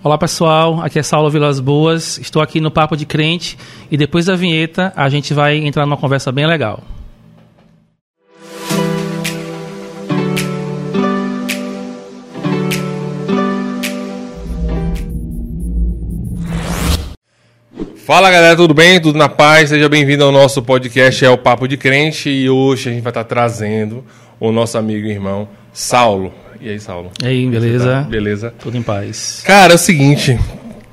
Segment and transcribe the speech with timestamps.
[0.00, 3.58] Olá pessoal, aqui é Saulo Vilas Boas, estou aqui no Papo de Crente
[3.90, 6.84] e depois da vinheta a gente vai entrar numa conversa bem legal.
[17.96, 19.00] Fala galera, tudo bem?
[19.00, 19.70] Tudo na paz?
[19.70, 23.10] Seja bem-vindo ao nosso podcast, é o Papo de Crente e hoje a gente vai
[23.10, 24.04] estar trazendo
[24.38, 26.32] o nosso amigo e irmão Saulo.
[26.60, 27.10] E aí, Saulo?
[27.22, 27.84] E aí, beleza?
[27.84, 28.02] Tá?
[28.02, 28.54] Beleza?
[28.58, 29.42] Tudo em paz.
[29.46, 30.38] Cara, é o seguinte,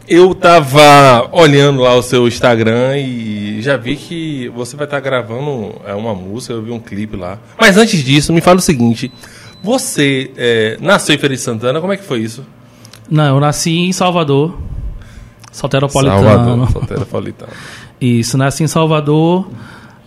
[0.07, 5.81] eu tava olhando lá o seu Instagram e já vi que você vai estar gravando
[5.85, 7.39] é, uma música, eu vi um clipe lá.
[7.59, 9.11] Mas antes disso, me fala o seguinte,
[9.63, 12.45] você é, nasceu em Feira de Santana, como é que foi isso?
[13.09, 14.55] Não, eu nasci em Salvador,
[15.51, 16.23] Salteropolitano.
[16.23, 17.51] Salvador, Salteropolitano.
[17.99, 19.47] Isso, nasci em Salvador...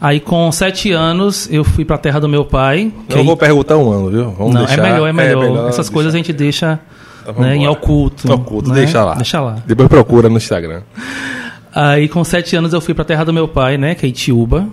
[0.00, 2.92] Aí com sete anos eu fui para a terra do meu pai.
[3.08, 4.30] Não vou perguntar um ano, viu?
[4.30, 4.86] Vamos não, deixar...
[4.86, 5.44] é melhor, é melhor.
[5.44, 5.92] É melhor Essas deixar.
[5.92, 6.78] coisas a gente deixa
[7.22, 8.32] então, né, em oculto.
[8.32, 8.76] Oculto, né?
[8.76, 9.14] deixa lá.
[9.14, 9.56] Deixa lá.
[9.66, 10.82] Depois procura no Instagram.
[11.74, 13.94] Aí com sete anos eu fui para a terra do meu pai, né?
[13.96, 14.68] Que é Itiúba.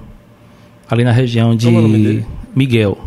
[0.89, 2.23] Ali na região de é
[2.55, 2.97] Miguel.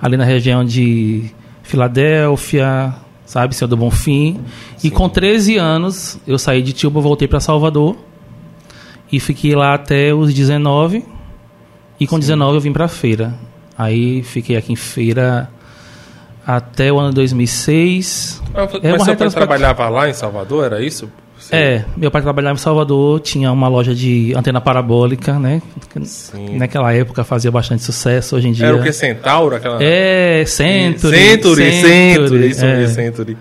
[0.00, 1.30] Ali na região de
[1.62, 2.94] Filadélfia,
[3.26, 4.40] sabe, Senhor do Bonfim.
[4.78, 4.88] Sim.
[4.88, 7.96] E com 13 anos eu saí de Itiúba, voltei para Salvador
[9.12, 11.04] e fiquei lá até os 19.
[11.98, 12.20] E com Sim.
[12.20, 13.34] 19 eu vim para feira.
[13.76, 15.48] Aí fiquei aqui em feira
[16.46, 18.42] até o ano 2006.
[18.54, 21.10] Ah, é mas seu pai trabalhava lá em Salvador, era isso?
[21.38, 21.56] Sim.
[21.56, 25.62] É, meu pai trabalhava em Salvador, tinha uma loja de antena parabólica, né?
[26.04, 26.58] Sim.
[26.58, 28.66] Naquela época fazia bastante sucesso, hoje em dia...
[28.66, 29.56] Era o que, Centauro?
[29.56, 29.82] Aquela...
[29.82, 31.16] É, Century.
[31.16, 32.86] Century, Century, Century isso é.
[32.88, 33.38] Century.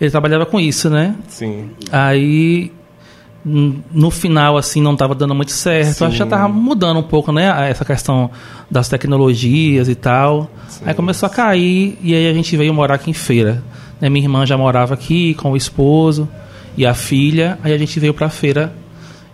[0.00, 1.14] Ele trabalhava com isso, né?
[1.28, 1.70] Sim.
[1.92, 2.72] Aí
[3.48, 5.94] no final assim não estava dando muito certo.
[5.94, 6.04] Sim.
[6.04, 8.28] Acho que já estava mudando um pouco, né, essa questão
[8.68, 10.50] das tecnologias e tal.
[10.68, 10.82] Sim.
[10.84, 13.62] Aí começou a cair e aí a gente veio morar aqui em Feira.
[14.00, 16.28] Né, minha irmã já morava aqui com o esposo
[16.76, 17.56] e a filha.
[17.62, 18.74] Aí a gente veio para Feira.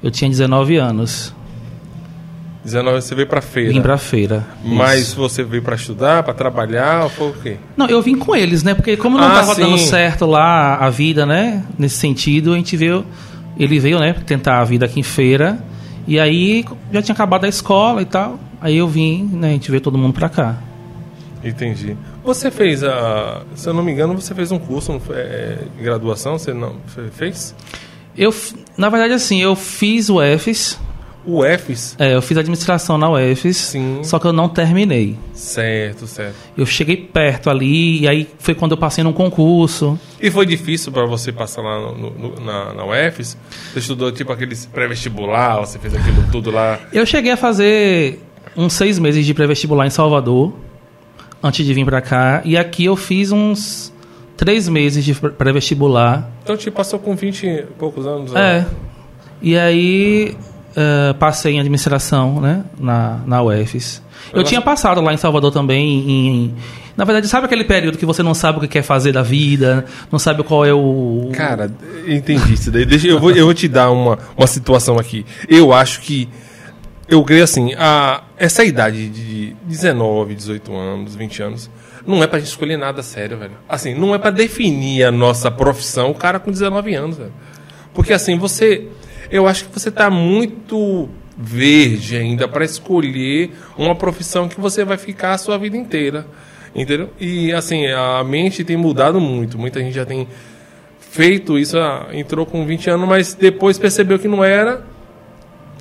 [0.02, 1.34] Eu tinha 19 anos.
[2.64, 3.72] 19 você veio para feira.
[3.72, 4.46] Vim para feira.
[4.62, 5.16] Mas isso.
[5.16, 7.56] você veio para estudar, para trabalhar, ou foi o quê?
[7.76, 8.72] Não, eu vim com eles, né?
[8.72, 11.64] Porque como não estava ah, dando certo lá a vida, né?
[11.76, 13.04] Nesse sentido, a gente veio
[13.64, 15.58] ele veio, né, tentar a vida aqui em feira.
[16.06, 18.38] E aí já tinha acabado a escola e tal.
[18.60, 20.58] Aí eu vim, né, a gente veio todo mundo pra cá.
[21.44, 21.96] Entendi.
[22.24, 23.42] Você fez a.
[23.54, 26.76] Se eu não me engano, você fez um curso é, graduação, você não
[27.12, 27.54] fez?
[28.16, 28.32] Eu,
[28.76, 30.78] na verdade, assim, eu fiz o EFES,
[31.24, 31.96] o UFES?
[31.98, 34.00] É, eu fiz administração na UFES, Sim.
[34.02, 35.16] só que eu não terminei.
[35.34, 36.34] Certo, certo.
[36.56, 39.98] Eu cheguei perto ali, e aí foi quando eu passei num concurso.
[40.20, 43.36] E foi difícil para você passar lá no, no, na, na UFES?
[43.72, 46.78] Você estudou tipo aqueles pré-vestibular, você fez aquilo tudo lá?
[46.92, 48.20] Eu cheguei a fazer
[48.56, 50.52] uns seis meses de pré-vestibular em Salvador,
[51.42, 53.92] antes de vir para cá, e aqui eu fiz uns
[54.36, 56.28] três meses de pré-vestibular.
[56.42, 58.34] Então, te passou com 20 e poucos anos?
[58.34, 58.60] É.
[58.60, 58.66] Né?
[59.40, 60.36] E aí
[60.72, 64.02] uh, passei em administração né, na, na UFES.
[64.32, 66.54] Eu tinha passado lá em Salvador também em,
[66.96, 69.84] na verdade, sabe aquele período que você não sabe o que quer fazer da vida,
[70.10, 71.30] não sabe qual é o.
[71.32, 71.70] Cara,
[72.06, 72.84] entendi isso daí.
[72.84, 75.24] Deixa, eu, vou, eu vou te dar uma, uma situação aqui.
[75.48, 76.28] Eu acho que.
[77.08, 81.70] Eu creio assim, a, essa idade de 19, 18 anos, 20 anos,
[82.06, 83.52] não é pra gente escolher nada sério, velho.
[83.68, 87.32] Assim, não é para definir a nossa profissão o cara com 19 anos, velho.
[87.92, 88.88] Porque assim, você
[89.32, 94.98] eu acho que você está muito verde ainda para escolher uma profissão que você vai
[94.98, 96.26] ficar a sua vida inteira.
[96.74, 97.10] Entendeu?
[97.18, 99.58] E assim, a mente tem mudado muito.
[99.58, 100.28] Muita gente já tem
[101.00, 104.82] feito isso, ah, entrou com 20 anos, mas depois percebeu que não era,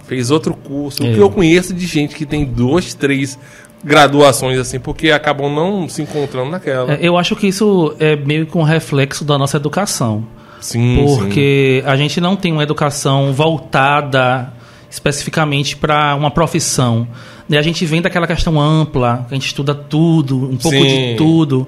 [0.05, 1.03] fez outro curso.
[1.03, 1.09] É.
[1.09, 3.39] O que eu conheço de gente que tem dois, três
[3.83, 6.93] graduações assim, porque acabam não se encontrando naquela.
[6.93, 10.25] É, eu acho que isso é meio que um reflexo da nossa educação.
[10.61, 11.89] Sim, porque sim.
[11.89, 14.53] a gente não tem uma educação voltada
[14.89, 17.07] especificamente para uma profissão.
[17.49, 21.11] E a gente vem daquela questão ampla, a gente estuda tudo, um pouco sim.
[21.11, 21.67] de tudo.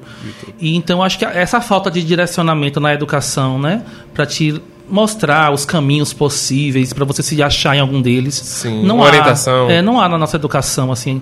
[0.60, 3.84] E então acho que essa falta de direcionamento na educação, né,
[4.14, 8.36] para te mostrar os caminhos possíveis para você se achar em algum deles.
[8.36, 9.70] Sim, não há, orientação.
[9.70, 11.22] É, não há na nossa educação assim.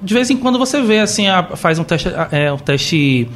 [0.00, 1.24] De vez em quando você vê assim,
[1.56, 3.28] faz um teste, é, um teste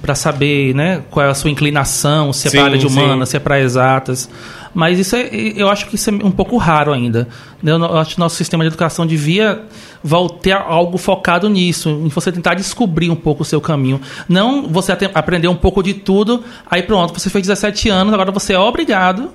[0.00, 3.30] para saber né, qual é a sua inclinação, se é para área de humana, sim.
[3.30, 4.28] se é para exatas.
[4.74, 7.28] Mas isso é, eu acho que isso é um pouco raro ainda.
[7.62, 9.62] Eu acho que nosso sistema de educação devia
[10.02, 14.00] voltar algo focado nisso, em você tentar descobrir um pouco o seu caminho.
[14.28, 18.54] Não você aprender um pouco de tudo, aí pronto, você fez 17 anos, agora você
[18.54, 19.30] é obrigado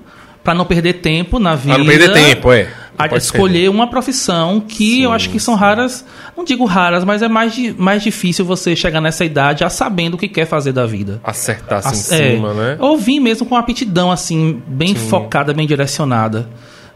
[0.48, 1.76] para não perder tempo na vida.
[1.76, 2.70] Pra não perder tempo, é.
[3.18, 3.70] Escolher perder.
[3.70, 6.06] uma profissão que Sim, eu acho que são raras,
[6.38, 10.18] não digo raras, mas é mais, mais difícil você chegar nessa idade já sabendo o
[10.18, 11.20] que quer fazer da vida.
[11.22, 12.78] Acertar assim As- em é, cima, né?
[12.80, 16.48] Ou vir mesmo com uma aptidão assim, bem focada, bem direcionada.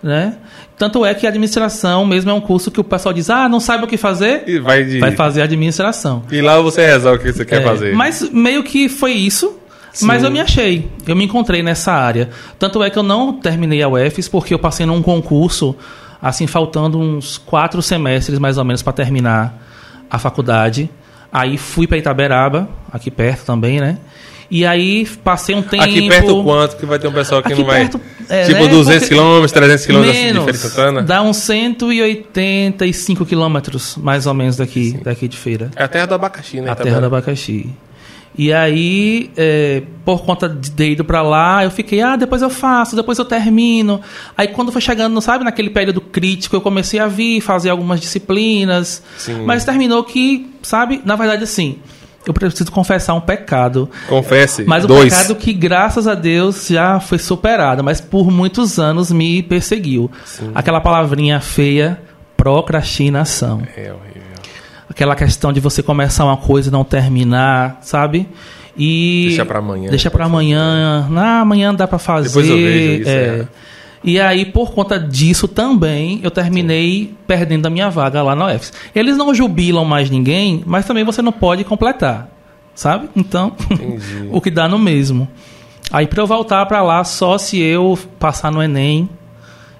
[0.01, 0.38] Né?
[0.77, 3.59] Tanto é que a administração mesmo é um curso que o pessoal diz: ah, não
[3.59, 4.45] sabe o que fazer?
[4.48, 4.98] E vai de.
[4.98, 6.24] Vai fazer administração.
[6.31, 7.94] E lá você resolve o que você quer É, fazer.
[7.94, 9.57] Mas meio que foi isso.
[10.02, 12.30] Mas eu me achei, eu me encontrei nessa área.
[12.58, 15.76] Tanto é que eu não terminei a UFES porque eu passei num concurso,
[16.22, 19.62] assim, faltando uns quatro semestres mais ou menos para terminar
[20.10, 20.90] a faculdade.
[21.32, 23.98] Aí fui para Itaberaba, aqui perto também, né?
[24.50, 25.82] E aí passei um tempo.
[25.84, 26.76] Aqui perto quanto?
[26.76, 27.80] Que vai ter um pessoal que Aqui não vai.
[27.82, 28.68] perto, é, tipo né?
[28.68, 31.02] 200 Porque- km, 300 km de Feira de Santana.
[31.04, 35.72] dá uns 185 quilômetros, mais ou menos, daqui, daqui de feira.
[35.76, 36.64] É a terra do abacaxi, né?
[36.70, 36.84] A Itabera?
[36.90, 37.70] terra do abacaxi.
[38.38, 42.50] E aí, é, por conta de ter ido pra lá, eu fiquei, ah, depois eu
[42.50, 44.01] faço, depois eu termino.
[44.38, 49.04] Aí quando foi chegando, sabe, naquele período crítico, eu comecei a vir, fazer algumas disciplinas.
[49.18, 49.44] Sim.
[49.45, 51.80] Mas terminou que, sabe, na verdade, assim,
[52.25, 53.89] eu preciso confessar um pecado.
[54.07, 54.63] Confesse.
[54.63, 55.13] Mas o Dois.
[55.13, 60.10] pecado que, graças a Deus, já foi superado, mas por muitos anos me perseguiu.
[60.54, 62.00] Aquela palavrinha feia,
[62.38, 63.62] procrastinação.
[63.75, 64.11] É horrível.
[64.92, 68.28] Aquela questão de você começar uma coisa e não terminar, sabe?
[68.78, 71.08] E Deixa pra amanhã, Deixa pra amanhã.
[71.16, 72.28] Ah, amanhã dá pra fazer.
[72.28, 73.14] Depois eu vejo isso, é.
[73.14, 73.48] é.
[74.04, 78.74] E aí, por conta disso também, eu terminei perdendo a minha vaga lá na UFS.
[78.94, 82.30] Eles não jubilam mais ninguém, mas também você não pode completar,
[82.76, 83.08] sabe?
[83.16, 83.54] Então,
[84.30, 85.26] o que dá no mesmo.
[85.90, 89.08] Aí, pra eu voltar pra lá, só se eu passar no Enem,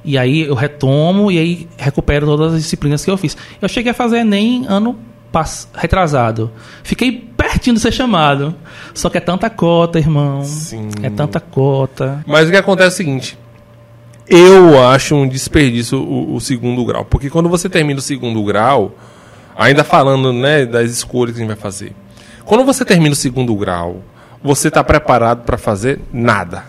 [0.04, 3.38] e aí eu retomo e aí recupero todas as disciplinas que eu fiz.
[3.62, 4.98] Eu cheguei a fazer Enem ano
[5.74, 6.52] retrasado.
[6.84, 8.54] Fiquei pertinho de ser chamado.
[8.94, 10.44] Só que é tanta cota, irmão.
[10.44, 10.90] Sim.
[11.02, 12.24] É tanta cota.
[12.28, 13.38] Mas o que acontece é o seguinte.
[14.28, 17.06] Eu acho um desperdício o, o segundo grau.
[17.06, 18.96] Porque quando você termina o segundo grau,
[19.58, 21.94] ainda falando né, das escolhas que a gente vai fazer.
[22.44, 24.04] Quando você termina o segundo grau,
[24.44, 26.64] você está preparado para fazer nada.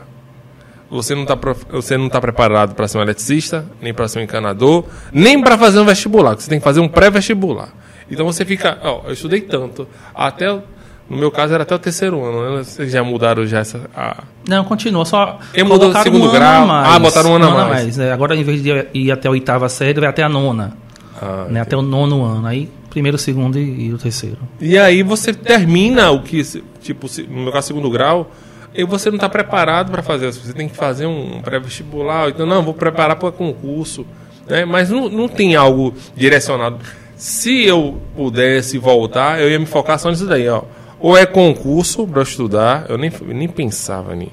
[0.93, 1.37] Você não está
[1.71, 5.56] você não tá preparado para ser um eletricista, nem para ser um encanador, nem para
[5.56, 6.35] fazer um vestibular.
[6.35, 7.71] Você tem que fazer um pré-vestibular.
[8.11, 10.62] Então você fica, ó, eu estudei tanto, até o-
[11.09, 12.62] no meu caso era até o terceiro ano, né?
[12.62, 15.05] Vocês já mudaram já essa a, Não, continua.
[15.06, 16.67] Só Ele mudou colocaram segundo um ano grau.
[16.67, 16.89] mais.
[16.95, 17.97] Ah, botaram um ano a mais.
[17.97, 18.12] né?
[18.12, 20.77] Agora, em vez de ir até a oitava série, vai até a nona.
[21.21, 21.61] Ah, né?
[21.61, 22.47] Até o nono ano.
[22.47, 24.38] Aí, primeiro, segundo e, e o terceiro.
[24.61, 26.43] E aí você termina o que,
[26.81, 28.31] tipo, no meu caso, segundo grau,
[28.75, 30.41] e você não está preparado para fazer isso.
[30.41, 32.29] Você tem que fazer um pré-vestibular.
[32.29, 34.07] Então, não, vou preparar para concurso.
[34.49, 34.65] Né?
[34.65, 36.79] Mas não, não tem algo direcionado.
[37.17, 40.63] Se eu pudesse voltar, eu ia me focar só nisso daí, ó.
[40.99, 44.29] Ou é concurso para estudar, eu nem, nem pensava em,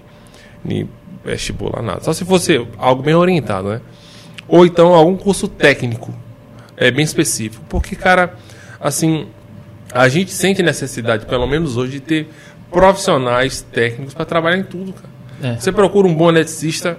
[0.66, 0.90] em
[1.24, 2.02] vestibular, nada.
[2.02, 3.82] Só se fosse algo bem orientado, né?
[4.48, 6.14] Ou então algum curso técnico,
[6.78, 7.64] é bem específico.
[7.68, 8.36] Porque, cara,
[8.80, 9.28] assim,
[9.92, 12.30] a gente sente necessidade, pelo menos hoje, de ter
[12.71, 15.10] profissionais técnicos para trabalhar em tudo, cara.
[15.42, 15.60] É.
[15.60, 16.98] Você procura um bom eletricista,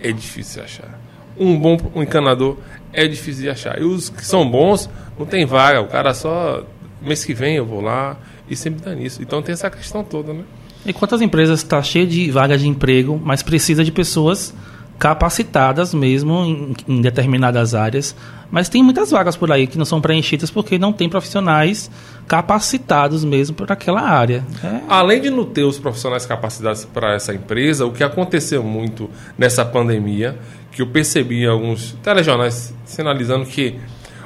[0.00, 1.00] é difícil de achar.
[1.38, 2.56] Um bom um encanador,
[2.92, 3.80] é difícil de achar.
[3.80, 4.88] E os que são bons,
[5.18, 5.80] não tem vaga.
[5.80, 6.64] O cara só.
[7.02, 8.16] Mês que vem eu vou lá
[8.48, 9.20] e sempre dá nisso.
[9.20, 10.42] Então tem essa questão toda, né?
[10.86, 14.54] E quantas empresas está cheia de vagas de emprego, mas precisa de pessoas
[14.98, 18.14] capacitadas mesmo em, em determinadas áreas.
[18.50, 21.90] Mas tem muitas vagas por aí que não são preenchidas porque não tem profissionais
[22.28, 24.44] capacitados mesmo para aquela área.
[24.62, 29.10] É, Além de não ter os profissionais capacitados para essa empresa, o que aconteceu muito
[29.36, 30.38] nessa pandemia,
[30.70, 33.78] que eu percebi alguns telejornais sinalizando que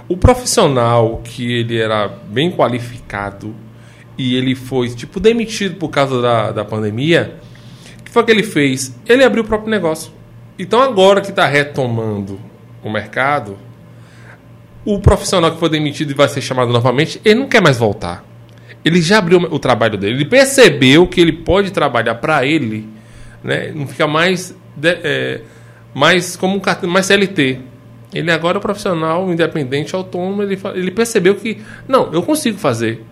[0.09, 3.55] o profissional que ele era bem qualificado
[4.17, 7.37] e ele foi tipo demitido por causa da, da pandemia,
[8.01, 8.95] o que foi que ele fez?
[9.07, 10.18] Ele abriu o próprio negócio.
[10.59, 12.41] Então agora que está retomando
[12.83, 13.57] o mercado,
[14.85, 18.25] o profissional que foi demitido e vai ser chamado novamente, ele não quer mais voltar.
[18.85, 20.15] Ele já abriu o trabalho dele.
[20.15, 22.89] Ele percebeu que ele pode trabalhar para ele,
[23.43, 23.71] né?
[23.75, 25.41] Não fica mais, de- é,
[25.95, 27.59] mais como um cartão, mais CLT.
[28.15, 30.43] Ele agora é um profissional independente, autônomo.
[30.43, 33.05] Ele, ele percebeu que não, eu consigo fazer.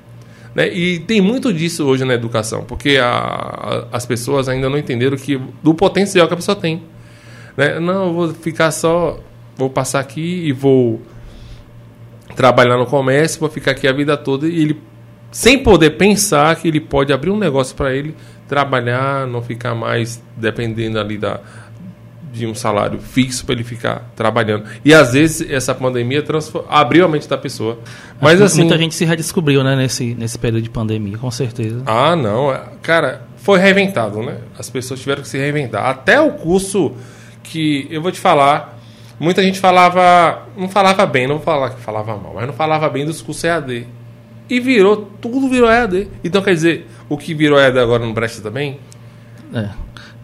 [0.54, 0.72] Né?
[0.72, 5.16] E tem muito disso hoje na educação, porque a- a- as pessoas ainda não entenderam
[5.18, 6.82] que do potencial que a pessoa tem.
[7.56, 7.80] Né?
[7.80, 9.18] Não, eu vou ficar só,
[9.56, 11.00] vou passar aqui e vou
[12.34, 14.82] trabalhar no comércio, vou ficar aqui a vida toda e ele
[15.30, 18.14] sem poder pensar que ele pode abrir um negócio para ele
[18.48, 21.40] trabalhar, não ficar mais dependendo ali da
[22.32, 24.64] de um salário fixo para ele ficar trabalhando.
[24.84, 26.22] E às vezes essa pandemia
[26.68, 27.78] abriu a mente da pessoa.
[28.20, 31.82] Mas assim, muita gente se redescobriu né, nesse, nesse período de pandemia, com certeza.
[31.86, 32.54] ah, não.
[32.82, 34.38] Cara, foi reinventado, né?
[34.58, 35.86] As pessoas tiveram que se reinventar.
[35.86, 36.94] Até o curso
[37.46, 38.78] que eu vou te falar,
[39.18, 42.88] muita gente falava, não falava bem, não vou falar que falava mal, mas não falava
[42.88, 43.86] bem dos cursos EAD.
[44.48, 46.08] E virou, tudo virou EAD.
[46.22, 48.78] Então quer dizer, o que virou EAD agora não presta também?
[49.52, 49.68] É.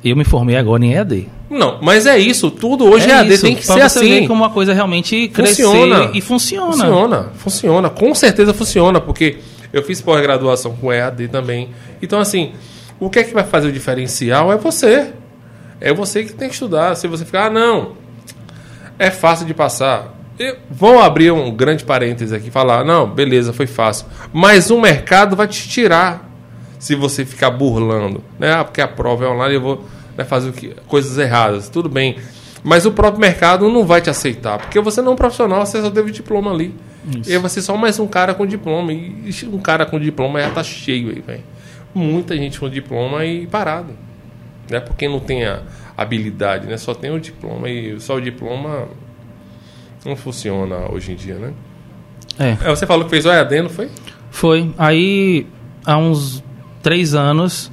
[0.04, 1.28] Eu me formei agora em EAD.
[1.48, 4.08] Não, mas é isso, tudo hoje é EAD, isso, tem que ser assim.
[4.08, 6.10] ver como uma coisa realmente crescer Funciona.
[6.12, 6.72] e funciona.
[6.72, 9.38] Funciona, funciona, com certeza funciona, porque
[9.72, 11.70] eu fiz pós-graduação com EAD também.
[12.00, 12.52] Então, assim,
[12.98, 15.12] o que é que vai fazer o diferencial é você.
[15.82, 16.94] É você que tem que estudar.
[16.94, 17.96] Se você ficar, ah, não,
[18.98, 20.14] é fácil de passar.
[20.38, 24.06] E vão abrir um grande parêntese aqui e falar, não, beleza, foi fácil.
[24.32, 26.30] Mas o mercado vai te tirar
[26.78, 28.22] se você ficar burlando.
[28.38, 28.52] Né?
[28.52, 29.84] Ah, porque a prova é online, eu vou
[30.16, 31.68] né, fazer o que, coisas erradas.
[31.68, 32.16] Tudo bem.
[32.62, 35.82] Mas o próprio mercado não vai te aceitar, porque você não é um profissional, você
[35.82, 36.72] só teve diploma ali.
[37.18, 37.32] Isso.
[37.32, 38.92] E você é só mais um cara com diploma.
[38.92, 41.42] E um cara com diploma já tá cheio aí, velho.
[41.92, 43.92] Muita gente com diploma e parado.
[44.72, 44.80] Né?
[44.80, 45.62] Porque não tem a
[45.96, 46.76] habilidade, né?
[46.76, 48.88] Só tem o diploma e só o diploma
[50.04, 51.52] não funciona hoje em dia, né?
[52.38, 52.56] É.
[52.64, 53.88] É, você falou que fez o EAD, não foi?
[54.30, 54.72] Foi.
[54.78, 55.46] Aí,
[55.84, 56.42] há uns
[56.82, 57.70] três anos,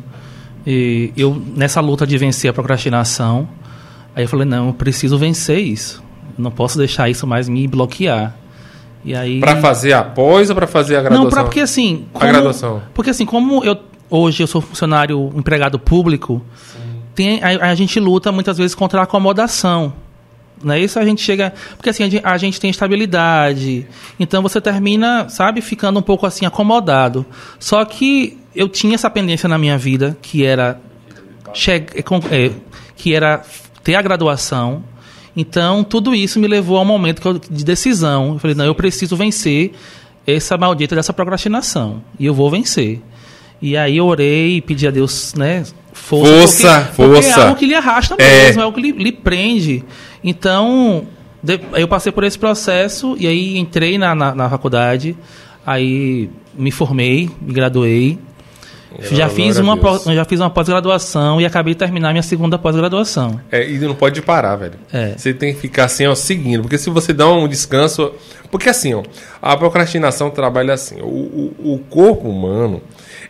[0.68, 3.48] e eu nessa luta de vencer a procrastinação,
[4.16, 6.04] aí eu falei, não, eu preciso vencer isso.
[6.38, 8.36] Eu não posso deixar isso mais me bloquear.
[9.04, 9.40] E aí...
[9.40, 11.24] Pra fazer após ou pra fazer a graduação?
[11.24, 12.06] Não, pra, porque assim...
[12.14, 12.82] A graduação.
[12.94, 13.78] Porque assim, como eu
[14.10, 16.42] hoje eu sou funcionário empregado público,
[17.20, 19.92] tem, a, a gente luta muitas vezes contra a acomodação.
[20.64, 20.98] Não é isso?
[20.98, 21.54] A gente chega.
[21.76, 23.86] Porque assim, a gente, a gente tem estabilidade.
[24.18, 27.26] Então você termina, sabe, ficando um pouco assim acomodado.
[27.60, 30.80] Só que eu tinha essa pendência na minha vida, que era.
[31.54, 32.52] Che é, é,
[32.96, 33.44] que era
[33.84, 34.82] ter a graduação.
[35.36, 38.34] Então, tudo isso me levou a um momento eu- de decisão.
[38.34, 39.74] Eu falei, não, eu preciso vencer
[40.26, 42.02] essa maldita dessa procrastinação.
[42.18, 43.02] E eu vou vencer.
[43.62, 45.64] E aí eu orei e pedi a Deus, né?
[45.92, 47.40] Força, porque, porque força.
[47.40, 48.46] é algo que lhe arrasta É.
[48.46, 49.84] mesmo, é algo que lhe, lhe prende.
[50.24, 51.06] Então,
[51.44, 55.16] de- eu passei por esse processo e aí entrei na, na, na faculdade,
[55.66, 58.18] aí me formei, me graduei.
[59.02, 59.78] já, Glória fiz a uma,
[60.16, 63.40] já fiz uma pós-graduação e acabei de terminar minha segunda pós-graduação.
[63.52, 64.80] É, e não pode parar, velho.
[64.92, 65.14] É.
[65.18, 66.62] Você tem que ficar assim, ó, seguindo.
[66.62, 68.12] Porque se você dá um descanso.
[68.50, 69.04] Porque assim, ó,
[69.42, 70.96] a procrastinação trabalha assim.
[71.02, 71.06] O,
[71.60, 72.82] o, o corpo humano,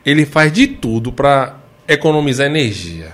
[0.06, 3.14] ele faz de tudo pra economizar energia.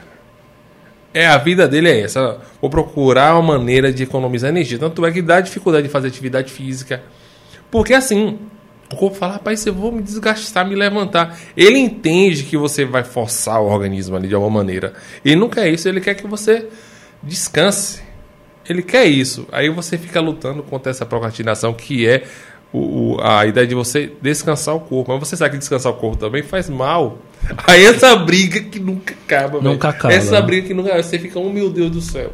[1.14, 2.42] É, a vida dele é essa.
[2.60, 4.78] Vou procurar uma maneira de economizar energia.
[4.78, 7.02] Tanto é que dá dificuldade de fazer atividade física.
[7.72, 8.38] Porque assim,
[8.92, 11.40] o corpo fala, rapaz, eu vou me desgastar, me levantar.
[11.56, 14.94] Ele entende que você vai forçar o organismo ali de alguma maneira.
[15.24, 16.68] Ele não quer isso, ele quer que você
[17.24, 18.04] descanse.
[18.68, 19.48] Ele quer isso.
[19.52, 22.24] Aí você fica lutando contra essa procrastinação que é
[22.74, 25.12] o, o- a ideia de você descansar o corpo.
[25.12, 27.18] Mas você sabe que descansar o corpo também faz mal.
[27.68, 29.62] Aí essa briga que nunca acaba.
[29.62, 30.42] Nunca acaba, Essa né?
[30.42, 31.04] briga que nunca acaba.
[31.04, 32.34] Você fica, oh meu Deus do céu.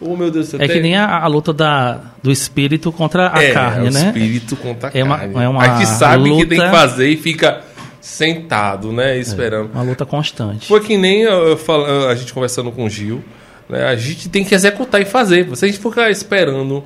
[0.00, 0.60] Oh meu Deus do céu.
[0.60, 3.90] É que Tem- nem a, a luta da, do espírito contra a é, carne, é
[3.90, 4.06] o né?
[4.06, 5.34] espírito contra a É uma- carne.
[5.44, 7.62] é uma Aí que sabe que tem que luta- fazer e fica
[8.00, 9.18] sentado, né?
[9.18, 9.70] Esperando.
[9.72, 10.68] Uma luta constante.
[10.68, 13.22] Foi que nem eu, eu fal- a gente conversando com o Gil.
[13.68, 13.84] Né?
[13.84, 15.48] A gente tem que executar e fazer.
[15.56, 16.84] Se a gente ficar esperando.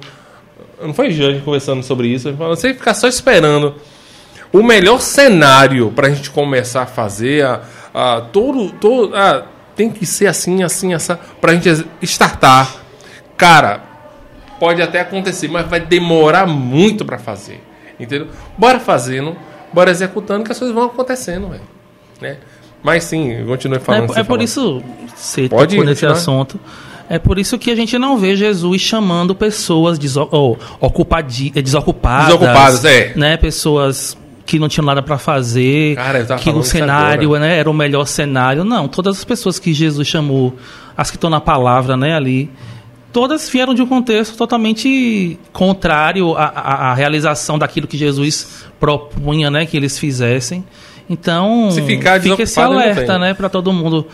[0.83, 2.29] Não foi a gente conversando sobre isso?
[2.29, 3.75] Ele falou, você ficar só esperando
[4.53, 7.45] o melhor cenário para a gente começar a fazer.
[7.45, 7.61] A,
[7.93, 9.47] a, todo, todo, ah,
[9.77, 11.15] tem que ser assim, assim, assim.
[11.41, 12.77] Para a gente startar.
[13.37, 13.83] Cara,
[14.59, 17.63] pode até acontecer, mas vai demorar muito para fazer.
[17.99, 18.29] Entendeu?
[18.57, 19.37] Bora fazendo,
[19.73, 21.63] bora executando que as coisas vão acontecendo, velho.
[22.21, 22.39] Né?
[22.83, 24.17] Mas sim, continue falando.
[24.17, 24.43] É, é por falou.
[24.43, 24.83] isso,
[25.15, 26.59] você Pode nesse assunto,
[27.11, 31.61] é por isso que a gente não vê Jesus chamando pessoas deso ou, ocupadi- eh,
[31.61, 32.27] desocupadas.
[32.27, 33.13] Desocupadas, é.
[33.17, 37.75] Né, pessoas que não tinham nada para fazer, Cara, que o cenário né, era o
[37.75, 38.65] melhor cenário.
[38.65, 40.55] Não, todas as pessoas que Jesus chamou,
[40.97, 42.51] as que estão na palavra né, ali,
[43.13, 49.51] todas vieram de um contexto totalmente contrário à, à- à realização daquilo que Jesus propunha
[49.51, 50.65] né, que eles fizessem.
[51.09, 51.81] Então, Se
[52.31, 54.07] fica esse alerta, né, para todo mundo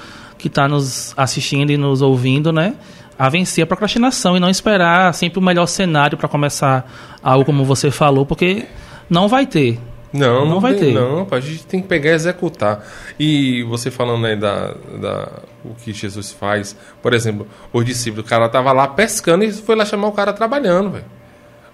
[0.47, 2.75] que está nos assistindo e nos ouvindo, né,
[3.19, 6.89] a vencer a procrastinação e não esperar sempre o melhor cenário para começar
[7.23, 8.65] algo como você falou, porque
[9.11, 9.81] não vai ter.
[10.13, 10.95] Não, não, Não vai tem, ter.
[10.95, 12.87] Não, a gente tem que pegar e executar.
[13.19, 15.29] E você falando aí da, da
[15.65, 19.75] o que Jesus faz, por exemplo, os discípulos, o cara tava lá pescando e foi
[19.75, 21.05] lá chamar o cara trabalhando, velho.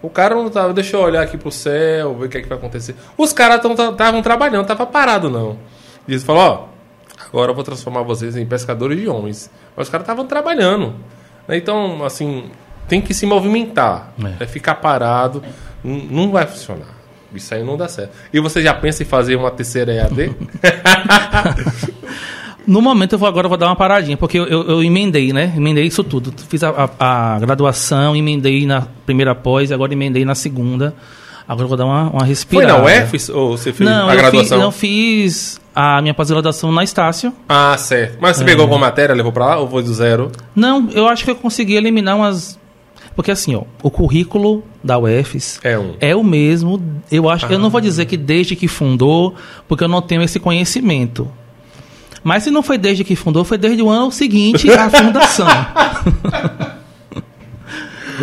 [0.00, 2.48] O cara não tava, deixa eu olhar aqui pro céu, ver o que é que
[2.48, 2.96] vai acontecer.
[3.16, 5.58] Os caras estavam trabalhando, tava parado não.
[6.08, 6.71] Jesus falou, ó,
[7.32, 9.50] agora eu vou transformar vocês em pescadores de homens.
[9.76, 10.94] Mas os caras estavam trabalhando.
[11.48, 11.56] né?
[11.56, 12.50] Então, assim,
[12.88, 14.12] tem que se movimentar.
[14.40, 14.44] É.
[14.44, 14.46] É.
[14.46, 15.42] Ficar parado
[15.82, 17.00] não vai funcionar.
[17.34, 18.12] Isso aí não dá certo.
[18.32, 20.36] E você já pensa em fazer uma terceira EAD?
[22.66, 25.32] No momento eu vou agora eu vou dar uma paradinha, porque eu, eu, eu emendei,
[25.32, 25.52] né?
[25.56, 26.32] Emendei isso tudo.
[26.48, 30.94] Fiz a, a, a, graduação, emendei na primeira pós, agora emendei na segunda.
[31.46, 32.80] Agora eu vou dar uma, uma respirada.
[32.80, 34.58] Foi na UFES ou você fez não, a graduação?
[34.58, 37.32] Não, eu fiz a minha pós-graduação na Estácio.
[37.48, 38.18] Ah, certo.
[38.20, 38.46] Mas você é.
[38.46, 40.30] pegou alguma matéria, levou pra lá ou foi do zero?
[40.54, 42.60] Não, eu acho que eu consegui eliminar umas
[43.14, 45.94] porque assim, ó, o currículo da UFES é, um.
[46.00, 46.82] é o mesmo.
[47.10, 47.52] Eu acho, ah.
[47.52, 49.34] eu não vou dizer que desde que fundou,
[49.68, 51.30] porque eu não tenho esse conhecimento.
[52.24, 55.46] Mas se não foi desde que fundou, foi desde o ano seguinte à fundação.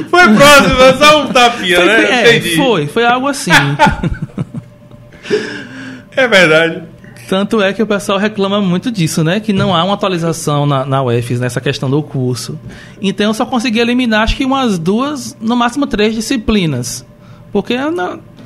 [0.10, 2.12] foi próximo, só um tapinha, foi, né?
[2.12, 2.56] É, Entendi.
[2.56, 3.51] Foi, foi algo assim.
[6.15, 6.88] é verdade.
[7.30, 9.40] Tanto é que o pessoal reclama muito disso, né?
[9.40, 12.58] Que não há uma atualização na, na UFES nessa questão do curso.
[13.00, 17.06] Então eu só consegui eliminar acho que umas duas, no máximo três disciplinas.
[17.52, 17.76] Porque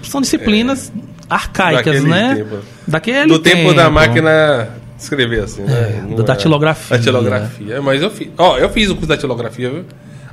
[0.04, 1.00] são disciplinas é,
[1.30, 2.36] arcaicas, né?
[2.36, 2.58] Tempo.
[2.86, 4.68] Daquele Do tempo, tempo da máquina
[5.00, 6.04] escrever assim, né?
[6.12, 6.98] É, da datilografia.
[6.98, 7.82] Datilografia.
[7.82, 8.30] Mas eu fiz.
[8.38, 9.86] Ó, eu fiz o curso de datilografia, viu?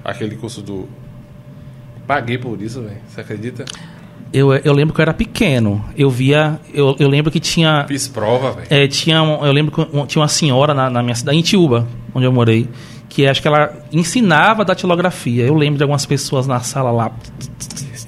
[0.05, 0.89] Aquele curso do.
[2.05, 2.97] Paguei por isso, velho.
[3.07, 3.65] Você acredita?
[4.33, 5.85] Eu, eu lembro que eu era pequeno.
[5.97, 6.61] Eu via.
[6.73, 7.85] Eu, eu lembro que tinha.
[7.89, 8.67] Fiz prova, velho.
[8.71, 11.87] É, tinha um, eu lembro que tinha uma senhora na, na minha cidade, em Tiúba,
[12.15, 12.69] onde eu morei,
[13.09, 15.45] que acho que ela ensinava datilografia.
[15.45, 17.13] Eu lembro de algumas pessoas na sala lá.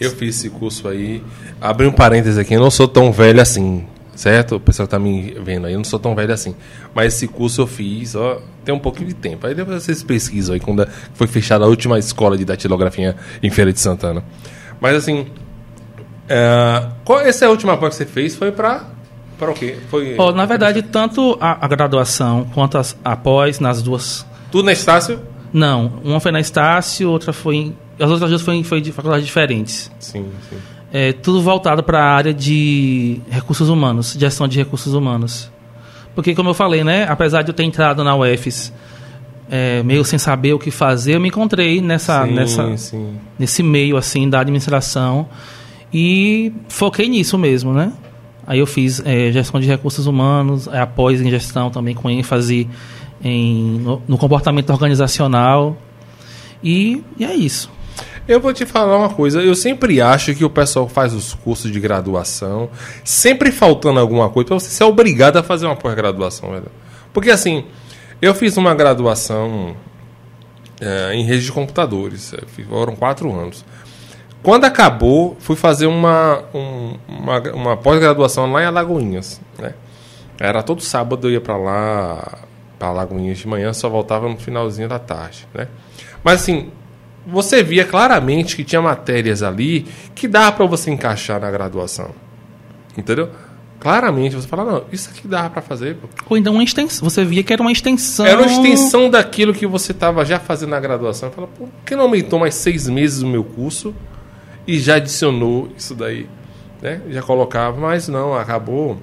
[0.00, 1.22] Eu fiz esse curso aí.
[1.60, 3.84] Abri um parênteses aqui, eu não sou tão velho assim,
[4.16, 4.56] certo?
[4.56, 6.54] O pessoal tá me vendo aí, eu não sou tão velho assim.
[6.92, 9.46] Mas esse curso eu fiz, ó, tem um pouquinho de tempo.
[9.46, 13.72] Aí depois vocês pesquisam aí, quando foi fechada a última escola de datilografia em Feira
[13.72, 14.24] de Santana.
[14.80, 15.26] Mas assim,
[16.28, 18.36] é, qual, essa é a última pós que você fez?
[18.36, 18.84] Foi para
[19.38, 19.76] para o quê?
[19.90, 24.24] Foi, oh, na verdade, tanto a, a graduação quanto as, a pós, nas duas.
[24.52, 25.20] Tudo na Estácio?
[25.52, 27.56] Não, uma foi na Estácio, outra foi.
[27.56, 29.90] Em, as outras duas foram foi de faculdades diferentes.
[29.98, 30.56] Sim, sim.
[30.92, 35.50] É, tudo voltado para a área de recursos humanos, gestão de recursos humanos.
[36.14, 38.72] Porque, como eu falei, né, apesar de eu ter entrado na UFES
[39.50, 43.16] é, meio sem saber o que fazer, eu me encontrei nessa, sim, nessa, sim.
[43.38, 45.26] nesse meio assim da administração
[45.92, 47.92] e foquei nisso mesmo, né?
[48.46, 52.68] Aí eu fiz é, gestão de recursos humanos, é, após em gestão também com ênfase
[53.22, 55.76] em, no, no comportamento organizacional.
[56.62, 57.70] E, e, é isso.
[58.26, 61.70] Eu vou te falar uma coisa, eu sempre acho que o pessoal faz os cursos
[61.70, 62.70] de graduação,
[63.04, 66.62] sempre faltando alguma coisa, para você ser obrigado a fazer uma pós-graduação.
[67.12, 67.64] Porque assim,
[68.20, 69.74] eu fiz uma graduação
[70.80, 73.64] é, em rede de computadores, é, foram quatro anos.
[74.42, 79.40] Quando acabou, fui fazer uma, um, uma, uma pós-graduação lá em Alagoinhas.
[79.58, 79.74] Né?
[80.38, 82.38] Era todo sábado eu ia para lá,
[82.78, 85.46] para Alagoinhas de manhã, só voltava no finalzinho da tarde.
[85.54, 85.68] Né?
[86.24, 86.70] Mas assim,
[87.24, 92.10] você via claramente que tinha matérias ali que dava para você encaixar na graduação.
[92.98, 93.30] Entendeu?
[93.78, 95.96] Claramente você fala, não, isso aqui dava para fazer.
[95.96, 96.08] Pô.
[96.30, 97.08] Ou então uma extensão.
[97.08, 98.26] Você via que era uma extensão.
[98.26, 101.30] Era uma extensão daquilo que você estava já fazendo na graduação.
[101.30, 103.94] Fala, por que não aumentou mais seis meses o meu curso?
[104.66, 106.26] E já adicionou isso daí,
[106.80, 107.00] né?
[107.10, 108.98] Já colocava, mas não, acabou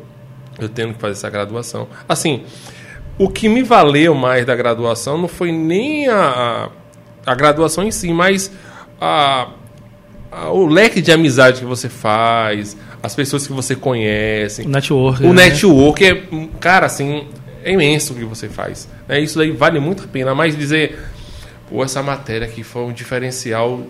[0.59, 1.87] eu tendo que fazer essa graduação.
[2.07, 2.43] Assim,
[3.17, 6.69] o que me valeu mais da graduação não foi nem a,
[7.25, 8.51] a, a graduação em si, mas
[8.99, 9.49] a,
[10.31, 14.63] a, o leque de amizade que você faz, as pessoas que você conhece.
[14.63, 15.23] O network.
[15.23, 15.45] O né?
[15.45, 16.23] network é,
[16.59, 17.27] cara, assim,
[17.63, 18.87] é imenso o que você faz.
[19.07, 19.21] Né?
[19.21, 20.35] Isso daí vale muito a pena.
[20.35, 20.99] Mas dizer,
[21.69, 23.81] pô, essa matéria aqui foi um diferencial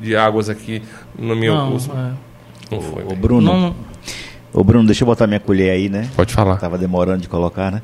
[0.00, 0.82] de águas aqui
[1.16, 1.90] no meu não, curso.
[1.92, 2.74] É.
[2.74, 3.04] Não foi.
[3.04, 3.52] O, Bruno.
[3.52, 3.76] Não...
[4.52, 6.08] Ô Bruno, deixa eu botar minha colher aí, né?
[6.16, 6.56] Pode falar.
[6.56, 7.82] Tava demorando de colocar, né?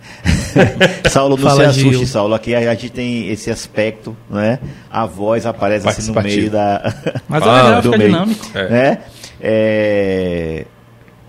[1.09, 2.07] Saulo, não Fala, se assuste, Gil.
[2.07, 2.35] Saulo.
[2.35, 4.59] Aqui a gente tem esse aspecto, né?
[4.91, 6.93] A voz aparece assim no meio da.
[7.29, 8.47] Mas é legal, fica meio, dinâmico.
[8.55, 8.69] É.
[8.69, 8.99] Né?
[9.41, 10.67] É...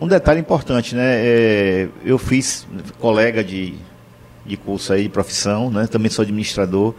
[0.02, 1.18] Um detalhe importante, né?
[1.18, 1.88] É...
[2.04, 2.68] Eu fiz
[3.00, 3.76] colega de,
[4.46, 5.86] de curso aí, de profissão, né?
[5.86, 6.96] Também sou administrador.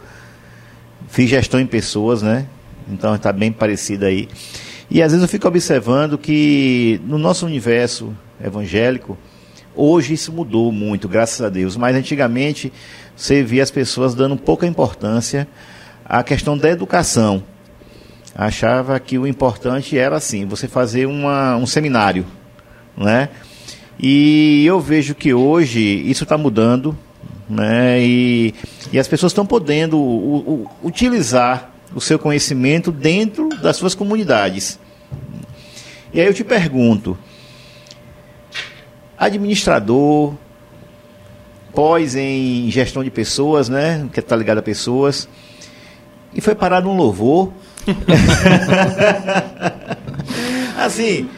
[1.09, 2.45] Fiz gestão em pessoas, né?
[2.89, 4.27] Então está bem parecido aí.
[4.89, 9.17] E às vezes eu fico observando que no nosso universo evangélico,
[9.75, 11.77] hoje isso mudou muito, graças a Deus.
[11.77, 12.73] Mas antigamente
[13.15, 15.47] você via as pessoas dando pouca importância
[16.03, 17.43] à questão da educação.
[18.35, 22.25] Achava que o importante era assim, você fazer uma, um seminário,
[22.97, 23.29] né?
[23.99, 26.97] E eu vejo que hoje isso está mudando,
[27.49, 28.01] né?
[28.01, 28.53] E,
[28.93, 34.79] e as pessoas estão podendo utilizar o seu conhecimento dentro das suas comunidades.
[36.13, 37.17] E aí eu te pergunto,
[39.17, 40.33] administrador,
[41.73, 45.27] pós em gestão de pessoas, né, que está ligado a pessoas,
[46.33, 47.51] e foi parar num louvor.
[50.77, 51.29] assim,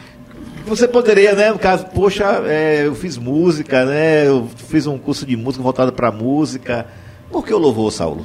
[0.66, 5.26] Você poderia, né, no caso, poxa, é, eu fiz música, né, eu fiz um curso
[5.26, 6.86] de música voltado para música.
[7.30, 8.24] Por que o louvor, Saulo?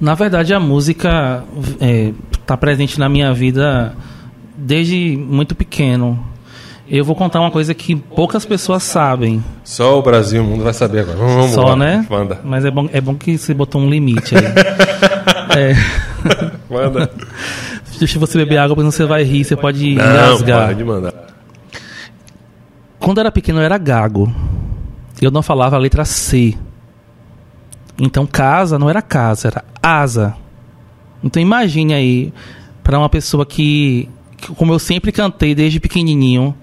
[0.00, 2.12] Na verdade, a música está é,
[2.46, 3.94] tá presente na minha vida
[4.56, 6.24] desde muito pequeno.
[6.90, 9.44] Eu vou contar uma coisa que poucas pessoas sabem.
[9.62, 11.18] Só o Brasil, o mundo vai saber agora.
[11.18, 11.76] Vamos Só, lá.
[11.76, 12.06] né?
[12.08, 12.40] Manda.
[12.42, 14.44] Mas é bom, é bom que você botou um limite aí.
[15.58, 15.74] é.
[16.70, 17.10] Manda.
[17.98, 20.68] Deixa você beber água, porque você vai rir, você pode Não, engasgar.
[20.68, 21.14] pode mandar.
[22.98, 24.32] Quando eu era pequeno, eu era gago.
[25.20, 26.56] Eu não falava a letra C.
[28.00, 30.36] Então, casa não era casa, era asa.
[31.22, 32.32] Então, imagine aí,
[32.82, 34.08] para uma pessoa que,
[34.56, 36.54] como eu sempre cantei desde pequenininho,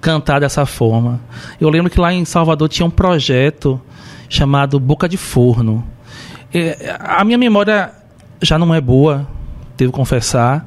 [0.00, 1.20] cantar dessa forma.
[1.60, 3.80] Eu lembro que lá em Salvador tinha um projeto
[4.28, 5.84] chamado Boca de Forno.
[6.52, 7.92] É, a minha memória
[8.40, 9.28] já não é boa,
[9.76, 10.66] devo confessar,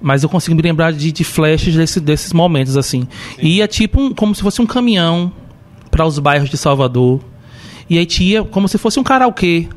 [0.00, 3.06] mas eu consigo me lembrar de, de flashes desse, desses momentos assim.
[3.38, 5.32] E ia tipo um, como se fosse um caminhão
[5.90, 7.20] para os bairros de Salvador.
[7.88, 9.68] E aí tinha como se fosse um karaokê.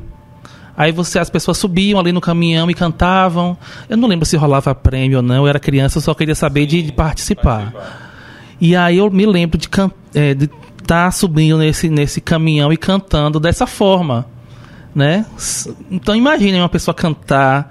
[0.76, 3.58] Aí você, as pessoas subiam ali no caminhão e cantavam.
[3.88, 6.66] Eu não lembro se rolava prêmio ou não, eu era criança, eu só queria saber
[6.66, 7.72] de, de participar.
[8.60, 10.48] E aí eu me lembro de estar é, de
[10.86, 14.24] tá subindo nesse, nesse caminhão e cantando dessa forma.
[14.94, 15.26] Né?
[15.90, 17.70] Então imagine uma pessoa cantar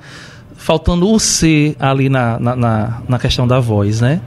[0.56, 4.22] faltando o C ali na, na, na, na questão da voz, né?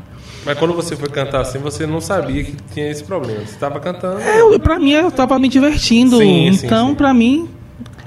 [0.44, 3.40] Mas quando você foi cantar assim, você não sabia que tinha esse problema.
[3.40, 4.20] Você estava cantando.
[4.20, 6.18] É, eu, pra mim, eu estava me divertindo.
[6.18, 6.94] Sim, sim, então, sim.
[6.94, 7.48] pra mim,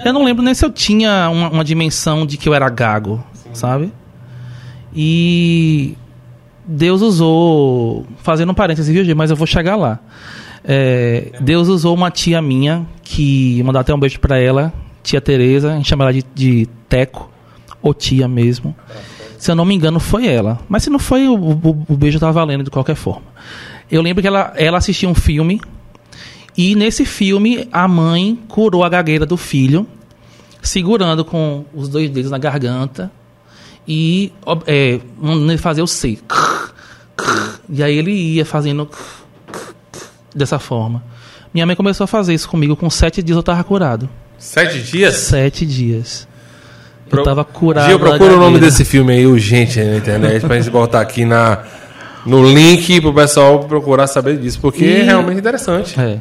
[0.03, 3.23] eu não lembro nem se eu tinha uma, uma dimensão de que eu era gago,
[3.53, 3.91] sabe?
[4.95, 5.95] E
[6.65, 9.13] Deus usou, fazendo um parêntese, viu, Gê?
[9.13, 9.99] Mas eu vou chegar lá.
[10.63, 15.73] É, Deus usou uma tia minha, que mandar até um beijo pra ela, tia Tereza,
[15.73, 17.29] a gente chama ela de, de Teco,
[17.81, 18.75] ou tia mesmo.
[19.43, 20.57] Se eu não me engano, foi ela.
[20.69, 23.25] Mas se não foi, o, o, o beijo tá valendo de qualquer forma.
[23.91, 25.59] Eu lembro que ela, ela assistia um filme
[26.55, 29.85] e nesse filme a mãe curou a gagueira do filho,
[30.61, 33.11] segurando com os dois dedos na garganta
[33.85, 34.31] e
[34.65, 35.01] é,
[35.57, 36.19] fazer o C.
[37.67, 38.89] E aí ele ia fazendo
[40.33, 41.03] dessa forma.
[41.53, 42.77] Minha mãe começou a fazer isso comigo.
[42.77, 44.09] Com sete dias eu tava curado.
[44.37, 45.15] Sete dias?
[45.15, 46.29] Sete dias.
[47.05, 47.87] Eu Pro- tava curado.
[47.87, 51.25] Gil, procura o nome desse filme aí urgente aí na internet pra gente botar aqui
[51.25, 51.59] na,
[52.25, 55.99] no link pro pessoal procurar saber disso, porque E- é realmente interessante.
[55.99, 56.17] É.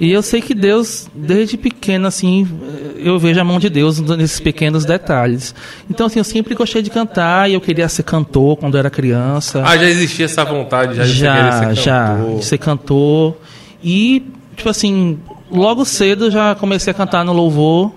[0.00, 2.48] E eu sei que Deus, desde pequeno, assim,
[2.96, 5.54] eu vejo a mão de Deus nesses pequenos detalhes.
[5.88, 8.90] Então, assim, eu sempre gostei de cantar e eu queria ser cantor quando eu era
[8.90, 9.62] criança.
[9.64, 13.36] Ah, já existia essa vontade, já, já, já, de ser cantor.
[13.84, 14.24] E,
[14.56, 15.16] tipo assim,
[15.48, 17.92] logo cedo já comecei a cantar no louvor.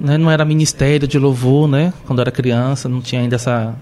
[0.00, 0.16] Né?
[0.16, 1.92] Não era ministério de louvor, né?
[2.06, 3.74] Quando era criança, não tinha ainda essa,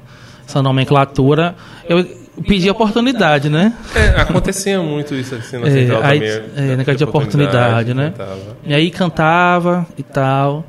[0.46, 1.54] essa nomenclatura.
[1.88, 2.04] Eu
[2.46, 3.72] pedi oportunidade, né?
[3.94, 6.42] É, acontecia muito isso assim na É, central aí- também.
[6.72, 8.10] é, negócio de oportunidade, né?
[8.16, 8.56] cantava.
[8.64, 10.64] E aí cantava e tal.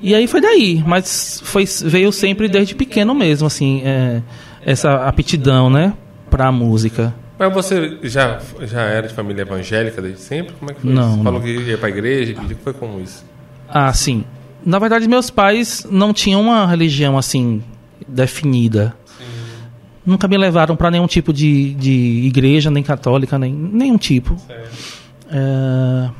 [0.00, 4.20] E aí foi daí, mas foi, veio sempre desde pequeno mesmo, assim, é,
[4.66, 5.92] essa aptidão, né,
[6.28, 7.14] pra música.
[7.38, 10.54] Mas você já, já era de família evangélica desde sempre?
[10.58, 11.16] Como é que foi Não, isso?
[11.18, 11.22] não.
[11.24, 13.24] Falou que ia pra igreja, que foi como isso?
[13.68, 14.24] Ah, sim.
[14.64, 17.62] Na verdade, meus pais não tinham uma religião, assim,
[18.06, 18.94] definida.
[20.04, 24.36] Nunca me levaram pra nenhum tipo de, de igreja, nem católica, nem nenhum tipo.
[25.30, 26.10] É,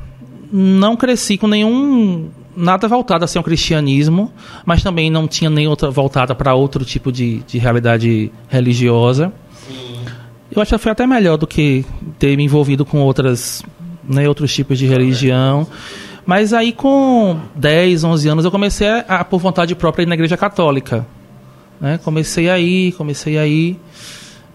[0.51, 4.31] não cresci com nenhum nada voltado assim ao cristianismo,
[4.65, 9.33] mas também não tinha nem outra voltada para outro tipo de, de realidade religiosa.
[10.51, 11.83] Eu acho que foi até melhor do que
[12.19, 13.63] ter me envolvido com outras,
[14.03, 15.67] né, outros tipos de religião.
[16.25, 20.15] Mas aí com 10, 11 anos eu comecei a, a, por vontade própria ir na
[20.15, 21.05] igreja católica.
[21.79, 21.99] Né?
[22.03, 23.77] Comecei aí, comecei aí.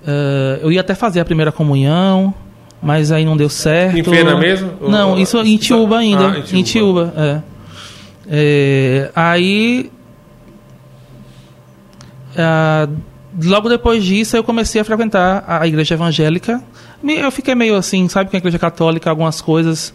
[0.07, 2.33] Eh, eu ia até fazer a primeira comunhão,
[2.81, 3.99] mas aí não deu certo.
[3.99, 4.73] Em feira mesmo?
[4.89, 6.29] Não, Ou- isso em Tiúba ainda.
[6.31, 7.43] Ah, em Tiúba, é.
[8.31, 9.91] É, aí.
[12.37, 12.89] ah,
[13.43, 16.63] logo depois disso, eu comecei a frequentar a, igreja evangélica.
[17.03, 19.95] Eu fiquei meio assim, sabe, com a igreja católica, algumas coisas,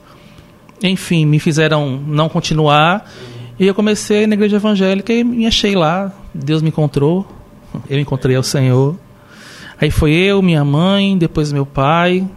[0.89, 3.09] enfim, me fizeram não continuar.
[3.59, 6.11] E eu comecei na igreja evangélica e me achei lá.
[6.33, 7.25] Deus me encontrou.
[7.89, 8.95] Eu encontrei o Senhor.
[9.79, 12.27] Aí foi eu, minha mãe, depois meu pai.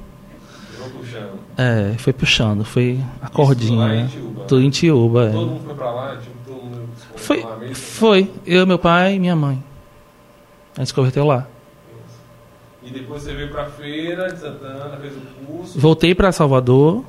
[1.59, 3.79] É, foi puxando, foi a cordinha.
[3.79, 4.11] lá em né?
[4.47, 5.29] Tudo em Tiúba.
[5.29, 5.33] é.
[5.33, 7.75] Todo mundo foi pra lá, tipo, todo mundo Foi, lá mesmo?
[7.75, 8.31] foi.
[8.47, 9.63] Eu, meu pai e minha mãe.
[10.77, 11.47] A gente se converteu lá.
[12.83, 15.79] E depois você veio pra feira de Santana, fez o curso.
[15.81, 17.03] Voltei para Salvador,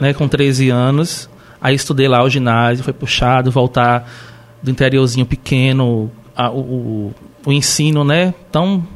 [0.00, 1.28] né, com 13 anos.
[1.60, 4.08] Aí estudei lá o ginásio, foi puxado, voltar
[4.62, 7.12] do interiorzinho pequeno, a- o,
[7.46, 8.86] o, ensino, né, tão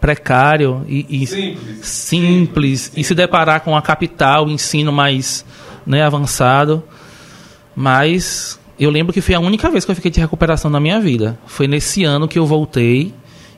[0.00, 1.86] precário e, e Simples.
[1.86, 5.44] simples, e se deparar com a capital, o ensino mais
[5.86, 6.82] né, avançado.
[7.74, 11.00] Mas eu lembro que foi a única vez que eu fiquei de recuperação na minha
[11.00, 11.38] vida.
[11.46, 13.12] Foi nesse ano que eu voltei,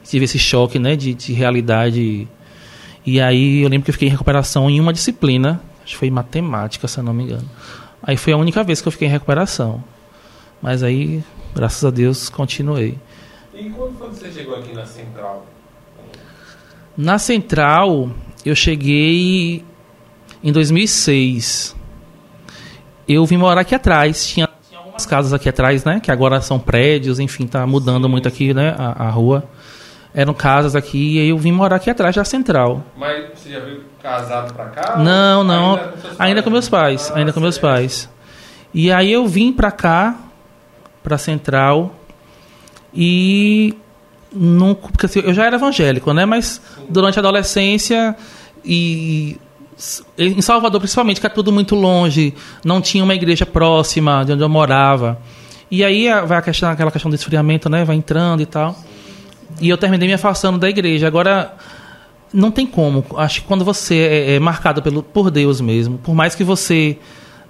[0.04, 2.26] tive esse choque né, de, de realidade.
[3.04, 5.60] E aí eu lembro que eu fiquei em recuperação em uma disciplina,
[5.90, 7.48] acho que foi matemática, se eu não me engano.
[8.03, 9.83] Aí foi a única vez que eu fiquei em recuperação.
[10.62, 11.22] Mas aí,
[11.55, 12.96] graças a Deus, continuei.
[13.53, 15.46] E quando foi que você chegou aqui na Central?
[16.96, 18.11] Na Central,
[18.44, 19.64] eu cheguei
[20.42, 21.76] em 2006.
[23.09, 24.29] Eu vim morar aqui atrás.
[24.29, 25.98] Tinha, tinha algumas casas aqui atrás, né?
[26.00, 28.74] Que agora são prédios, enfim, tá mudando muito aqui, né?
[28.79, 29.44] A, a rua.
[30.14, 32.85] Eram casas aqui e aí eu vim morar aqui atrás da Central.
[32.96, 34.96] Mas você já veio casado pra cá?
[34.96, 35.74] Não, não.
[35.74, 37.10] Ainda Ainda com meus pais.
[37.10, 37.66] Ah, Ainda com meus certo.
[37.66, 38.08] pais.
[38.72, 40.16] E aí eu vim pra cá,
[41.02, 41.94] pra Central,
[42.94, 43.74] e
[44.32, 46.24] não, porque assim, eu já era evangélico, né?
[46.24, 48.16] Mas durante a adolescência
[48.64, 49.36] e
[50.18, 52.34] em Salvador principalmente, que é tudo muito longe,
[52.64, 55.18] não tinha uma igreja próxima de onde eu morava.
[55.70, 57.84] E aí vai a questão, aquela questão do esfriamento, né?
[57.84, 58.76] Vai entrando e tal.
[59.60, 61.06] E eu terminei me afastando da igreja.
[61.06, 61.54] Agora,
[62.32, 63.04] não tem como.
[63.16, 66.98] Acho que quando você é, é marcado pelo, por Deus mesmo, por mais que você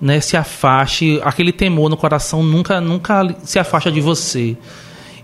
[0.00, 4.56] né, se afaste, aquele temor no coração nunca, nunca se afasta de você.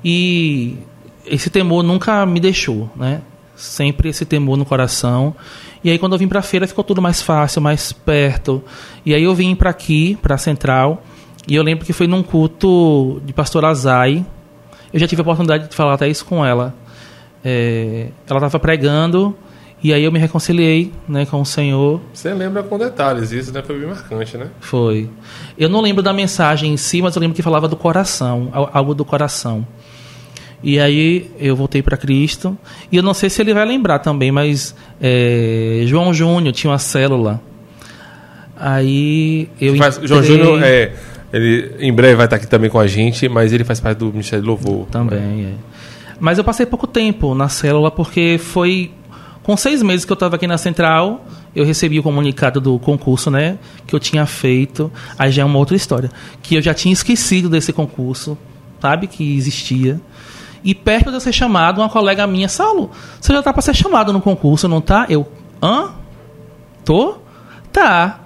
[0.04, 0.76] E
[1.24, 3.22] esse temor nunca me deixou, né?
[3.56, 5.34] Sempre esse temor no coração.
[5.82, 8.62] E aí quando eu vim para a feira ficou tudo mais fácil, mais perto.
[9.04, 11.02] E aí eu vim para aqui, para a Central,
[11.48, 14.24] e eu lembro que foi num culto de pastor Azai.
[14.92, 16.74] Eu já tive a oportunidade de falar até isso com ela.
[17.44, 19.36] É, ela estava pregando
[19.82, 22.00] e aí eu me reconciliei né, com o Senhor.
[22.12, 23.62] Você lembra com detalhes, isso né?
[23.62, 24.48] Foi bem marcante, né?
[24.60, 25.08] Foi.
[25.56, 28.70] Eu não lembro da mensagem em si, mas eu lembro que falava do coração, al-
[28.72, 29.66] algo do coração.
[30.62, 32.56] E aí eu voltei para Cristo.
[32.90, 36.78] E eu não sei se ele vai lembrar também, mas é, João Júnior tinha uma
[36.78, 37.40] célula.
[38.58, 40.92] Aí eu João entrei- Júnior, é,
[41.32, 44.06] ele em breve vai estar aqui também com a gente, mas ele faz parte do
[44.06, 44.86] Ministério de Louvor.
[44.86, 45.52] Também, é.
[46.18, 48.90] Mas eu passei pouco tempo na célula porque foi
[49.46, 53.30] com seis meses que eu estava aqui na central, eu recebi o comunicado do concurso,
[53.30, 54.90] né, que eu tinha feito.
[55.16, 56.10] Aí já é uma outra história,
[56.42, 58.36] que eu já tinha esquecido desse concurso,
[58.80, 60.00] sabe, que existia.
[60.64, 63.74] E perto de eu ser chamado, uma colega minha, Saulo, você já tá para ser
[63.74, 65.06] chamado no concurso, não tá?
[65.08, 65.24] Eu,
[65.62, 65.92] hã?
[66.84, 67.18] Tô?
[67.72, 68.20] Tá.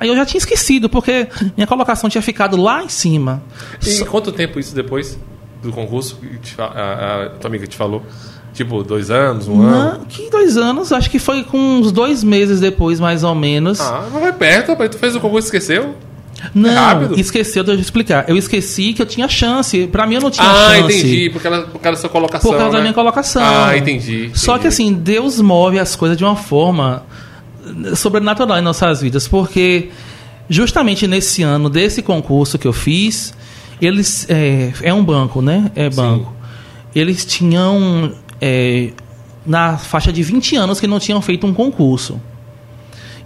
[0.00, 3.42] Aí eu já tinha esquecido, porque minha colocação tinha ficado lá em cima.
[3.86, 5.18] E quanto tempo isso depois
[5.62, 6.18] do concurso
[6.56, 8.02] fa- a, a tua amiga te falou?
[8.54, 9.98] Tipo, dois anos, um ano?
[9.98, 13.80] Não, que dois anos, acho que foi com uns dois meses depois, mais ou menos.
[13.80, 14.90] Ah, mas vai perto, rapaz.
[14.90, 15.94] Tu fez o concurso e esqueceu?
[16.54, 17.18] não, rápido?
[17.18, 18.26] esqueceu de eu explicar.
[18.28, 19.86] Eu esqueci que eu tinha chance.
[19.88, 20.98] Pra mim eu não tinha Ah, chance.
[20.98, 21.30] entendi.
[21.30, 22.50] Por causa, por causa da sua colocação.
[22.50, 22.82] Por causa da né?
[22.82, 23.42] minha colocação.
[23.42, 24.30] Ah, entendi.
[24.34, 24.68] Só que entendi.
[24.68, 27.02] assim, Deus move as coisas de uma forma
[27.94, 29.88] sobrenatural em nossas vidas, porque
[30.48, 33.34] justamente nesse ano desse concurso que eu fiz,
[33.80, 35.70] eles é, é um banco, né?
[35.74, 36.32] É banco.
[36.94, 38.90] Eles tinham é,
[39.46, 42.20] na faixa de 20 anos que não tinham feito um concurso.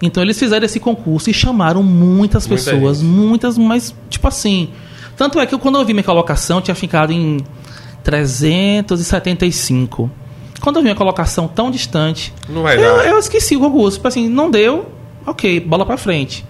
[0.01, 3.09] Então eles fizeram esse concurso e chamaram muitas Muita pessoas, gente.
[3.09, 4.71] muitas, mas tipo assim.
[5.16, 7.38] Tanto é que eu, quando eu vi minha colocação, eu tinha ficado em
[8.05, 10.11] 375.
[10.61, 13.07] Quando eu vi minha colocação tão distante, Não vai eu, dar.
[13.07, 13.97] eu esqueci o concurso.
[13.99, 14.87] Tipo assim, não deu,
[15.27, 16.44] ok, bola pra frente.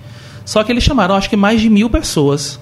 [0.44, 2.58] Só que eles chamaram, acho que mais de mil pessoas.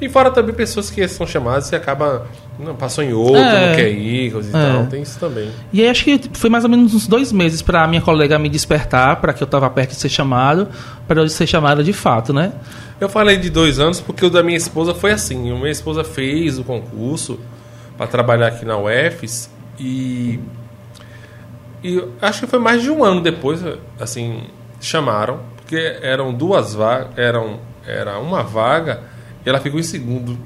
[0.00, 2.26] E fora também pessoas que são chamadas e acaba
[2.58, 3.68] não, passou em outro, É.
[3.68, 4.72] não quer ir, coisa e É.
[4.72, 4.86] tal.
[4.86, 5.50] Tem isso também.
[5.72, 8.48] E aí acho que foi mais ou menos uns dois meses pra minha colega me
[8.48, 10.68] despertar, pra que eu tava perto de ser chamado,
[11.08, 12.52] pra eu ser chamado de fato, né?
[13.00, 15.50] Eu falei de dois anos porque o da minha esposa foi assim.
[15.50, 17.40] A minha esposa fez o concurso
[17.98, 20.38] para trabalhar aqui na UFES e,
[21.82, 23.60] e acho que foi mais de um ano depois,
[24.00, 24.44] assim,
[24.80, 29.00] chamaram, porque eram duas vagas, eram, era uma vaga
[29.44, 30.38] e ela ficou em segundo.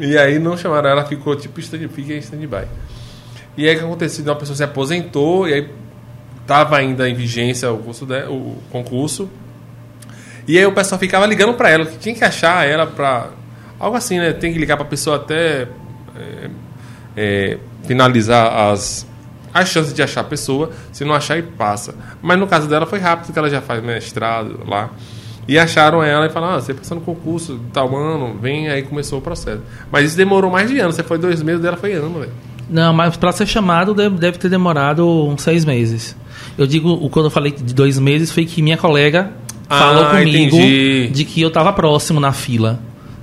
[0.00, 2.66] E aí não chamaram, ela ficou tipo stand, fica em stand-by.
[3.56, 4.24] E aí o que aconteceu?
[4.24, 5.68] Uma pessoa se aposentou e aí
[6.40, 9.28] estava ainda em vigência o, curso de- o concurso.
[10.48, 13.28] E aí o pessoal ficava ligando pra ela, que tinha que achar ela pra.
[13.78, 14.32] Algo assim, né?
[14.32, 15.68] Tem que ligar pra pessoa até
[16.16, 16.50] é,
[17.16, 19.06] é, finalizar as,
[19.54, 20.70] as chances de achar a pessoa.
[20.92, 21.94] Se não achar, e passa.
[22.22, 24.90] Mas no caso dela foi rápido, porque ela já faz mestrado lá.
[25.48, 29.18] E acharam ela e falaram: ah, você passou no concurso, tal ano, vem, aí começou
[29.18, 29.60] o processo.
[29.90, 32.32] Mas isso demorou mais de ano, você foi dois meses, dela foi ano, velho.
[32.68, 36.14] Não, mas pra ser chamado deve, deve ter demorado uns seis meses.
[36.56, 39.30] Eu digo, o- quando eu falei de dois meses, foi que minha colega
[39.68, 41.08] Ah, falou comigo entendi.
[41.08, 42.78] de que eu tava próximo na fila.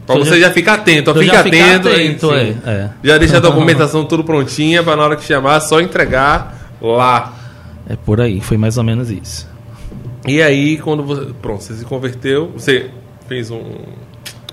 [0.06, 1.88] Pra Eu você já, ficar atento, ó, eu fica já atento.
[1.90, 2.36] aí, atento, sim.
[2.66, 2.90] é, é.
[3.04, 7.34] Já deixa a documentação tudo prontinha pra na hora que chamar, só entregar lá.
[7.90, 9.48] É por aí, foi mais ou menos isso.
[10.28, 11.34] E aí, quando você.
[11.42, 12.90] Pronto, você se converteu, você
[13.28, 13.64] fez um.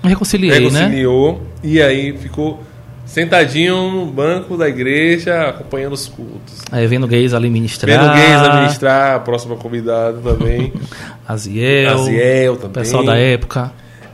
[0.03, 0.79] Reconciliei, né?
[0.79, 2.63] reconciliou, e aí ficou
[3.05, 6.61] sentadinho no banco da igreja, acompanhando os cultos.
[6.71, 7.99] Aí vendo gays ali ministrar.
[7.99, 10.73] Vendo gays administrar, a próxima convidada também.
[11.27, 11.93] Aziel.
[11.93, 12.83] Aziel também.
[12.83, 13.71] Pessoal da época.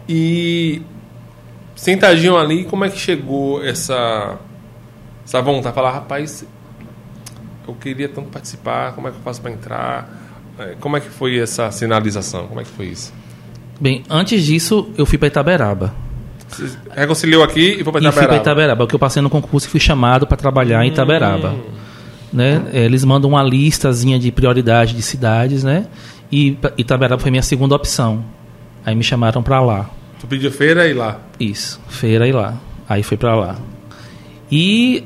[0.08, 0.82] E
[1.76, 4.38] sentadinho ali, como é que chegou essa,
[5.26, 5.74] essa vontade?
[5.74, 6.46] Falar, rapaz,
[7.68, 10.21] eu queria tanto participar, como é que eu faço para entrar?
[10.62, 12.48] É, Como é que foi essa sinalização?
[12.48, 13.14] Como é que foi isso?
[13.80, 15.94] Bem, antes disso, eu fui para Itaberaba.
[16.50, 18.36] Você reconciliou aqui e foi para E fui para Itaberaba?
[18.42, 21.52] Itaberaba, porque eu passei no concurso e fui chamado para trabalhar em Itaberaba.
[21.52, 21.62] Hum.
[22.32, 22.64] Né?
[22.74, 25.88] Eh, Eles mandam uma listazinha de prioridade de cidades, né?
[26.32, 28.24] E Itaberaba foi minha segunda opção.
[28.86, 29.90] Aí me chamaram para lá.
[30.20, 31.20] Tu pediu feira e lá.
[31.40, 32.56] Isso, feira e lá.
[32.88, 33.56] Aí foi pra lá.
[34.52, 35.04] E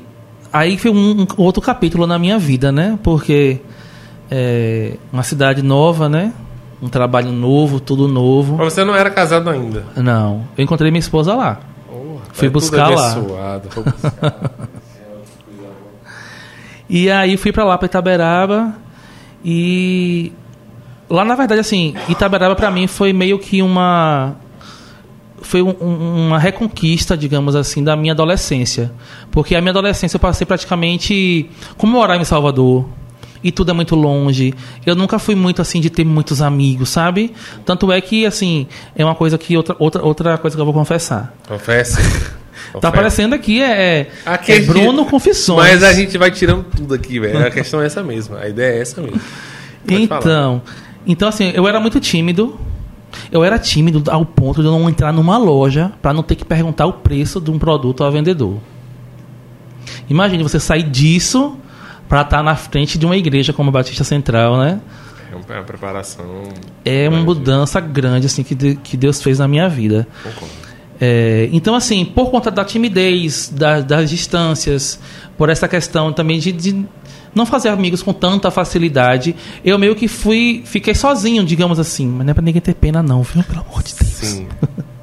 [0.52, 2.98] aí foi um, um outro capítulo na minha vida, né?
[3.02, 3.60] Porque
[4.30, 6.32] é uma cidade nova, né?
[6.82, 8.56] Um trabalho novo, tudo novo.
[8.58, 9.84] Mas você não era casado ainda.
[9.96, 11.60] Não, eu encontrei minha esposa lá.
[11.88, 13.14] Porra, Fui buscar lá.
[13.14, 14.50] buscar.
[16.88, 18.74] E aí fui pra lá, pra Itaberaba.
[19.44, 20.32] E
[21.10, 24.36] lá, na verdade, assim, Itaberaba pra mim foi meio que uma.
[25.42, 28.92] Foi um- um- uma reconquista, digamos assim, da minha adolescência.
[29.30, 31.48] Porque a minha adolescência eu passei praticamente.
[31.76, 32.84] Como eu morava em Salvador.
[33.42, 34.54] E tudo é muito longe.
[34.84, 37.32] Eu nunca fui muito assim de ter muitos amigos, sabe?
[37.64, 39.56] Tanto é que, assim, é uma coisa que.
[39.56, 41.34] Outra, outra, outra coisa que eu vou confessar.
[41.48, 42.00] Confesse.
[42.80, 45.58] Tá aparecendo aqui, é, Aqui é a gente- Bruno Confissões.
[45.58, 47.46] Mas a gente vai tirando tudo aqui, velho.
[47.46, 48.40] A questão é essa mesma.
[48.40, 49.20] A ideia é essa mesmo.
[49.86, 50.20] Pode falar.
[50.20, 50.62] Então,
[51.06, 52.58] então assim, eu era muito tímido.
[53.30, 56.44] Eu era tímido ao ponto de eu não entrar numa loja para não ter que
[56.44, 58.58] perguntar o preço de um produto ao vendedor.
[60.08, 61.56] Imagine você sair disso
[62.08, 64.80] para estar na frente de uma igreja como a Batista Central, né?
[65.32, 66.24] É uma- é uma preparação.
[66.84, 67.24] É uma grande.
[67.26, 70.06] mudança grande assim que, de- que Deus fez na minha vida.
[71.00, 74.98] É, então, assim, por conta da timidez, da- das distâncias,
[75.36, 76.86] por essa questão também de, de
[77.34, 82.06] não fazer amigos com tanta facilidade, eu meio que fui, fiquei sozinho, digamos assim.
[82.06, 83.42] Mas não é pra ninguém ter pena, não, viu?
[83.44, 84.08] Pelo amor de Deus.
[84.10, 84.46] Sim.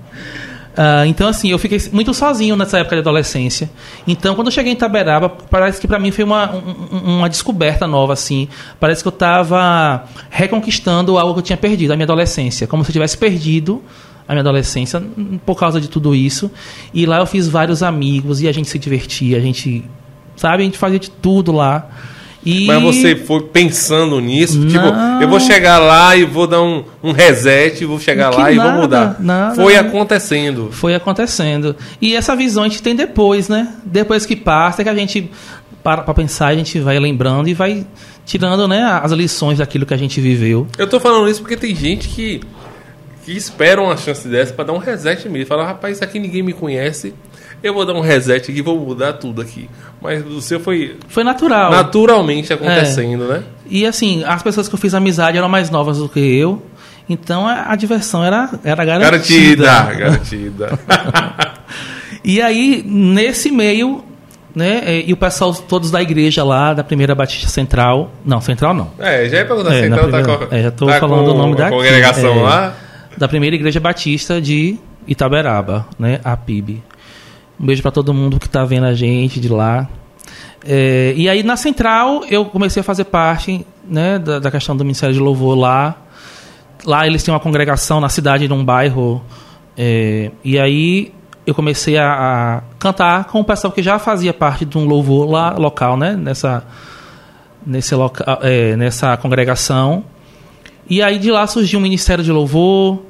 [0.76, 3.70] Ah, então, assim, eu fiquei muito sozinho nessa época de adolescência.
[4.08, 7.86] Então, quando eu cheguei em Itaberaba, parece que pra mim foi uma, um- uma descoberta
[7.86, 8.48] nova, assim.
[8.80, 12.66] Parece que eu tava reconquistando algo que eu tinha perdido, a minha adolescência.
[12.66, 13.84] Como se eu tivesse perdido
[14.28, 15.04] a minha adolescência
[15.46, 16.50] por causa de tudo isso.
[16.94, 19.84] E lá eu fiz vários amigos e a gente se divertia, a gente,
[20.36, 21.88] sabe, a gente fazia de tudo lá.
[22.46, 22.66] E...
[22.68, 24.60] Mas você foi pensando nisso?
[24.60, 24.68] Não.
[24.68, 24.86] Tipo,
[25.22, 28.56] eu vou chegar lá e vou dar um, um reset, vou chegar Que lá e
[28.56, 29.16] nada, vou mudar.
[29.20, 29.56] nada.
[29.56, 30.70] Foi acontecendo.
[30.72, 31.76] foi acontecendo.
[32.02, 33.74] E essa visão a gente tem depois, né?
[33.86, 35.32] Depois que passa, é que a gente
[35.84, 37.86] para pra pensar, a gente vai lembrando e vai
[38.26, 40.66] tirando, né, as lições daquilo que a gente viveu.
[40.78, 42.42] Eu tô falando isso porque tem gente que,
[43.26, 45.48] que espera uma chance dessa pra dar um reset mesmo.
[45.48, 47.14] Fala, rapaz, isso aqui ninguém me conhece.
[47.64, 49.70] Eu vou dar um reset aqui, vou mudar tudo aqui.
[50.02, 51.72] Mas o seu foi Foi natural.
[51.72, 53.42] naturalmente acontecendo, né?
[53.70, 56.62] E assim, as pessoas que eu fiz amizade eram mais novas do que eu.
[57.10, 59.64] Então a, a diversão era, era garantida.
[59.66, 60.80] Garantida, garantida.
[62.26, 64.02] E aí, nesse meio,
[64.56, 68.14] né, eh, e o pessoal todos da igreja lá, da primeira Batista Central.
[68.24, 68.92] Não, Central não.
[68.98, 71.38] é, já é perguntar É, então tá primeira- com, é, já tô tá falando o
[71.38, 72.42] nome a daqui, congregação é.
[72.42, 72.74] lá.
[73.18, 76.82] da primeira igreja batista de Itaberaba, né, a PIB.
[77.60, 79.88] Um beijo para todo mundo que tá vendo a gente de lá.
[80.66, 84.84] É, e aí na central eu comecei a fazer parte, né, da, da questão do
[84.84, 85.96] Ministério de Louvor lá.
[86.86, 89.22] Lá eles têm uma congregação na cidade, num bairro.
[89.78, 91.14] é, e aí
[91.46, 95.30] eu comecei a, a cantar com o pessoal que já fazia parte de um louvor
[95.30, 96.64] lá local, né, nessa
[97.66, 100.04] nesse loca, é, nessa congregação.
[100.90, 103.04] E aí de lá surgiu o Ministério de Louvor.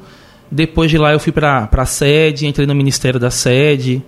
[0.49, 4.03] Depois de lá eu fui para a sede, entrei no Ministério da Sede.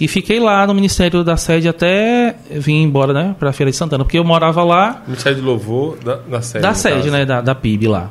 [0.00, 4.04] E fiquei lá no Ministério da Sede até vim embora, né, para Feira de Santana,
[4.04, 6.62] porque eu morava lá Ministério de Louvor da, da sede.
[6.62, 7.10] da sede, caso.
[7.10, 8.10] né, da, da PIB lá.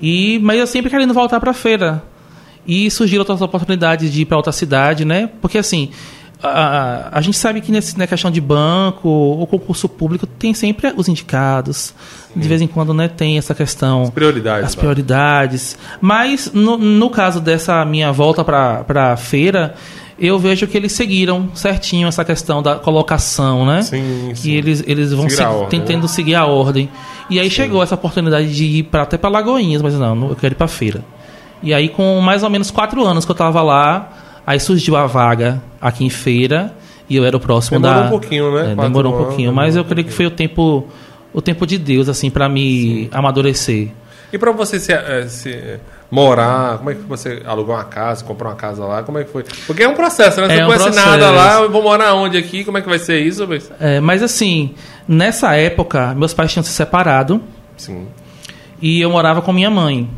[0.00, 2.02] E mas eu sempre querendo voltar para feira.
[2.66, 5.30] E surgiram outras oportunidades de ir para outra cidade, né?
[5.40, 5.90] Porque assim,
[6.42, 10.92] a, a gente sabe que nesse, na questão de banco ou concurso público tem sempre
[10.96, 11.94] os indicados.
[12.36, 14.66] De vez em quando, né, tem essa questão Prioridades.
[14.66, 14.80] as tá?
[14.80, 15.78] prioridades.
[16.00, 19.74] Mas no, no caso dessa minha volta para a feira,
[20.18, 23.82] eu vejo que eles seguiram certinho essa questão da colocação, né?
[23.82, 24.52] Sim, sim.
[24.52, 26.08] eles, eles vão Seguir se- tentando né?
[26.08, 26.88] seguir a ordem.
[27.30, 30.54] E aí chegou essa oportunidade de ir pra, até para Lagoinhas, mas não, eu quero
[30.54, 31.04] ir para feira.
[31.62, 35.06] E aí, com mais ou menos quatro anos que eu estava lá, aí surgiu a
[35.06, 36.74] vaga aqui em feira.
[37.10, 38.06] E eu era o próximo Demorou da.
[38.06, 38.72] um pouquinho, né?
[38.72, 40.86] É, demorou um pouquinho, demorou mas um eu creio que foi o tempo,
[41.32, 43.08] o tempo de Deus, assim, para me Sim.
[43.12, 43.88] amadurecer.
[44.30, 45.78] E para você se, eh, se,
[46.10, 49.30] morar, como é que você alugou uma casa, comprou uma casa lá, como é que
[49.30, 49.44] foi?
[49.66, 50.46] Porque é um processo, né?
[50.46, 51.06] Você é não um conhece processo.
[51.06, 53.46] nada lá, eu vou morar onde aqui, como é que vai ser isso?
[53.78, 54.74] É, mas assim,
[55.06, 57.40] nessa época, meus pais tinham se separado.
[57.76, 58.06] Sim.
[58.80, 60.08] E eu morava com minha mãe.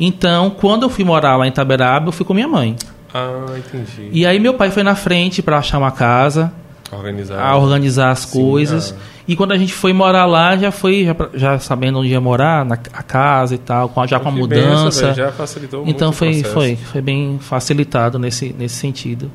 [0.00, 2.74] Então, quando eu fui morar lá em Taberaba, eu fui com minha mãe.
[3.14, 4.08] Ah, entendi.
[4.10, 6.52] E aí meu pai foi na frente para achar uma casa,
[6.96, 8.94] organizar, a organizar as Sim, coisas.
[8.96, 9.22] Ah.
[9.26, 12.64] E quando a gente foi morar lá, já foi já, já sabendo onde ia morar,
[12.64, 15.06] na a casa e tal, com, já com a mudança.
[15.06, 19.30] Benção, já facilitou então foi, foi, foi bem facilitado nesse, nesse sentido.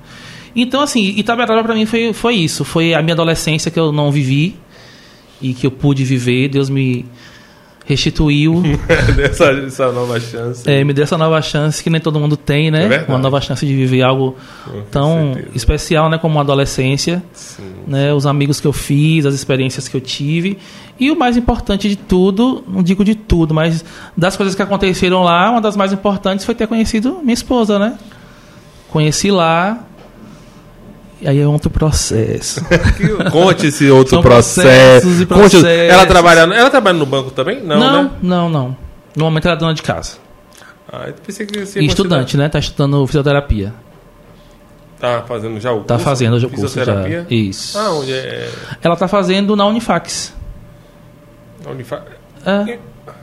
[0.56, 2.66] Então, assim, Itaberaba para mim foi, foi isso.
[2.66, 4.56] Foi a minha adolescência que eu não vivi
[5.42, 6.50] e que eu pude viver.
[6.50, 7.06] Deus me
[7.88, 8.62] restituiu.
[9.24, 10.70] essa, essa nova chance.
[10.70, 12.94] É, me deu essa nova chance que nem todo mundo tem, né?
[12.94, 14.36] É uma nova chance de viver algo
[14.66, 15.58] Com tão certeza.
[15.58, 16.18] especial, né?
[16.18, 17.24] Como uma adolescência.
[17.32, 17.64] Sim.
[17.88, 18.14] Né?
[18.14, 20.58] Os amigos que eu fiz, as experiências que eu tive.
[21.00, 23.86] E o mais importante de tudo, não digo de tudo, mas
[24.16, 27.98] das coisas que aconteceram lá, uma das mais importantes foi ter conhecido minha esposa, né?
[28.90, 29.87] Conheci lá,
[31.26, 32.62] aí é outro processo.
[33.32, 35.22] Conte esse outro São processo.
[35.22, 35.62] E processos.
[35.62, 37.62] Conte, ela trabalha, ela trabalha no banco também?
[37.62, 38.12] Não, não, né?
[38.22, 38.78] não, não.
[39.16, 40.18] No momento ela é dona de casa.
[40.92, 42.48] Ah, eu pensei que você estudante, né?
[42.48, 43.74] Tá estudando fisioterapia.
[45.00, 45.98] Tá fazendo já o tá curso?
[45.98, 47.26] Tá fazendo já o curso já.
[47.30, 47.78] Isso.
[47.78, 48.50] Ah, onde é?
[48.82, 50.34] Ela tá fazendo na Unifax.
[51.64, 52.04] Na Unifax?
[52.46, 52.80] É,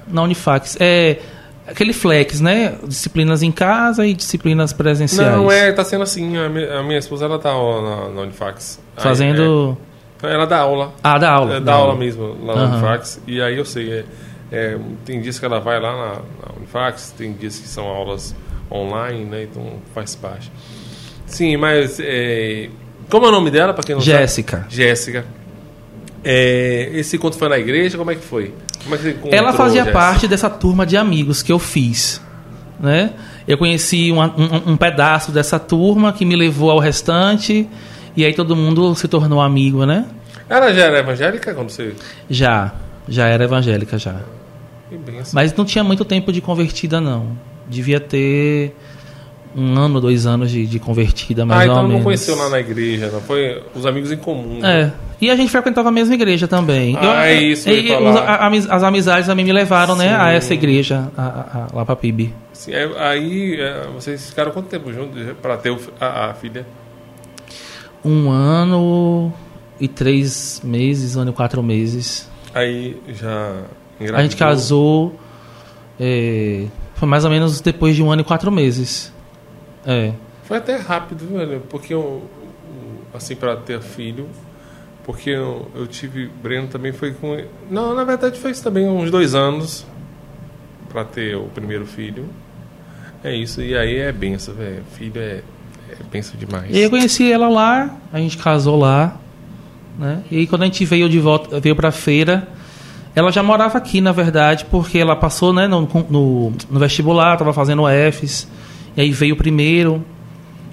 [0.06, 0.76] na Unifax.
[0.78, 1.18] É
[1.66, 2.76] aquele flex, né?
[2.86, 5.32] Disciplinas em casa e disciplinas presenciais.
[5.32, 6.36] Não, é, tá sendo assim.
[6.36, 8.80] A minha, a minha esposa, ela tá na, na Unifax.
[8.96, 9.76] Fazendo...
[10.22, 10.92] Aí, é, ela dá aula.
[11.02, 11.56] Ah, dá aula.
[11.56, 12.72] É, dá, aula, aula mesmo lá na uhum.
[12.72, 13.20] Unifax.
[13.26, 14.04] E aí eu sei, é,
[14.52, 18.34] é, tem dias que ela vai lá na, na, Unifax, tem dias que são aulas
[18.70, 19.42] online, né?
[19.44, 20.50] Então faz parte.
[21.26, 21.98] Sim, mas...
[22.00, 22.68] É,
[23.10, 24.58] como é o nome dela, para quem não Jéssica.
[24.58, 24.74] sabe?
[24.74, 25.18] Jéssica.
[25.18, 25.44] Jéssica.
[26.24, 27.98] É, esse encontro foi na igreja?
[27.98, 28.54] Como é que foi?
[29.30, 32.20] Ela fazia parte dessa turma de amigos que eu fiz.
[32.78, 33.12] Né?
[33.46, 37.68] Eu conheci um, um, um, pedaço dessa turma que me levou ao restante.
[38.16, 40.06] E aí todo mundo se tornou amigo, né?
[40.48, 41.94] Ela já era evangélica quando você.
[42.28, 42.72] Já,
[43.08, 44.16] já era evangélica já.
[45.20, 45.32] Assim.
[45.32, 47.36] Mas não tinha muito tempo de convertida, não.
[47.68, 48.76] Devia ter
[49.56, 52.58] um ano, dois anos de, de convertida, mais ah, então ou não conheceu lá na
[52.58, 53.20] igreja, não?
[53.20, 54.58] Foi os amigos em comum.
[54.58, 54.92] Né?
[54.92, 54.92] É.
[55.20, 56.96] E a gente frequentava a mesma igreja também.
[56.98, 57.70] Ah, eu, é isso.
[57.70, 60.00] E, os, a, as amizades também me levaram, Sim.
[60.00, 62.34] né, a essa igreja, a, a, lá para PIB.
[62.52, 66.66] Sim, aí é, vocês ficaram quanto tempo juntos para ter a, a, filha?
[68.04, 69.32] Um ano
[69.80, 72.28] e três meses, um ano e quatro meses.
[72.52, 73.62] Aí já
[74.00, 74.16] engravidou.
[74.16, 75.18] A gente casou.
[75.98, 76.64] É,
[76.96, 79.13] foi mais ou menos depois de um ano e quatro meses.
[79.86, 80.12] É.
[80.44, 82.22] Foi até rápido, velho, porque eu,
[83.14, 84.28] assim, para ter filho,
[85.04, 87.38] porque eu, eu tive, Breno também foi com.
[87.70, 89.86] Não, na verdade foi também uns dois anos
[90.88, 92.28] para ter o primeiro filho.
[93.22, 94.82] É isso, e aí é benção, velho.
[94.96, 95.42] Filho é,
[95.90, 96.74] é benção demais.
[96.74, 99.16] E eu conheci ela lá, a gente casou lá,
[99.98, 100.22] né?
[100.30, 102.48] E aí quando a gente veio de volta, veio pra feira,
[103.14, 107.52] ela já morava aqui, na verdade, porque ela passou, né, no, no, no vestibular, tava
[107.52, 108.48] fazendo EFES.
[108.96, 110.04] E aí veio o primeiro.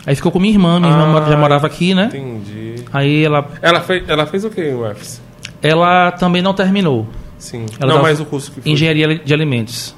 [0.05, 2.05] Aí ficou com minha irmã, minha ah, irmã já morava aqui, né?
[2.05, 2.83] Entendi.
[2.91, 3.47] Aí ela.
[3.61, 5.21] Ela fez, ela fez o que em UFS?
[5.61, 7.07] Ela também não terminou.
[7.37, 7.65] Sim.
[7.79, 8.71] Ela não, mais o curso que foi.
[8.71, 9.95] Engenharia de alimentos.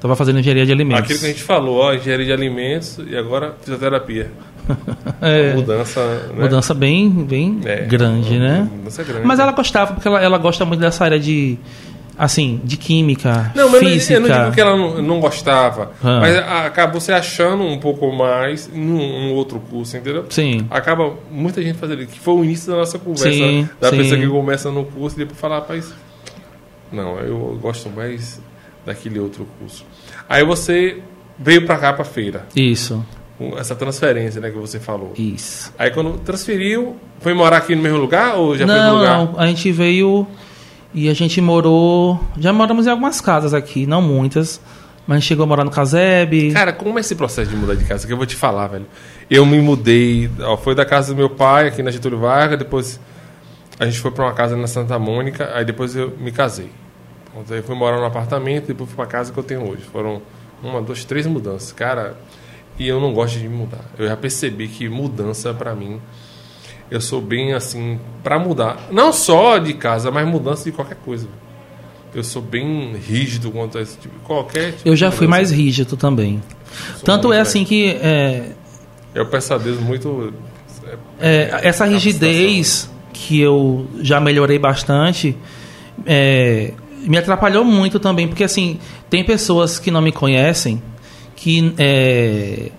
[0.00, 1.04] Tava fazendo engenharia de alimentos.
[1.04, 4.30] Aquilo que a gente falou, ó, engenharia de alimentos e agora fisioterapia.
[5.20, 6.00] é, mudança,
[6.34, 6.42] né?
[6.42, 8.68] Mudança bem, bem é, grande, né?
[8.72, 9.26] Mudança grande.
[9.26, 11.58] Mas ela gostava, porque ela, ela gosta muito dessa área de
[12.16, 14.14] assim, de química, não, física.
[14.14, 16.20] Eu não digo que ela não, não gostava, ah.
[16.20, 20.26] mas acabou se achando um pouco mais num, num, outro curso, entendeu?
[20.28, 20.66] Sim.
[20.70, 23.96] Acaba muita gente fazendo que foi o início da nossa conversa, sim, da sim.
[23.96, 25.92] pessoa que começa no curso e depois falar, rapaz,
[26.92, 28.40] não, eu gosto mais
[28.84, 29.84] daquele outro curso.
[30.28, 31.00] Aí você
[31.38, 32.46] veio para cá para feira.
[32.54, 33.04] Isso.
[33.56, 35.14] Essa transferência, né, que você falou.
[35.16, 35.72] Isso.
[35.78, 39.18] Aí quando transferiu, foi morar aqui no mesmo lugar ou já não, foi no lugar?
[39.18, 40.26] Não, a gente veio
[40.92, 42.20] e a gente morou.
[42.38, 44.60] Já moramos em algumas casas aqui, não muitas.
[45.06, 46.52] Mas chegou a morar no Caseb.
[46.52, 48.06] Cara, como é esse processo de mudar de casa?
[48.06, 48.86] Que eu vou te falar, velho.
[49.28, 50.30] Eu me mudei.
[50.40, 52.58] Ó, foi da casa do meu pai, aqui na Getúlio Vargas.
[52.58, 53.00] Depois
[53.78, 55.50] a gente foi para uma casa na Santa Mônica.
[55.52, 56.70] Aí depois eu me casei.
[57.34, 58.68] Então, fui morar no apartamento.
[58.68, 59.82] Depois fui para a casa que eu tenho hoje.
[59.82, 60.22] Foram
[60.62, 61.72] uma, duas, três mudanças.
[61.72, 62.16] Cara,
[62.78, 63.84] e eu não gosto de mudar.
[63.98, 66.00] Eu já percebi que mudança para mim
[66.90, 71.26] eu sou bem assim para mudar, não só de casa, mas mudança de qualquer coisa.
[72.12, 75.96] Eu sou bem rígido quanto a esse tipo, qualquer tipo Eu já fui mais rígido
[75.96, 76.42] também.
[77.04, 78.50] Tanto é assim que é,
[79.14, 80.32] eu peço a Deus muito
[81.20, 85.36] é, essa rigidez que eu já melhorei bastante
[86.06, 86.72] é,
[87.02, 88.78] me atrapalhou muito também, porque assim,
[89.08, 90.82] tem pessoas que não me conhecem
[91.36, 92.70] que é,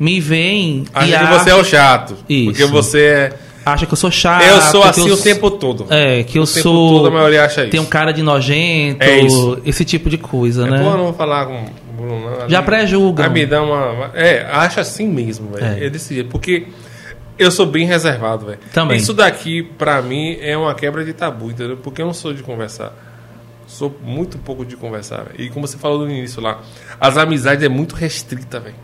[0.00, 2.16] me veem Acha que você é o chato.
[2.28, 2.44] Isso.
[2.46, 3.38] Porque você é.
[3.72, 4.42] Acha que eu sou chato.
[4.44, 5.86] eu sou assim eu o tempo todo.
[5.90, 6.90] É, que eu o tempo sou.
[6.98, 7.70] todo a maioria acha isso.
[7.70, 9.60] Tem um cara de nojento, É isso.
[9.64, 10.78] esse tipo de coisa, É, né?
[10.78, 12.30] Pô, eu não vou falar com o Bruno.
[12.40, 12.48] não.
[12.48, 12.62] Já.
[13.24, 14.10] Aí me dá uma.
[14.14, 15.64] É, acha assim mesmo, velho.
[15.66, 15.86] É.
[15.86, 15.90] É.
[15.90, 16.30] desse jeito.
[16.30, 16.66] Porque
[17.38, 18.58] eu sou bem reservado, velho.
[18.72, 18.96] Também.
[18.96, 21.76] Isso daqui, pra mim, é uma quebra de tabu, entendeu?
[21.76, 22.92] Porque eu não sou de conversar.
[23.66, 25.24] Sou muito pouco de conversar.
[25.24, 25.34] velho.
[25.46, 26.60] E como você falou no início lá,
[27.00, 28.74] as amizades é muito restrita, velho.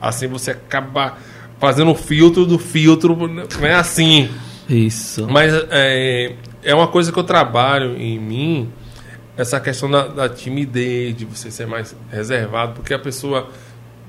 [0.00, 1.14] Assim você acaba
[1.58, 4.28] fazendo o filtro do filtro, não é assim.
[4.68, 5.26] Isso.
[5.30, 6.32] Mas é,
[6.62, 8.68] é uma coisa que eu trabalho em mim,
[9.36, 13.48] essa questão da, da timidez, de você ser mais reservado, porque a pessoa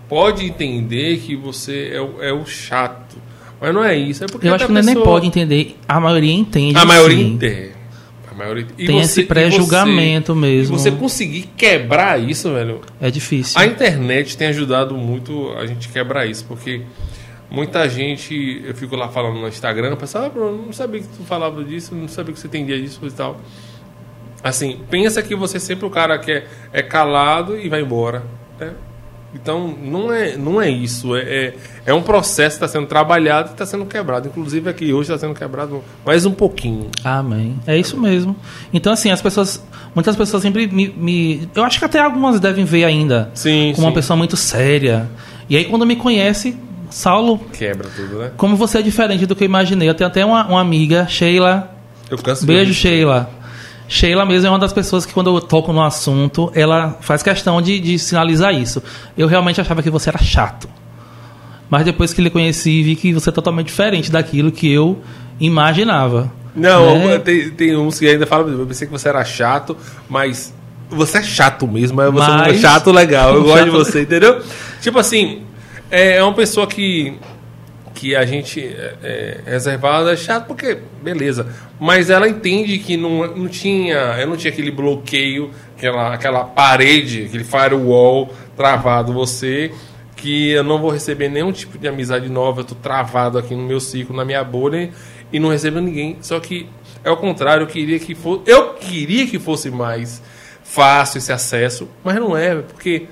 [0.08, 3.18] pode entender que você é o, é o chato.
[3.60, 6.00] Mas não é isso, é porque Eu acho que é nem pessoa- pode entender, a
[6.00, 6.78] maioria entende.
[6.78, 7.32] A maioria sim.
[7.34, 7.72] entende.
[8.30, 8.68] A maioria...
[8.78, 10.76] e Tem esse e pré-julgamento você- mesmo.
[10.76, 13.60] E você conseguir quebrar isso, velho, É difícil.
[13.60, 16.82] a internet tem ajudado muito a gente quebrar isso, porque
[17.50, 21.24] muita gente, eu fico lá falando no Instagram, pessoal, ah, Bruno, não sabia que tu
[21.24, 23.38] falava disso, não sabia que você entendia disso e tal.
[24.44, 28.24] Assim, pensa que você é sempre o cara que é, é calado e vai embora.
[28.60, 28.72] né?
[29.34, 31.14] Então, não é, não é isso.
[31.16, 31.54] É, é,
[31.88, 34.28] é um processo que está sendo trabalhado e está sendo quebrado.
[34.30, 36.90] Inclusive, aqui hoje está sendo quebrado mais um pouquinho.
[37.04, 37.60] Amém.
[37.68, 38.34] É isso mesmo.
[38.72, 39.62] Então, assim, as pessoas.
[39.94, 40.88] Muitas pessoas sempre me.
[40.88, 43.30] me- eu acho que até algumas devem ver ainda.
[43.34, 43.96] Sim, Como uma sim.
[43.96, 45.10] pessoa muito séria.
[45.50, 46.56] E aí, quando me conhece,
[46.90, 48.32] Saulo, Quebra tudo, né?
[48.38, 49.90] como você é diferente do que eu imaginei.
[49.90, 51.72] Eu tenho até uma, uma amiga, Sheila.
[52.10, 52.74] Eu canso Beijo.
[52.74, 53.30] Sheila.
[53.88, 57.62] Sheila mesmo é uma das pessoas que, quando eu toco no assunto, ela faz questão
[57.62, 58.82] de, de sinalizar isso.
[59.18, 60.68] Eu realmente achava que você era chato.
[61.70, 65.02] Mas depois que lhe conheci, vi que você é totalmente diferente daquilo que eu
[65.40, 66.32] imaginava.
[66.56, 67.20] Não, né?
[67.20, 69.76] tem, tem uns que ainda falam, eu pensei que você era chato,
[70.10, 70.54] mas
[70.90, 74.42] você é chato mesmo, mas você é Mas- chato legal, eu gosto de você, entendeu?
[74.82, 75.42] Tipo assim,
[75.90, 77.18] é, é uma pessoa que,
[77.94, 81.48] que a gente é, é reservada, é chato porque, beleza,
[81.80, 87.26] mas ela entende que não, não tinha, eu não tinha aquele bloqueio, aquela, aquela parede,
[87.26, 89.72] aquele firewall travado você,
[90.16, 93.64] que eu não vou receber nenhum tipo de amizade nova, eu tô travado aqui no
[93.64, 94.90] meu ciclo, na minha bolha
[95.32, 96.18] e não recebo ninguém.
[96.22, 96.68] Só que
[97.04, 100.22] é o contrário, eu queria que fosse, eu queria que fosse mais
[100.64, 103.08] fácil esse acesso, mas não é, porque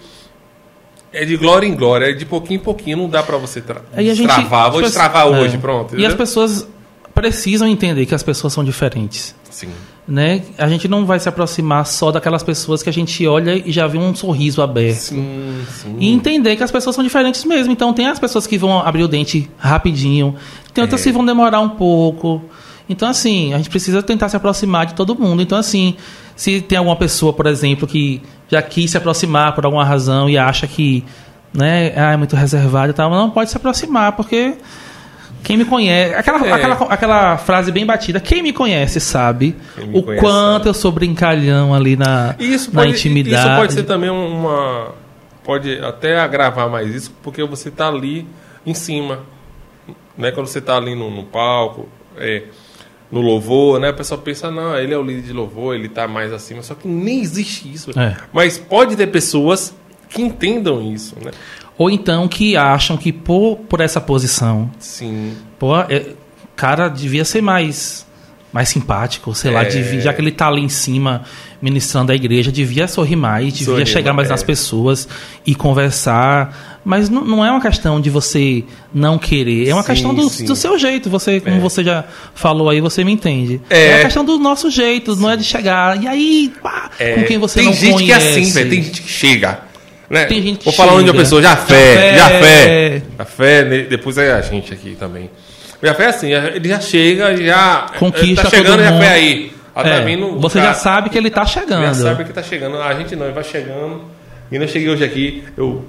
[1.14, 3.82] é de glória em glória, é de pouquinho em pouquinho, não dá pra você tra
[3.98, 4.70] gente- travar.
[4.72, 5.60] Vou as destravar pessoas- hoje, é.
[5.60, 5.94] pronto.
[5.94, 6.18] E as entendeu?
[6.18, 6.68] pessoas
[7.14, 9.36] precisam entender que as pessoas são diferentes.
[9.50, 9.70] Sim.
[10.06, 10.42] Né?
[10.58, 13.88] A gente não vai se aproximar só daquelas pessoas que a gente olha e já
[13.88, 14.98] vê um sorriso aberto.
[14.98, 15.96] Sim, sim.
[16.00, 17.72] E entender que as pessoas são diferentes mesmo.
[17.72, 20.36] Então tem as pessoas que vão abrir o dente rapidinho,
[20.74, 21.04] tem outras É.
[21.06, 22.42] que vão demorar um pouco.
[22.90, 25.42] Então, assim, a gente precisa tentar se aproximar de todo mundo.
[25.42, 25.96] Então, assim,
[26.36, 30.38] se tem alguma pessoa, por exemplo, que já quis se aproximar por alguma razão e
[30.38, 31.04] acha que
[31.54, 34.56] né, ah, é muito reservado e tal, não pode se aproximar, porque
[35.44, 36.16] quem me conhece.
[36.16, 36.52] Aquela, É.
[36.52, 40.70] aquela, aquela frase bem batida, quem me conhece sabe me o conhece quanto sabe.
[40.70, 43.48] eu sou brincalhão ali na, isso na pode, intimidade.
[43.48, 44.94] Isso pode ser também uma.
[45.44, 48.26] Pode até agravar mais isso, porque você está ali
[48.66, 49.20] em cima.
[50.18, 50.32] Né?
[50.32, 52.44] Quando você está ali no, no palco, é,
[53.14, 53.90] no louvor, né?
[53.90, 56.62] A pessoa pensa, não, ele é o líder de louvor, ele está mais acima.
[56.64, 57.92] Só que nem existe isso.
[57.98, 58.18] É.
[58.34, 59.74] Mas pode ter pessoas
[60.10, 61.32] que entendam isso, né?
[61.78, 65.36] Ou então que acham que por, por essa posição, Sim.
[65.60, 66.08] pô, é,
[66.56, 68.06] cara devia ser mais
[68.52, 69.66] mais simpático, sei lá, É.
[69.66, 71.24] devia- já que ele tá ali em cima
[71.64, 74.32] ministrando a igreja, devia sorrir mais, devia chegar mais é.
[74.32, 75.08] nas pessoas
[75.46, 76.82] e conversar.
[76.86, 80.28] Mas não, não é uma questão de você não querer, é uma Sim, questão do,
[80.30, 80.44] sim.
[80.44, 81.10] do seu jeito.
[81.10, 81.60] Você, como É.
[81.60, 82.04] você já
[82.36, 83.62] falou aí, você me entende.
[83.70, 83.96] É.
[83.96, 87.38] a questão do nosso jeito, não é de chegar e aí pá, É, com quem
[87.38, 88.06] você tem não gente conhece.
[88.06, 88.70] que é assim, velho.
[88.70, 89.60] Tem gente que chega.
[90.10, 90.26] Né?
[90.26, 93.02] Tem gente que Vou falar onde a pessoa já fé, já Já fé.
[93.18, 95.30] Já fé, ne- depois é a gente aqui também.
[95.82, 97.86] Já fé é assim, ele já chega, já.
[97.98, 99.02] Conquista Tá chegando, todo já mundo.
[99.02, 99.53] fé aí.
[99.76, 101.96] Ah, tá É, vindo você já sabe que ele tá Já chegando.
[101.96, 102.80] sabe que tá chegando.
[102.82, 104.02] A gente não, ele vai chegando.
[104.52, 105.84] E eu cheguei hoje aqui, eu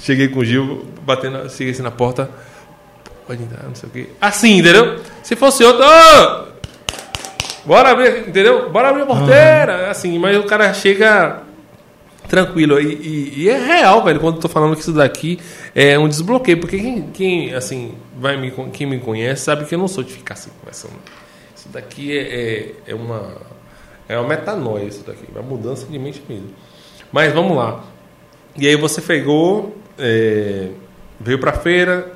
[0.00, 2.28] cheguei com o Gil, batendo, cheguei assim na porta.
[3.26, 4.06] Pode entrar, não sei o quê.
[4.20, 4.98] Assim, entendeu?
[5.22, 5.84] Se fosse outro.
[5.84, 6.50] "Ô,
[7.64, 8.70] Bora abrir, entendeu?
[8.70, 9.90] Bora abrir a porteira.
[9.90, 11.42] Assim, mas o cara chega
[12.26, 12.80] tranquilo.
[12.80, 15.38] E, e- e é real, velho, quando eu tô falando que isso daqui
[15.74, 16.58] é um desbloqueio.
[16.58, 20.12] Porque quem, quem, assim, vai me, quem me conhece sabe que eu não sou de
[20.12, 20.94] ficar assim conversando.
[21.70, 23.36] Isso daqui é, é, é uma.
[24.08, 25.24] É uma metanoia, isso daqui.
[25.30, 26.50] Uma mudança de mente mesmo.
[27.12, 27.84] Mas vamos lá.
[28.56, 30.70] E aí você pegou, é,
[31.20, 32.12] veio pra feira,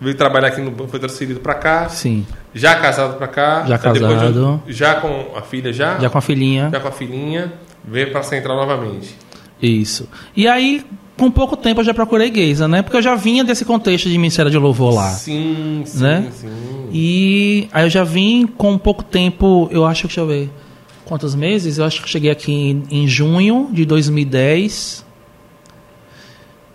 [0.00, 1.88] veio trabalhar aqui no foi transferido para cá.
[1.88, 2.26] Sim.
[2.52, 3.64] Já casado para cá.
[3.66, 4.62] Já casado.
[4.66, 5.96] De, já com a filha já?
[6.00, 6.70] Já com a filhinha.
[6.72, 7.52] Já com a filhinha.
[7.84, 9.16] Veio para Central novamente.
[9.62, 10.08] Isso.
[10.36, 10.84] E aí,
[11.20, 12.80] com pouco tempo, eu já procurei Geisa, né?
[12.80, 15.10] Porque eu já vinha desse contexto de Ministério de Louvor lá.
[15.10, 16.32] Sim, sim, né?
[16.32, 16.48] sim.
[16.90, 20.50] E aí eu já vim com pouco tempo, eu acho que, deixa eu ver,
[21.04, 21.76] quantos meses?
[21.76, 25.04] Eu acho que cheguei aqui em, em junho de 2010.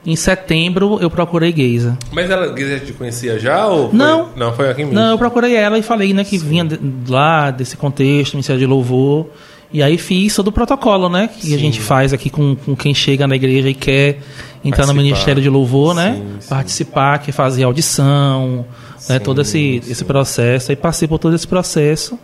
[0.05, 1.97] Em setembro eu procurei Geisa.
[2.11, 3.97] Mas ela Geisa te conhecia já ou foi?
[3.97, 4.29] Não.
[4.35, 4.93] Não, foi aqui mesmo.
[4.93, 6.47] Não, eu procurei ela e falei, né, que Sim.
[6.47, 6.79] vinha de,
[7.09, 9.25] lá desse contexto, Ministério de Louvor.
[9.71, 11.27] E aí fiz todo o protocolo, né?
[11.27, 11.55] Que Sim.
[11.55, 14.19] a gente faz aqui com, com quem chega na igreja e quer
[14.63, 14.87] entrar Participar.
[14.87, 16.21] no Ministério de Louvor, né?
[16.39, 18.65] Sim, Participar, quer fazer audição,
[19.09, 19.19] né?
[19.19, 20.71] Todo esse, esse processo.
[20.71, 22.17] Aí passei por todo esse processo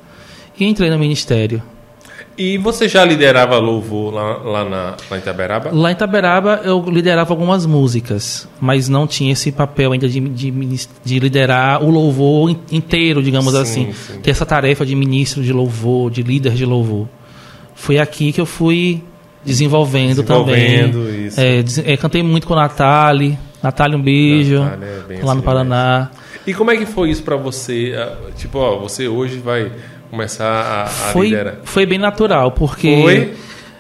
[0.60, 1.62] e entrei no ministério.
[2.38, 5.70] E você já liderava louvor lá, lá, na, lá em Itaberaba?
[5.72, 10.52] Lá em Itaberaba eu liderava algumas músicas, mas não tinha esse papel ainda de, de,
[11.04, 13.94] de liderar o louvor inteiro, digamos sim, assim.
[13.94, 14.20] Sim.
[14.22, 17.08] Ter essa tarefa de ministro de louvor, de líder de louvor.
[17.82, 19.02] Foi aqui que eu fui
[19.44, 21.26] desenvolvendo, desenvolvendo também.
[21.26, 21.42] Isso.
[21.42, 23.40] É, é, cantei muito com a Natália.
[23.62, 24.60] Natália, um beijo.
[24.60, 26.12] Natália, é lá no Paraná.
[26.46, 27.96] E como é que foi isso para você?
[27.98, 29.72] Ah, tipo, ó, você hoje vai
[30.12, 31.56] começar a, a foi, liderar?
[31.64, 33.02] Foi bem natural, porque.
[33.02, 33.34] Foi?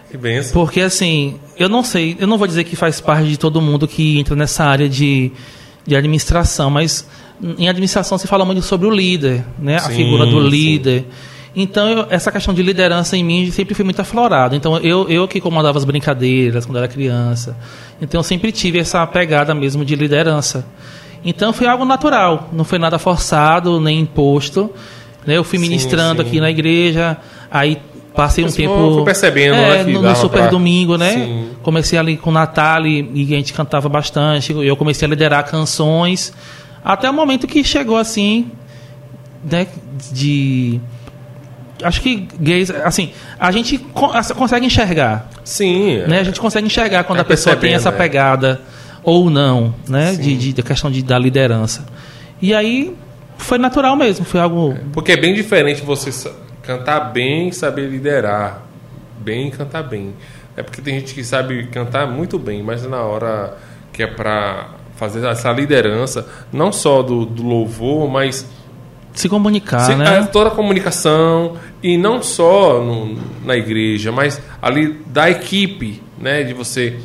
[0.10, 0.52] Que benção.
[0.52, 3.88] Porque assim, eu não sei, eu não vou dizer que faz parte de todo mundo
[3.88, 5.32] que entra nessa área de,
[5.86, 7.08] de administração, mas
[7.40, 9.78] em administração se fala muito sobre o líder, né?
[9.78, 11.02] Sim, a figura do líder.
[11.02, 11.08] Sim.
[11.56, 14.56] Então, eu, essa questão de liderança em mim sempre foi muito aflorada.
[14.56, 17.58] Então, eu, eu que comandava as brincadeiras quando era criança.
[18.02, 20.66] Então, eu sempre tive essa pegada mesmo de liderança.
[21.26, 22.50] Então, foi algo natural.
[22.54, 24.72] Não foi nada forçado, nem imposto.
[25.26, 25.38] Né?
[25.38, 26.30] Eu fui ministrando sim, sim.
[26.30, 27.18] aqui na igreja,
[27.50, 27.78] aí
[28.14, 28.94] passei Mas um tempo.
[28.96, 30.48] Fui percebendo, é, né, no, no Super pra...
[30.48, 31.14] Domingo, né?
[31.14, 31.50] Sim.
[31.62, 34.52] Comecei ali com Natália e a gente cantava bastante.
[34.54, 36.34] Eu comecei a liderar canções.
[36.84, 38.52] Até o momento que chegou assim,
[39.44, 39.68] né,
[40.12, 40.80] de.
[41.84, 43.78] Acho que gays, assim, a gente
[44.36, 45.30] consegue enxergar.
[45.44, 46.04] Sim.
[46.08, 46.20] Né?
[46.20, 47.92] A gente consegue enxergar quando é a pessoa tem essa é.
[47.92, 48.62] pegada
[49.04, 50.16] ou não, né?
[50.16, 51.86] De, de, da questão de, da liderança.
[52.42, 52.96] E aí
[53.38, 54.78] foi natural mesmo, foi algo.
[54.94, 56.12] Porque é bem diferente você
[56.64, 58.64] cantar bem e saber liderar.
[59.20, 60.14] Bem e cantar bem.
[60.56, 63.58] É porque tem gente que sabe cantar muito bem, mas na hora
[63.94, 68.48] que é para fazer essa liderança, não só do, do louvor, mas
[69.14, 70.20] se comunicar, se, né?
[70.20, 76.44] É, toda a comunicação e não só no, na igreja, mas ali da equipe, né?
[76.44, 76.98] De você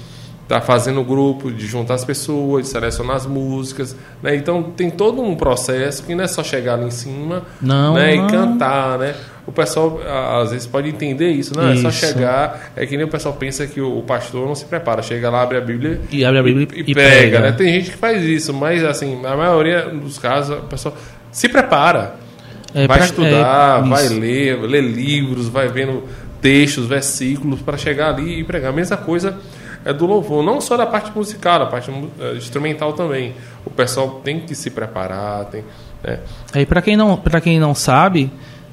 [0.49, 4.37] tá fazendo o grupo, de juntar as pessoas, de selecionar as músicas, né?
[4.37, 8.15] Então tem todo um processo que não é só chegar lá em cima, não, né?
[8.15, 8.27] Não.
[8.27, 9.15] E cantar, né?
[9.45, 10.01] O pessoal
[10.41, 11.87] às vezes pode entender isso, não isso.
[11.87, 15.03] é só chegar, é que nem o pessoal pensa que o pastor não se prepara,
[15.03, 17.53] chega lá, abre a Bíblia e abre a Bíblia e, e, e prega, né?
[17.53, 20.97] Tem gente que faz isso, mas assim, na maioria dos casos, o pessoal
[21.37, 22.17] se prepara.
[22.75, 26.05] É, vai pra, estudar, é, vai ler, ler livros, vai vendo
[26.41, 28.71] textos, versículos para chegar ali e pregar.
[28.71, 29.39] A mesma coisa
[29.85, 33.35] é do louvor, não só da parte musical, da parte uh, instrumental também.
[33.67, 35.63] O pessoal tem que se preparar, tem.
[36.03, 36.21] Né?
[36.55, 38.31] É, para quem não, para quem não sabe,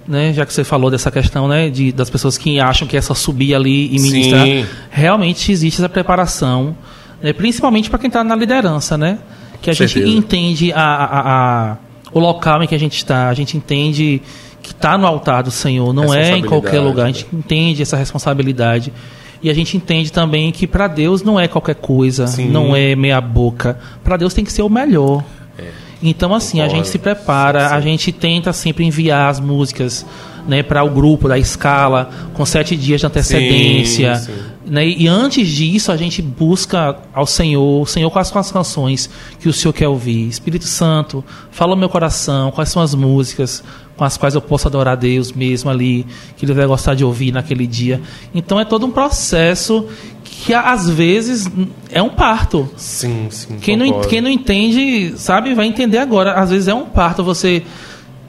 [0.08, 3.02] né, já que você falou dessa questão, né, de das pessoas que acham que é
[3.02, 4.66] só subir ali e ministrar, Sim.
[4.90, 6.78] realmente existe essa preparação,
[7.22, 9.20] né, principalmente para quem está na liderança, né,
[9.62, 11.78] que a gente entende a, a, a,
[12.14, 14.22] o local em que a gente está, a gente entende
[14.62, 17.40] que está no altar do Senhor, não é em qualquer lugar, a gente né?
[17.40, 18.94] entende essa responsabilidade.
[19.42, 22.48] E a gente entende também que para Deus não é qualquer coisa, Sim.
[22.48, 23.78] não é meia boca.
[24.02, 25.22] Para Deus tem que ser o melhor.
[25.60, 25.66] É.
[26.02, 30.06] Então, assim, a gente se prepara, a gente tenta sempre enviar as músicas
[30.48, 34.16] né, para o grupo da escala com sete dias de antecedência.
[34.16, 34.40] Sim, sim.
[34.66, 39.10] Né, e antes disso, a gente busca ao Senhor, Senhor, quais são as canções
[39.40, 40.28] que o Senhor quer ouvir?
[40.28, 43.62] Espírito Santo, fala no meu coração, quais são as músicas,
[43.98, 46.06] com as quais eu posso adorar a Deus mesmo ali,
[46.38, 48.02] que ele vai gostar de ouvir naquele dia.
[48.34, 49.88] Então é todo um processo
[50.24, 51.50] que às vezes
[51.90, 52.70] é um parto.
[52.76, 53.58] Sim, sim.
[53.60, 56.34] Quem não, quem não entende, sabe, vai entender agora.
[56.34, 57.64] Às vezes é um parto você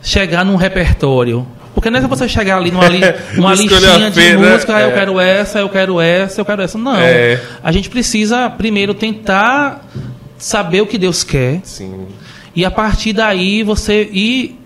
[0.03, 1.47] chegar num repertório.
[1.75, 3.01] Porque não é você chegar ali numa, li,
[3.37, 4.87] uma listinha de feira, música, ah, é.
[4.87, 6.79] eu quero essa, eu quero essa, eu quero essa.
[6.79, 6.97] Não.
[6.97, 7.41] É.
[7.63, 9.85] A gente precisa primeiro tentar
[10.39, 11.61] saber o que Deus quer.
[11.65, 12.07] Sim.
[12.55, 14.61] E a partir daí você ir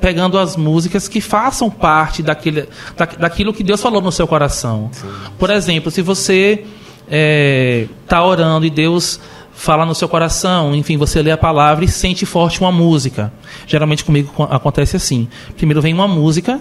[0.00, 4.90] pegando as músicas que façam parte daquele, da, daquilo que Deus falou no seu coração.
[4.92, 5.08] Sim.
[5.38, 6.64] Por exemplo, se você
[7.04, 9.20] está é, tá orando e Deus
[9.58, 13.32] fala no seu coração, enfim, você lê a palavra e sente forte uma música.
[13.66, 15.26] Geralmente comigo acontece assim.
[15.56, 16.60] Primeiro vem uma música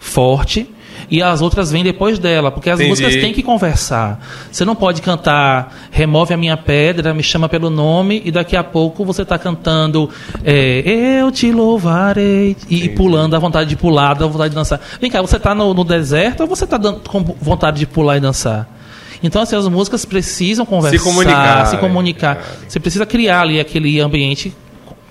[0.00, 0.68] forte
[1.08, 2.90] e as outras vêm depois dela, porque as Entendi.
[2.90, 4.20] músicas têm que conversar.
[4.50, 8.64] Você não pode cantar Remove a minha pedra, me chama pelo nome e daqui a
[8.64, 10.10] pouco você está cantando
[10.44, 14.80] é, Eu te louvarei e, e pulando, a vontade de pular, a vontade de dançar.
[15.00, 18.20] Vem cá, você está no, no deserto ou você está com vontade de pular e
[18.20, 18.68] dançar?
[19.24, 22.36] Então, assim, as músicas precisam conversar, comunicar, se comunicar.
[22.36, 22.68] é.
[22.68, 24.54] Você precisa criar ali aquele ambiente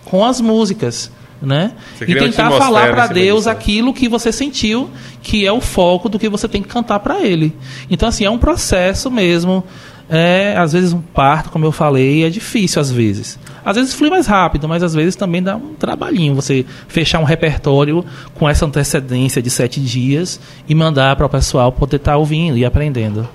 [0.06, 1.12] com as músicas,
[1.42, 1.72] né?
[2.08, 4.88] E tentar falar para Deus aquilo que você sentiu,
[5.24, 7.56] que é o foco do que você tem que cantar para Ele.
[7.90, 9.64] Então, assim, é um processo mesmo.
[10.08, 13.40] É, às vezes um parto, como eu falei, é difícil às vezes.
[13.66, 17.24] Às vezes flui mais rápido, mas às vezes também dá um trabalhinho você fechar um
[17.24, 18.06] repertório
[18.36, 22.66] com essa antecedência de sete dias e mandar para o pessoal poder estar ouvindo e
[22.66, 23.28] aprendendo.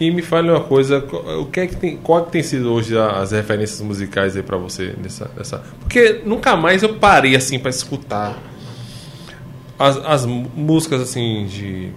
[0.00, 0.98] E me fale uma coisa,
[1.38, 4.56] o que é que tem, qual que tem sido hoje as referências musicais aí pra
[4.56, 5.62] você nessa, nessa?
[5.80, 8.38] Porque nunca mais eu parei assim pra escutar
[9.78, 11.90] as, as mú- músicas assim de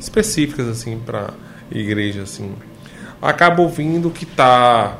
[0.00, 1.30] específicas assim para
[1.70, 2.54] igreja assim.
[3.20, 4.96] Acabo ouvindo o que tá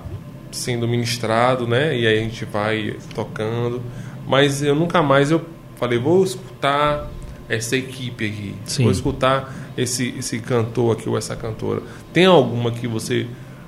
[0.52, 1.96] sendo ministrado, né?
[1.98, 3.80] E aí a gente vai tocando,
[4.26, 5.42] mas eu nunca mais eu
[5.76, 7.10] falei vou escutar
[7.48, 8.82] essa equipe aqui, Sim.
[8.84, 11.82] vou escutar esse esse cantor aqui ou essa cantora.
[12.12, 13.26] Tem alguma que você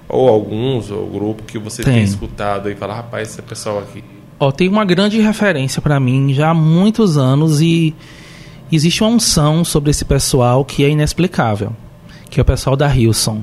[0.09, 2.03] ou alguns ou grupo que você tem, Tem.
[2.03, 4.03] escutado e fala, rapaz, esse pessoal aqui.
[4.41, 7.95] Ó, tem uma grande referência para mim já há muitos anos e
[8.71, 11.73] existe uma unção sobre esse pessoal que é inexplicável,
[12.31, 13.43] que é o pessoal da Hilson.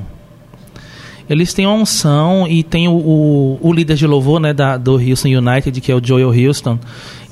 [1.29, 4.93] Eles têm uma unção e tem o, o, o líder de louvor né, da, do
[4.93, 6.77] Houston United, que é o Joel Houston.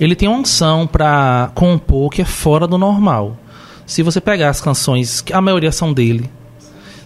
[0.04, 3.38] Ele tem uma unção para compor que é fora do normal.
[3.86, 6.30] Se você pegar as canções, que a maioria são dele,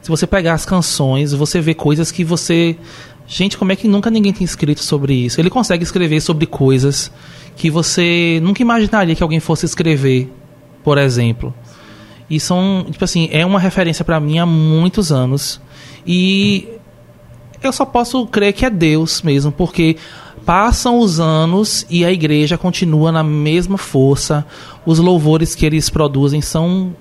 [0.02, 2.78] se você pegar as canções, você vê coisas que você.
[3.28, 5.42] Gente, como é que nunca ninguém tem escrito sobre isso?
[5.42, 7.12] Ele consegue escrever sobre coisas
[7.58, 10.32] que você nunca imaginaria que alguém fosse escrever,
[10.82, 11.54] por exemplo.
[12.30, 15.60] E são, tipo assim, é uma referência para mim há muitos anos.
[16.06, 16.68] E
[17.62, 19.98] eu só posso crer que é Deus mesmo, porque
[20.48, 24.46] passam os anos e a igreja continua na mesma força.
[24.86, 26.96] Os louvores que eles produzem são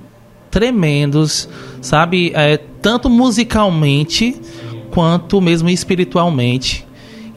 [0.50, 1.48] tremendos,
[1.80, 2.32] sabe?
[2.34, 4.34] É, tanto musicalmente
[4.90, 6.84] quanto mesmo espiritualmente.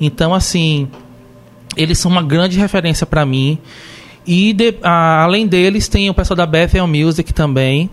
[0.02, 0.88] Então, assim,
[1.78, 3.60] eles são uma grande referência para mim.
[4.26, 7.88] E de- a- além deles, tem o pessoal da Bethel Music também,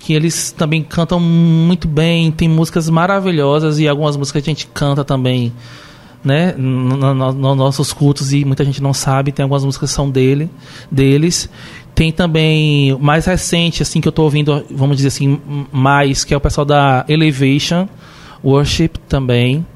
[0.00, 4.66] que eles também cantam muito bem, tem músicas maravilhosas e algumas músicas que a gente
[4.66, 5.50] canta também,
[6.24, 9.90] né, nos no, no- nos nossos cultos e muita gente não sabe, tem algumas músicas
[9.90, 10.50] que são dele,
[10.90, 11.48] deles.
[11.94, 15.40] Tem também o mais recente assim que eu tô ouvindo, vamos dizer assim,
[15.72, 17.88] mais, que é o pessoal da Elevation
[18.44, 19.66] Worship também.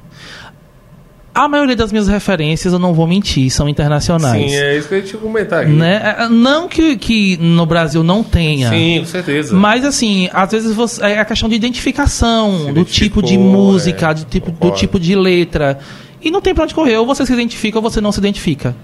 [1.35, 4.51] A maioria das minhas referências, eu não vou mentir, são internacionais.
[4.51, 5.71] Sim, é isso que eu ia te comentar aqui.
[5.71, 6.15] Né?
[6.19, 8.69] É, Não que, que no Brasil não tenha.
[8.69, 9.55] Sim, com certeza.
[9.55, 14.11] Mas assim, às vezes você, é a questão de identificação, Se do tipo de música,
[14.11, 15.79] é, do, tipo, do tipo de letra.
[16.23, 18.75] E não tem pra onde correr, ou você se identifica ou você não se identifica.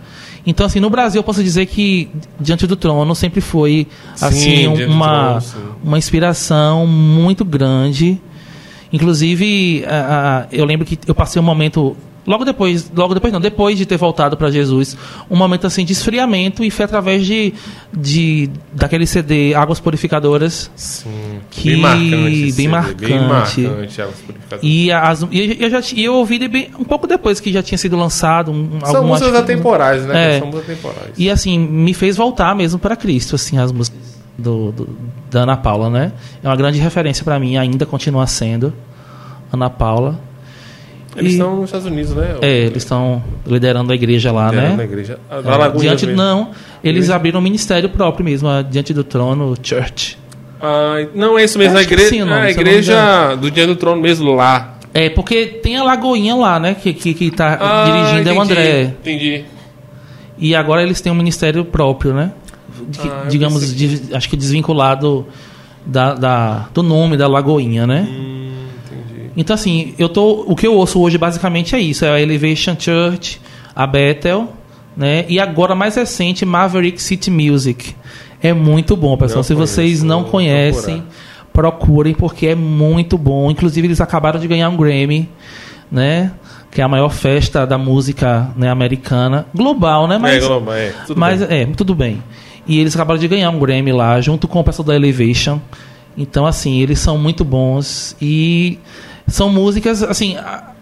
[0.46, 2.10] Então, assim, no Brasil eu posso dizer que
[2.40, 8.20] Diante do Trono sempre foi Sim, assim uma, Trono, uma inspiração muito grande.
[8.92, 11.96] Inclusive, a- a- eu lembro que eu passei um momento
[12.28, 14.96] logo depois, logo depois não, depois de ter voltado para Jesus,
[15.30, 17.54] um momento assim de esfriamento e foi através de,
[17.92, 21.40] de daquele CD Águas Purificadoras Sim.
[21.50, 22.10] que- bem marcante.
[22.12, 23.62] bem CD, Bem marcante.
[23.62, 24.02] marcante.
[24.02, 24.60] Águas Purificadoras.
[24.64, 27.78] e, as, e eu já e eu ouvi bem, um pouco depois que já tinha
[27.78, 30.36] sido lançado um, São músicas atemporais, né?
[30.36, 30.40] É.
[30.40, 31.12] São músicas atemporais.
[31.18, 34.00] E assim, me fez voltar mesmo para Cristo, assim, as músicas
[34.38, 34.90] do, do-
[35.32, 36.12] da Ana Paula, né?
[36.44, 38.74] É uma grande referência para mim, ainda continua sendo
[39.52, 40.20] Ana Paula.
[41.16, 42.36] Eles E- estão nos Estados Unidos, né?
[42.42, 44.78] É, eles estão liderando a igreja lá, Liderando né?
[44.78, 45.20] na igreja.
[45.30, 46.22] A É, Lagoinha diante mesmo.
[46.22, 46.52] não,
[46.84, 47.16] eles Igreja?
[47.16, 50.18] abriram um ministério próprio mesmo, a diante do trono, church.
[50.62, 51.78] Ah, não, é isso mesmo.
[51.78, 54.76] A igreja, sim a não me igreja do Dia do Trono mesmo lá.
[54.94, 58.36] É, porque tem a Lagoinha lá, né, que que, que tá Ah, dirigindo é o
[58.36, 58.82] entendi, André.
[59.02, 59.46] Entendi.
[60.38, 62.32] E agora eles têm um ministério próprio, né?
[63.00, 63.64] Ah, digamos,
[64.14, 65.26] acho que desvinculado
[65.86, 68.08] da, da- do nome da Lagoinha, né?
[68.10, 68.39] Hum, entendi.
[69.40, 72.76] Então, assim, eu tô, o que eu ouço hoje basicamente é isso: é a Elevation
[72.78, 73.40] Church,
[73.74, 74.50] a Bethel,
[74.98, 75.24] né?
[75.30, 77.96] E agora, mais recente, Maverick City Music.
[78.44, 79.38] É muito bom, pessoal.
[79.38, 81.06] Não Se vocês não conhecem,
[81.54, 83.50] procurem, porque é muito bom.
[83.50, 85.30] Inclusive, eles acabaram de ganhar um Grammy,
[85.90, 86.34] né?
[86.70, 89.46] Que é a maior festa da música né, americana.
[89.56, 90.18] Global, né?
[90.18, 90.94] Mas, é, Global, é.
[91.08, 91.62] Tudo mas bem.
[91.62, 92.22] é, tudo bem.
[92.68, 95.62] E eles acabaram de ganhar um Grammy lá, junto com o pessoal da Elevation.
[96.18, 98.18] Então, assim, eles são muito bons.
[98.22, 98.78] E
[99.30, 100.36] são músicas, assim,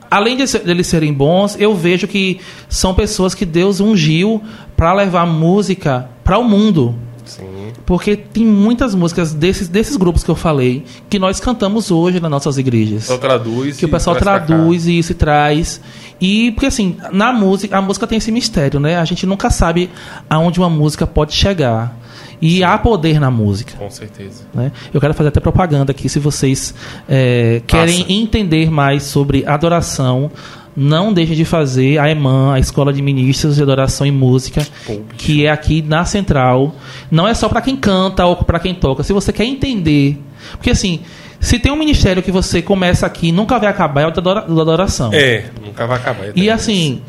[0.10, 2.40] além de deles serem bons, eu vejo que
[2.70, 4.42] são pessoas que Deus ungiu
[4.76, 6.96] para levar música para o mundo.
[7.26, 7.74] Sim.
[7.86, 12.32] Porque tem muitas músicas desses, desses grupos que eu falei que nós cantamos hoje nas
[12.32, 13.08] nossas igrejas.
[13.20, 13.78] Traduz.
[13.78, 15.82] que o pessoal traduz e isso e traz.
[16.20, 18.98] E porque assim, na música, a música tem esse mistério, né?
[18.98, 19.90] A gente nunca sabe
[20.30, 21.98] aonde uma música pode chegar.
[22.42, 23.74] E há poder na música.
[23.78, 24.44] Com certeza.
[24.54, 24.72] Né?
[24.94, 26.74] Eu quero fazer até propaganda aqui, se vocês
[27.10, 30.30] é, querem entender mais sobre adoração,
[30.76, 35.00] não deixem de fazer a EMAN, a Escola de Ministros de Adoração e Música, Pô,
[35.18, 36.76] que é aqui na Central.
[37.10, 39.02] Não é só para quem canta ou para quem toca.
[39.02, 40.22] Se você quer entender,
[40.52, 41.00] porque assim,
[41.40, 44.20] se tem um ministério que você começa aqui e nunca vai acabar, é o da
[44.22, 45.10] adora- da adoração.
[45.14, 46.28] É, nunca vai acabar.
[46.36, 47.02] E assim,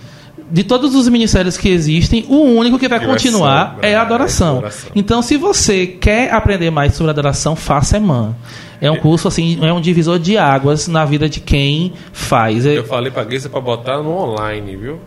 [0.50, 3.94] de todos os ministérios que existem, o único que vai vai continuar é a é,
[3.96, 4.54] adoração.
[4.54, 4.90] é adoração.
[4.94, 8.34] Então, se você quer aprender mais sobre adoração, faça EMAN.
[8.80, 12.64] É um curso assim, é um divisor de águas na vida de quem faz.
[12.64, 15.00] É- Eu falei pra Geisa pra botar no online, viu?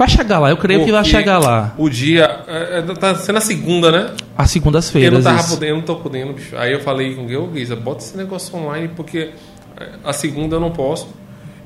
[0.00, 1.74] vai chegar lá, eu creio que vai Porque chegar lá.
[1.76, 2.40] O dia.
[2.48, 4.10] é, é, tá sendo a segunda, né?
[4.38, 5.12] Eu segundas-feiras.
[5.12, 5.50] não tava isso.
[5.50, 6.56] podendo, não tô podendo, bicho.
[6.56, 9.28] Aí eu falei com o Guisa, bota esse negócio online, porque
[9.78, 11.06] é, a segunda eu não posso.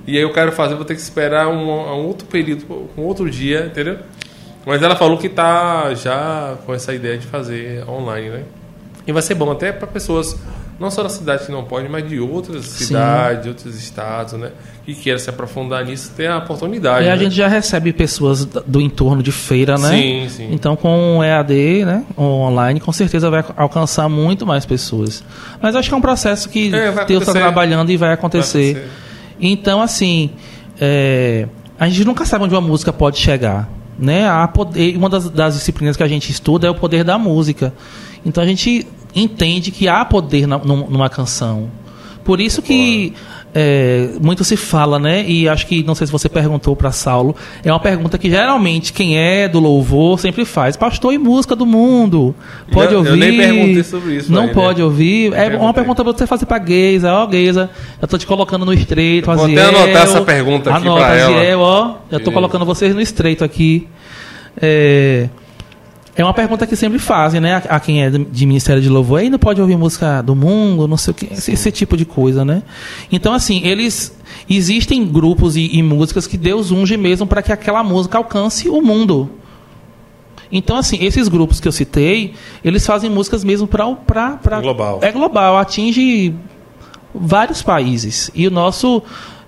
[0.07, 3.29] E aí eu quero fazer, vou ter que esperar um, um outro período, um outro
[3.31, 3.99] dia, entendeu?
[4.67, 8.43] Mas ela falou que tá já com essa ideia de fazer online, né?
[9.07, 10.35] E vai ser bom até para pessoas,
[10.81, 14.53] não só da cidade que não pode, mas de outras cidades, de outros estados, né?
[14.87, 17.05] Que queiram se aprofundar nisso, ter a oportunidade.
[17.05, 17.23] E a né?
[17.23, 19.91] gente já recebe pessoas do entorno de feira, né?
[19.91, 20.49] Sim, sim.
[20.51, 22.05] Então, com o EAD, né?
[22.19, 25.23] online, com certeza vai alcançar muito mais pessoas.
[25.61, 28.73] Mas acho que é um processo que É, Deus está trabalhando e vai acontecer.
[28.73, 29.04] Vai acontecer.
[29.41, 30.31] Então, assim,
[30.81, 33.69] é, a gente nunca sabe onde uma música pode chegar.
[33.99, 34.29] Né?
[34.29, 37.73] A poder, uma das, das disciplinas que a gente estuda é o poder da música.
[38.27, 41.71] Então a gente entende que há poder na- num- numa canção.
[42.25, 43.13] Por isso que
[43.55, 45.25] é, muito se fala, né?
[45.29, 48.93] E acho que, não sei se você perguntou para Saulo, é uma pergunta que geralmente
[48.93, 50.77] quem é do louvor sempre faz.
[50.77, 52.35] Pastor e música do mundo.
[52.73, 53.11] Pode Eu- ouvir?
[53.11, 54.55] eu nem perguntei sobre isso Não ainda.
[54.55, 55.29] pode ouvir.
[55.33, 55.59] É perguntei.
[55.67, 57.13] uma pergunta pra você fazer pra Geisa.
[57.13, 57.71] Ó, Geisa,
[58.03, 59.31] eu tô te colocando no estreito.
[59.31, 61.63] Eu vou até anotar essa pergunta aqui Anota, pra ela.
[61.65, 61.95] Ó.
[62.11, 63.87] Já tô colocando vocês no estreito aqui.
[64.61, 65.29] É...
[66.17, 67.57] É uma pergunta que sempre fazem, né?
[67.57, 69.21] A, a quem é de Ministério de Louvor.
[69.21, 71.33] Aí não pode ouvir música do mundo, não sei o que.
[71.33, 72.63] Esse, esse tipo de coisa, né?
[73.11, 74.17] Então, assim, eles.
[74.49, 78.81] Existem grupos e, e músicas que Deus unge mesmo para que aquela música alcance o
[78.81, 79.31] mundo.
[80.53, 84.61] Então, assim, esses grupos que eu citei, eles fazem músicas mesmo para.
[84.61, 85.01] Global.
[85.03, 86.35] É global, atinge
[87.13, 88.31] vários países.
[88.35, 89.03] E o nosso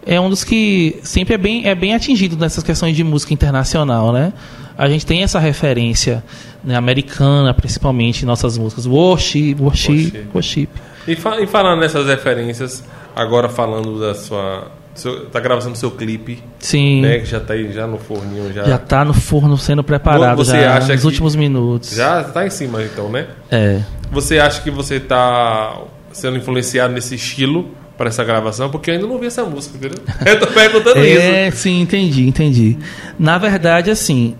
[0.04, 4.12] é um dos que sempre é bem, é bem atingido nessas questões de música internacional,
[4.12, 4.32] né?
[4.78, 6.22] A gente tem essa referência
[6.62, 8.86] né, americana, principalmente, em nossas músicas.
[8.86, 10.68] Worship, worship, Worship.
[11.08, 14.70] E, fa e falando nessas referências, agora falando da sua.
[14.94, 17.02] Seu, tá gravando seu clipe, Sim.
[17.02, 17.18] né?
[17.18, 18.64] Que já tá aí já no forninho, já.
[18.64, 21.94] Já tá no forno sendo preparado Você já acha nos que- últimos minutos.
[21.94, 23.26] Já tá em cima, então, né?
[23.50, 23.80] É.
[24.10, 25.78] Você acha que você tá
[26.12, 28.70] sendo influenciado nesse estilo para essa gravação?
[28.70, 29.98] Porque eu ainda não vi essa música, entendeu?
[30.24, 31.58] Eu tô perguntando É, isso.
[31.58, 32.78] sim, entendi, entendi.
[33.18, 34.34] Na verdade, assim,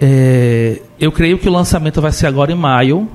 [0.00, 3.08] é, eu creio que o lançamento vai ser agora em maio.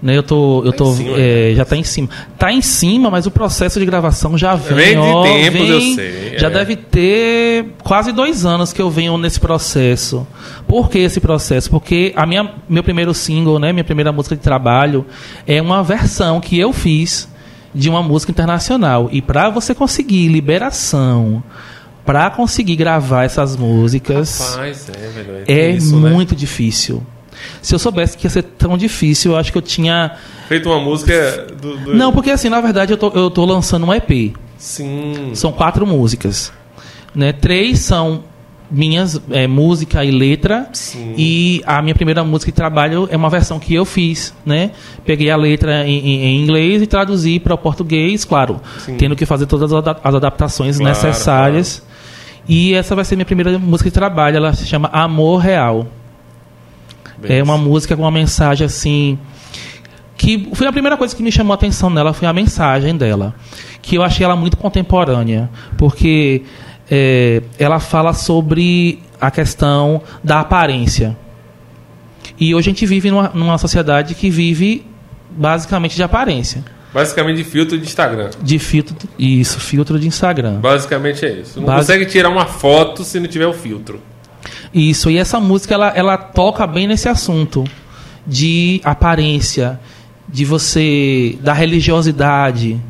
[0.00, 2.08] Né, eu tô, eu Tá tô, cima, é, já tá em cima.
[2.36, 4.74] Tá em cima, mas o processo de gravação já vem.
[4.76, 6.50] Vem de ó, tempos, vem- eu sei, Já é.
[6.50, 10.26] deve ter quase dois anos que eu venho nesse processo.
[10.66, 11.70] Por que esse processo?
[11.70, 15.06] Porque a minha, meu primeiro single, né, minha primeira música de trabalho,
[15.46, 17.28] é uma versão que eu fiz
[17.72, 19.08] de uma música internacional.
[19.12, 21.44] E para você conseguir liberação,
[22.04, 25.44] para conseguir gravar essas músicas, Rapaz, é, velho.
[25.46, 26.10] é isso, né?
[26.10, 27.02] muito difícil.
[27.60, 30.12] Se eu soubesse que ia ser tão difícil, eu acho que eu tinha.
[30.48, 31.76] Feito uma música do.
[31.78, 34.34] do- Não, porque assim, na verdade, eu tô, eu tô lançando um EP.
[34.58, 35.30] Sim.
[35.34, 36.52] São quatro músicas.
[37.14, 37.32] Né?
[37.32, 38.24] Três são
[38.70, 40.68] minhas, é, música e letra.
[40.72, 41.14] Sim.
[41.18, 44.32] E a minha primeira música de trabalho é uma versão que eu fiz.
[44.46, 44.70] Né?
[45.04, 48.60] Peguei a letra em, em- em inglês e traduzi para o português, claro.
[48.78, 48.96] Sim.
[48.96, 51.82] Tendo que fazer todas as ada- as adaptações Claro, necessárias.
[52.48, 54.36] E essa vai ser minha primeira música de trabalho.
[54.36, 55.86] Ela se chama Amor Real.
[57.22, 59.18] É uma música com uma mensagem assim.
[60.16, 63.34] Que foi a primeira coisa que me chamou a atenção nela foi a mensagem dela.
[63.80, 65.48] Que eu achei ela muito contemporânea.
[65.76, 66.42] Porque
[66.90, 71.16] é, ela fala sobre a questão da aparência.
[72.38, 74.84] E hoje a gente vive numa, numa sociedade que vive
[75.30, 76.64] basicamente de aparência.
[76.92, 78.30] Basicamente de filtro de Instagram.
[78.42, 78.96] De filtro.
[79.18, 80.60] Isso, filtro de Instagram.
[80.60, 81.60] Basicamente é isso.
[81.60, 84.00] Não consegue tirar uma foto se não tiver o filtro.
[84.74, 87.64] Isso, e essa música ela, ela toca bem nesse assunto
[88.26, 89.80] de aparência,
[90.28, 92.80] de você, da religiosidade.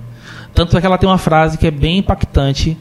[0.55, 2.76] Tanto é que ela tem uma frase que é bem impactante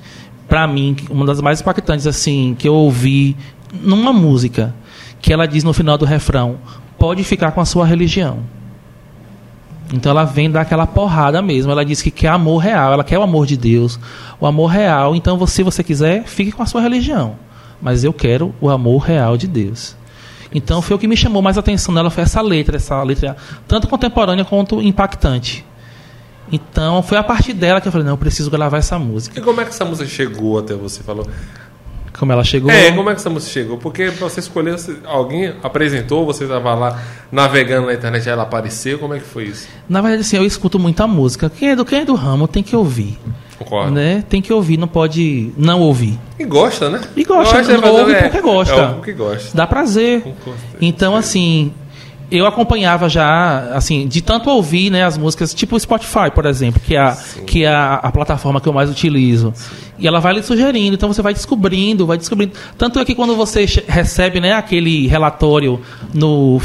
[0.47, 3.37] pra mim, uma das mais impactantes assim que eu ouvi
[3.81, 4.75] numa música,
[5.21, 6.57] que ela diz no final do refrão:
[6.97, 8.39] pode ficar com a sua religião.
[9.93, 11.71] Então ela vem dar aquela porrada mesmo.
[11.71, 13.99] Ela diz que quer amor real, ela quer o amor de Deus,
[14.39, 15.15] o amor real.
[15.15, 17.35] Então, se você quiser, fique com a sua religião.
[17.81, 19.95] Mas eu quero o amor real de Deus.
[20.53, 23.37] Então foi o que me chamou mais atenção nela foi essa letra, essa letra
[23.67, 25.65] tanto contemporânea quanto impactante.
[26.51, 29.39] Então foi a partir dela que eu falei, não, eu preciso gravar essa música.
[29.39, 31.01] E como é que essa música chegou até você?
[31.01, 31.25] Falou.
[32.21, 32.69] Como ela chegou?
[32.69, 33.79] É, como é que essa música chegou?
[33.79, 37.01] Porque pra você escolher, alguém apresentou, você estava lá
[37.31, 39.67] navegando na internet, ela apareceu, como é que foi isso?
[39.89, 41.49] Na verdade, assim, eu escuto muita música.
[41.49, 43.17] Quem é do, quem é do ramo tem que ouvir.
[43.57, 43.89] Concordo.
[43.91, 44.23] Né?
[44.29, 46.19] Tem que ouvir, não pode não ouvir.
[46.37, 47.01] E gosta, né?
[47.15, 48.75] E gosta, Gosta, não ouve é- porque gosta.
[48.75, 49.57] É, porque gosta.
[49.57, 50.23] Dá prazer.
[50.79, 51.73] Então, assim,
[52.31, 56.81] eu acompanhava já, assim, de tanto ouvir né, as músicas, tipo o Spotify, por exemplo,
[56.85, 59.53] que é, a, que é a, a plataforma que eu mais utilizo.
[59.99, 62.53] E ela vai lhe sugerindo, então você vai descobrindo, vai descobrindo.
[62.77, 65.81] Tanto é que quando você recebe né, aquele relatório
[66.13, 66.61] no,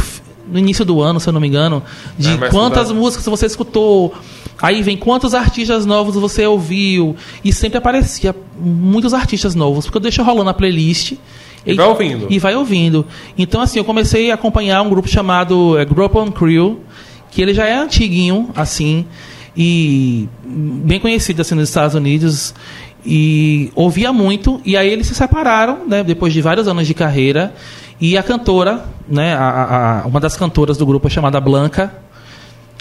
[0.49, 1.83] no início do ano, se eu não me engano,
[2.17, 3.01] de vai quantas estudar.
[3.01, 4.14] músicas você escutou.
[4.62, 7.17] Aí vem quantos artistas novos você ouviu.
[7.45, 11.14] E sempre aparecia muitos artistas novos, porque eu deixo rolando a playlist.
[11.67, 12.27] E vai ouvindo.
[12.31, 13.07] E vai ouvindo.
[13.37, 16.81] Então, assim, eu comecei a acompanhar um grupo chamado é, Group on Crew,
[17.31, 19.05] que ele já é antiguinho, assim,
[19.57, 22.55] e bem conhecido, assim, nos Estados Unidos.
[23.05, 27.55] E ouvia muito, e aí eles se separaram, né, depois de vários anos de carreira.
[28.01, 31.95] E a cantora, né, a, a- uma das cantoras do grupo é chamada Blanca.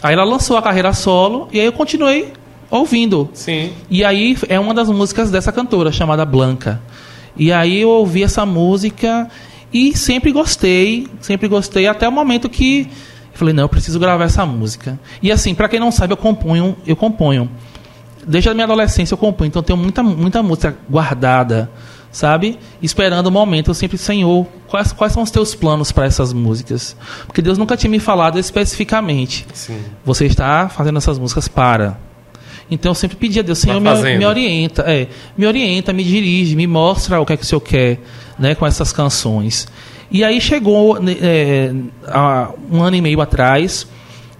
[0.03, 2.33] Aí ela lançou a carreira solo, e aí eu continuei
[2.69, 3.29] ouvindo.
[3.33, 3.71] Sim.
[3.89, 6.81] E aí é uma das músicas dessa cantora, chamada Blanca.
[7.37, 9.29] E aí eu ouvi essa música
[9.73, 12.87] e sempre gostei, sempre gostei, até o momento que
[13.33, 14.97] eu falei, não, eu preciso gravar essa música.
[15.21, 17.49] E assim, para quem não sabe, eu componho, eu componho.
[18.25, 21.69] Desde a minha adolescência eu componho, então eu tenho muita, muita música guardada,
[22.09, 22.57] sabe?
[22.81, 26.95] Esperando o momento, eu sempre, Senhor, quais, quais são os teus planos para essas músicas?
[27.25, 29.83] Porque Deus nunca tinha me falado especificamente Sim.
[30.05, 32.04] você está fazendo essas músicas para.
[32.69, 34.17] Então eu sempre pedi a Deus, Senhor, me, fazendo.
[34.17, 35.07] me orienta, é,
[35.37, 37.99] me orienta, me dirige, me mostra o que é que o Senhor quer,
[38.39, 39.67] né, com essas canções.
[40.09, 41.73] E aí chegou né, é,
[42.07, 43.87] há um ano e meio atrás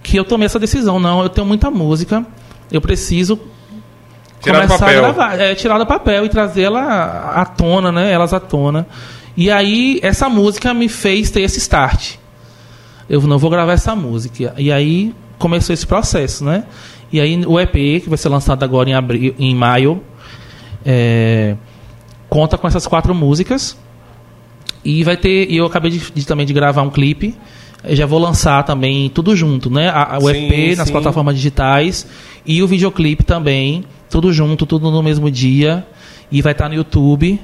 [0.02, 2.24] que eu tomei essa decisão, não, eu tenho muita música,
[2.70, 3.38] eu preciso
[4.40, 4.98] Tirar do começar papel.
[4.98, 8.86] a gravar, é, tirar do papel e trazê-la à tona, né, elas à tona.
[9.36, 12.16] E aí essa música me fez ter esse start
[13.08, 14.54] eu não vou gravar essa música.
[14.58, 16.64] E aí começou esse processo, né?
[17.16, 20.02] E aí o EP, que vai ser lançado agora em, abril, em maio,
[20.84, 21.56] é,
[22.28, 23.76] conta com essas quatro músicas.
[24.84, 25.50] E vai ter.
[25.50, 27.34] E eu acabei de, de- também de gravar um clipe.
[27.82, 29.88] Eu já vou lançar também tudo junto, né?
[29.88, 30.92] A- a- o Sim, EP nas sim.
[30.92, 32.06] plataformas digitais
[32.44, 35.86] e o videoclipe também, tudo junto, tudo no mesmo dia.
[36.30, 37.40] E vai estar no YouTube.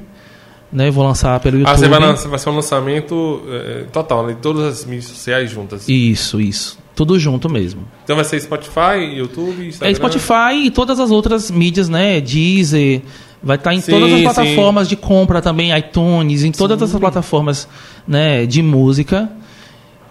[0.73, 0.89] Né?
[0.89, 1.73] Eu vou lançar pelo YouTube.
[1.73, 4.33] Ah, você vai, lançar, vai ser um lançamento eh, total, né?
[4.33, 5.87] De todas as mídias sociais juntas.
[5.87, 6.79] Isso, isso.
[6.95, 7.83] Tudo junto mesmo.
[8.05, 9.91] Então vai ser Spotify, YouTube, Instagram.
[9.91, 12.21] É Spotify e todas as outras mídias, né?
[12.21, 13.03] Deezer,
[13.43, 14.25] vai estar em Sim, todas as sim.
[14.25, 17.69] plataformas de compra também, iTunes, em todas essas plataformas,
[18.07, 19.31] né, de música.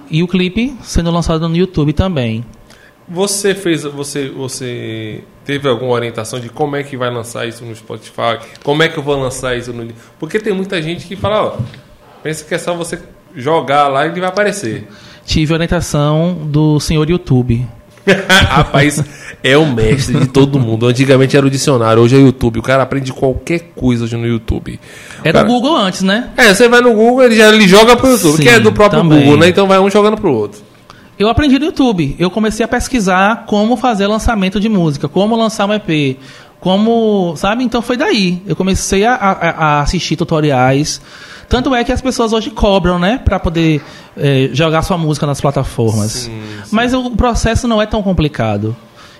[0.09, 2.43] E o clipe sendo lançado no YouTube também.
[3.07, 7.75] Você fez, você, você teve alguma orientação de como é que vai lançar isso no
[7.75, 8.39] Spotify?
[8.63, 9.87] Como é que eu vou lançar isso no?
[10.19, 11.57] Porque tem muita gente que fala, ó,
[12.23, 12.99] pensa que é só você
[13.35, 14.87] jogar lá e ele vai aparecer.
[15.25, 17.65] Tive orientação do senhor YouTube.
[18.49, 19.03] Rapaz,
[19.43, 20.87] é o mestre de todo mundo.
[20.87, 22.59] Antigamente era o dicionário, hoje é o YouTube.
[22.59, 24.79] O cara aprende qualquer coisa hoje no YouTube.
[25.23, 26.29] Era Cara, do Google antes, né?
[26.35, 28.71] É, você vai no Google, ele já ele joga pro YouTube, Sim, que é do
[28.71, 29.19] próprio também.
[29.19, 29.49] Google, né?
[29.49, 30.70] Então vai um jogando pro outro.
[31.21, 32.15] Eu aprendi no YouTube.
[32.17, 36.17] Eu comecei a pesquisar como fazer lançamento de música, como lançar um EP,
[36.59, 37.63] como, sabe?
[37.63, 38.41] Então foi daí.
[38.47, 41.01] Eu comecei a, a- a assistir tutoriais.
[41.49, 43.81] Tanto é que as pessoas hoje cobram, né, Pra poder
[44.17, 46.11] eh, jogar sua música nas plataformas.
[46.11, 46.41] Sim,
[46.71, 48.75] Mas o processo não é tão complicado.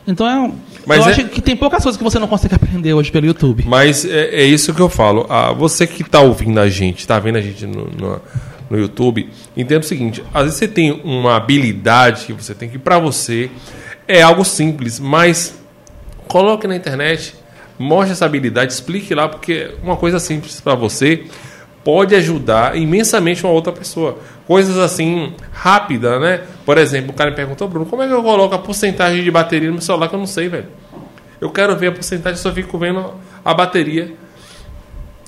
[0.08, 0.54] Então é, um-
[0.88, 3.26] Mas eu é- acho que tem poucas coisas que você não consegue aprender hoje pelo
[3.28, 3.66] YouTube.
[3.68, 5.26] Mas é, é isso que eu falo.
[5.30, 8.22] Ah, você que está ouvindo a gente, está vendo a gente no, no,
[8.72, 12.80] no YouTube, entenda o seguinte: às vezes você tem uma habilidade que você tem que,
[12.80, 13.52] para você,
[14.08, 15.60] é algo simples, mas
[16.26, 17.36] coloque na internet,
[17.78, 21.26] mostre essa habilidade, explique lá, porque uma coisa simples para você
[21.84, 24.20] pode ajudar imensamente uma outra pessoa.
[24.48, 26.42] Coisas assim, rápida, né?
[26.66, 29.32] Por exemplo, o cara me perguntou, Bruno, como é que eu coloco a porcentagem de
[29.32, 30.68] bateria no meu celular que eu não sei, velho?
[31.42, 33.14] Eu quero ver a porcentagem, só fico vendo
[33.44, 34.14] a bateria.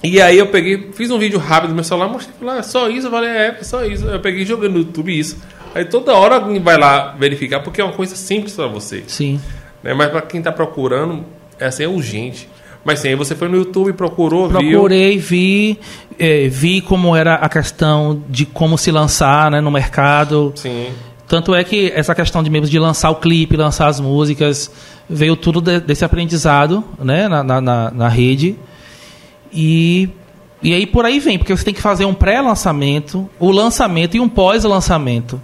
[0.04, 3.08] E aí eu peguei, fiz um vídeo rápido no meu celular, mostrei lá, só isso,
[3.08, 4.06] eu falei, é, só isso.
[4.06, 5.38] Eu peguei e joguei no YouTube isso.
[5.74, 9.04] Aí toda hora alguém vai lá verificar, porque é uma coisa simples para você.
[9.08, 9.40] Sim.
[9.82, 9.94] Né?
[9.94, 11.24] Mas para quem está procurando,
[11.60, 12.50] é assim, é urgente.
[12.84, 14.72] Mas sim, aí você foi no YouTube, procurou, viu.
[14.72, 15.80] Procurei, vi,
[16.20, 20.52] eh, vi como era a questão de como se lançar né, no mercado.
[20.56, 20.90] Sim.
[21.30, 24.70] Tanto é que essa questão de mesmo de lançar o clipe, lançar as músicas,
[25.10, 28.58] veio tudo de- desse aprendizado né, na, na, na- na rede.
[29.54, 30.10] E,
[30.62, 34.20] e aí por aí vem, porque você tem que fazer um pré-lançamento, o lançamento e
[34.20, 35.40] um pós-lançamento.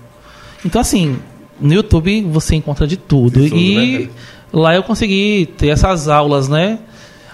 [0.66, 1.18] Então, assim,
[1.60, 3.42] no YouTube você encontra de tudo.
[3.42, 4.10] De tudo, e né?
[4.52, 6.80] lá eu consegui ter essas aulas, né?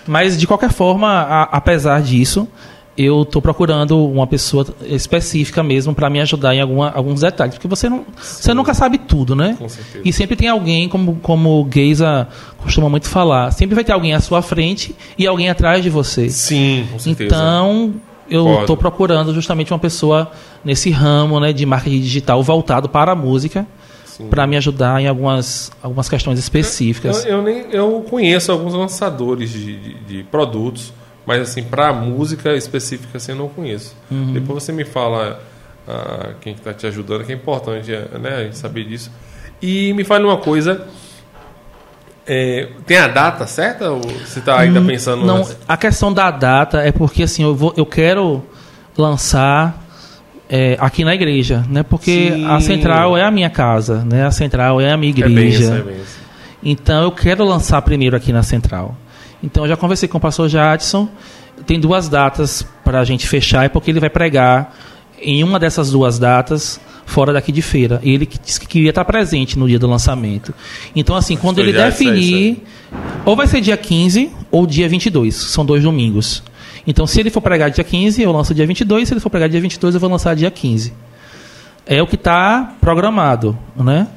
[0.07, 2.47] Mas, de qualquer forma, a- apesar disso,
[2.97, 7.55] eu estou procurando uma pessoa específica mesmo para me ajudar em alguma, alguns detalhes.
[7.55, 9.55] Porque você, não, você nunca sabe tudo, né?
[9.59, 10.01] Com certeza.
[10.03, 12.27] E sempre tem alguém, como, como o Geisa
[12.57, 16.29] costuma muito falar, sempre vai ter alguém à sua frente e alguém atrás de você.
[16.29, 17.35] Sim, com certeza.
[17.35, 17.93] Então,
[18.29, 20.31] eu estou procurando justamente uma pessoa
[20.63, 23.67] nesse ramo né, de marketing digital voltado para a música,
[24.29, 27.25] para me ajudar em algumas, algumas questões específicas.
[27.25, 30.93] Eu, eu nem, eu conheço alguns lançadores de, de, de produtos,
[31.25, 33.95] mas assim, para música específica assim, eu não conheço.
[34.11, 34.33] Uhum.
[34.33, 35.41] Depois você me fala
[35.87, 39.11] ah, quem está te ajudando, que é importante né, a gente saber disso.
[39.61, 40.85] E me fale uma coisa.
[42.27, 43.91] é, tem a data certa?
[43.91, 45.57] Ou você está ainda pensando Hum, Não, nessa?
[45.67, 48.43] a questão da data é porque assim, eu, vou, eu quero
[48.97, 49.83] lançar
[50.49, 51.83] é, aqui na igreja, né?
[51.83, 52.45] Porque Sim.
[52.47, 54.25] a central é a minha casa, né?
[54.25, 55.63] A central é a minha É bem igreja.
[55.63, 56.17] isso, é bem isso.
[56.63, 58.95] Então eu quero lançar primeiro aqui na central.
[59.45, 61.07] Então eu já conversei com o pastor Jadson.
[61.67, 64.75] Tem duas datas para a gente fechar, é porque ele vai pregar
[65.21, 68.01] em uma dessas duas datas fora daqui de feira.
[68.03, 70.53] Ele que disse que queria estar presente no dia do lançamento.
[70.95, 72.63] Então assim, quando ele sei, definir,
[73.23, 76.43] ou vai ser dia 15 ou dia 22, são dois domingos.
[76.87, 79.47] Então se ele for pregar dia 15, eu lanço dia 22, se ele for pregar
[79.47, 80.91] dia 22, eu vou lançar dia 15.
[81.85, 84.07] É o que está programado, né?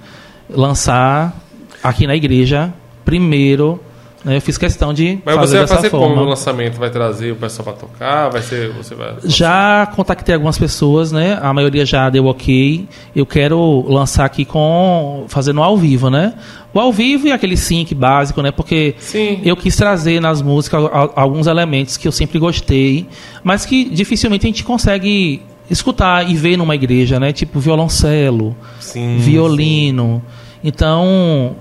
[0.49, 1.39] Lançar
[1.83, 2.72] aqui na igreja
[3.05, 3.79] primeiro.
[4.26, 6.08] Eu fiz questão de Mas fazer você vai dessa fazer forma.
[6.08, 6.76] como no lançamento?
[6.78, 8.28] Vai trazer o pessoal para tocar?
[8.30, 8.72] Vai ser.
[8.72, 9.14] Você vai...
[9.24, 11.38] Já contactei algumas pessoas, né?
[11.40, 12.88] A maioria já deu ok.
[13.14, 16.34] Eu quero lançar aqui com fazendo ao vivo, né?
[16.74, 18.50] O ao vivo e aquele sync básico, né?
[18.50, 19.40] Porque Sim.
[19.44, 23.06] eu quis trazer nas músicas al- alguns elementos que eu sempre gostei,
[23.44, 27.32] mas que dificilmente a gente consegue escutar e ver numa igreja, né?
[27.32, 30.22] Tipo violoncelo, Sim, violino.
[30.62, 31.56] Então,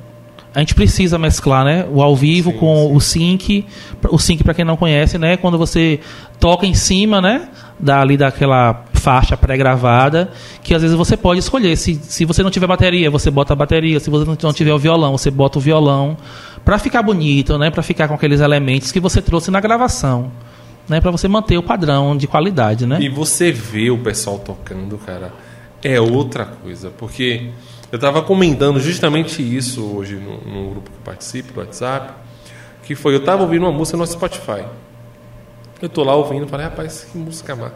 [0.58, 1.86] a gente precisa mesclar, né?
[1.94, 2.96] O ao vivo Sim, com sim.
[2.96, 3.66] o sync.
[4.10, 5.38] O sync, para quem não conhece, né?
[5.38, 6.00] Quando você
[6.40, 7.50] toca em cima, né?
[7.80, 10.32] Dali daquela faixa pré-gravada,
[10.64, 11.76] que às vezes você pode escolher.
[11.78, 14.00] Se, se você não tiver bateria, você bota a bateria.
[14.00, 16.18] Se você não- não tiver o violão, você bota o violão.
[16.66, 17.70] Para ficar bonito, né?
[17.70, 20.32] Para ficar com aqueles elementos que você trouxe na gravação.
[20.90, 22.98] Né, para você manter o padrão de qualidade, né?
[23.02, 25.34] E você vê o pessoal tocando, cara,
[25.84, 26.90] é outra coisa.
[26.98, 27.50] Porque
[27.92, 32.14] eu estava comentando justamente isso hoje no, no grupo que participo, do WhatsApp,
[32.84, 34.66] que foi, eu estava ouvindo uma música no Spotify.
[35.82, 37.72] Eu tô lá ouvindo, falei, rapaz, que música má.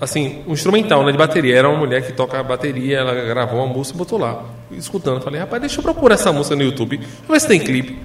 [0.00, 1.56] Assim, um instrumental, né, de bateria.
[1.56, 4.44] Era uma mulher que toca bateria, ela gravou uma música e botou lá.
[4.70, 7.00] Escutando, falei, rapaz, deixa eu procurar essa música no YouTube.
[7.28, 7.98] Ver se tem clipe.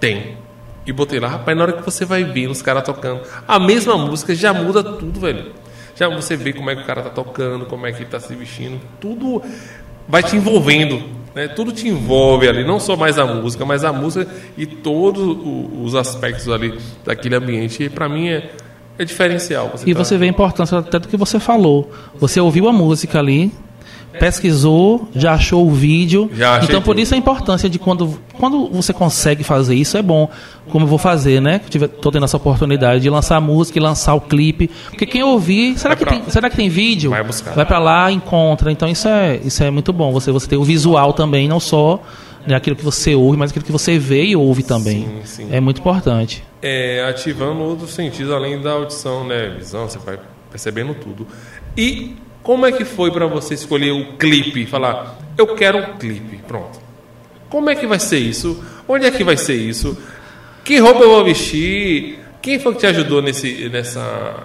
[0.00, 0.36] Tem.
[0.86, 3.96] E botei lá, rapaz, na hora que você vai ver os caras tocando, a mesma
[3.98, 5.52] música já muda tudo, velho.
[5.94, 8.18] Já você vê como é que o cara tá tocando, como é que ele tá
[8.20, 9.42] se vestindo, tudo
[10.08, 11.02] vai te envolvendo,
[11.34, 11.48] né?
[11.48, 15.36] Tudo te envolve ali, não só mais a música, mas a música e todos
[15.82, 17.84] os aspectos ali daquele ambiente.
[17.84, 18.50] E para mim é,
[18.98, 19.72] é diferencial.
[19.86, 21.90] E tá- você vê a importância até do que você falou.
[22.18, 23.52] Você ouviu a música ali,
[24.18, 26.30] pesquisou, já achou o vídeo.
[26.62, 27.00] Então, por tudo.
[27.00, 30.28] isso a importância de quando, quando você consegue fazer isso, é bom.
[30.70, 31.60] Como eu vou fazer, né?
[32.00, 34.70] Tô tendo essa oportunidade de lançar a música e lançar o clipe.
[34.90, 37.10] Porque quem ouvir, será, Vai que pra- tem, será que tem vídeo?
[37.10, 37.54] Vai buscar.
[37.54, 38.70] Vai pra lá, encontra.
[38.70, 40.12] Então, isso é, isso é muito bom.
[40.12, 42.00] Você, você tem o visual também, não só
[42.46, 45.02] né, aquilo que você ouve, mas aquilo que você vê e ouve também.
[45.04, 45.48] Sim, sim.
[45.50, 46.44] É muito importante.
[46.62, 49.54] é, ativando outros sentidos além da audição, né?
[49.58, 50.18] Visão, você vai
[50.50, 51.26] percebendo tudo.
[51.76, 52.16] E
[52.48, 54.64] como é que foi para você escolher o clipe?
[54.64, 56.80] Falar, eu quero um clipe, pronto.
[57.50, 58.64] Como é que vai ser isso?
[58.88, 59.98] Onde é que vai ser isso?
[60.64, 62.18] Que roupa eu vou vestir?
[62.40, 64.44] Quem foi que te ajudou nesse, nessa,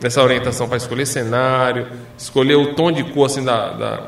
[0.00, 4.06] nessa orientação para escolher cenário, escolher o tom de cor assim da, da-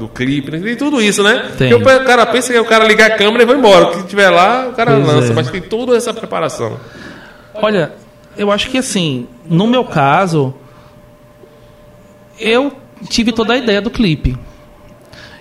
[0.00, 0.58] do clipe, né?
[0.58, 1.48] tem tudo isso, né?
[1.56, 1.70] Tem.
[1.70, 3.84] Porque o cara pensa que o cara ligar a câmera e vai embora.
[3.86, 5.34] O que tiver lá, o cara Pois lança, é.
[5.36, 6.76] mas tem toda essa preparação.
[7.54, 7.92] Olha,
[8.36, 10.52] eu acho que assim, no meu caso,
[12.38, 12.72] eu
[13.08, 14.36] tive toda a ideia do clipe.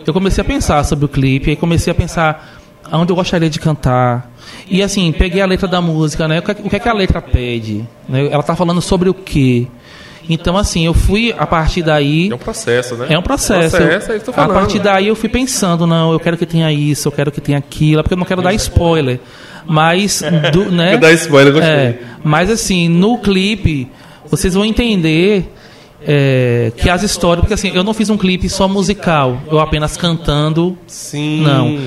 [0.06, 2.60] Eu comecei a pensar sobre o clipe, aí comecei a pensar
[2.92, 4.32] aonde eu gostaria de cantar.
[4.68, 6.40] E assim, peguei a letra da música, né?
[6.40, 7.88] O que, o que é que a letra pede?
[8.08, 8.28] né?
[8.32, 9.68] Ela tá falando sobre o quê?
[10.30, 12.30] Então, assim, eu fui a partir daí.
[12.32, 13.08] É um processo, né?
[13.10, 13.76] É um processo.
[13.76, 14.54] processo é que eu tô a falando.
[14.54, 17.58] partir daí eu fui pensando, não, eu quero que tenha isso, eu quero que tenha
[17.58, 19.20] aquilo, porque eu não quero dar spoiler.
[19.66, 20.96] Mas, do, né?
[20.96, 21.72] Eu dar spoiler, gostei.
[21.72, 23.90] É, mas assim, no clipe,
[24.30, 25.52] vocês vão entender
[26.06, 27.42] é, que as histórias.
[27.42, 30.78] Porque assim, eu não fiz um clipe só musical, eu apenas cantando.
[30.88, 31.42] Sim.
[31.42, 31.78] Não.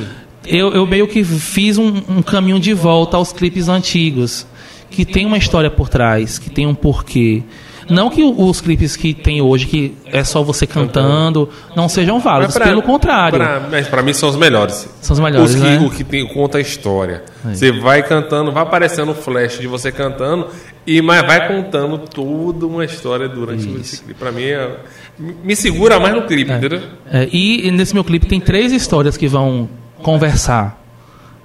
[0.46, 4.46] Eu, eu meio que fiz um, um caminho de volta aos clipes antigos,
[4.90, 7.42] que tem uma história por trás, que tem um porquê.
[7.90, 12.54] Não que os clipes que tem hoje, que é só você cantando, não sejam válidos.
[12.54, 14.88] Pra- Pelo contrário, pra- mas pra mim são os melhores.
[15.00, 15.78] são os melhores, Os que, né?
[15.78, 17.22] O que tem, conta a história.
[17.44, 20.46] Você vai cantando, vai aparecendo um flash de você cantando,
[20.86, 24.14] e mas vai contando toda uma história durante esse clipe.
[24.18, 24.76] Pra mim, é-
[25.18, 26.80] me segura mais no clipe, entendeu?
[27.10, 29.68] É, e nesse meu clipe tem três histórias que vão
[30.02, 30.82] conversar,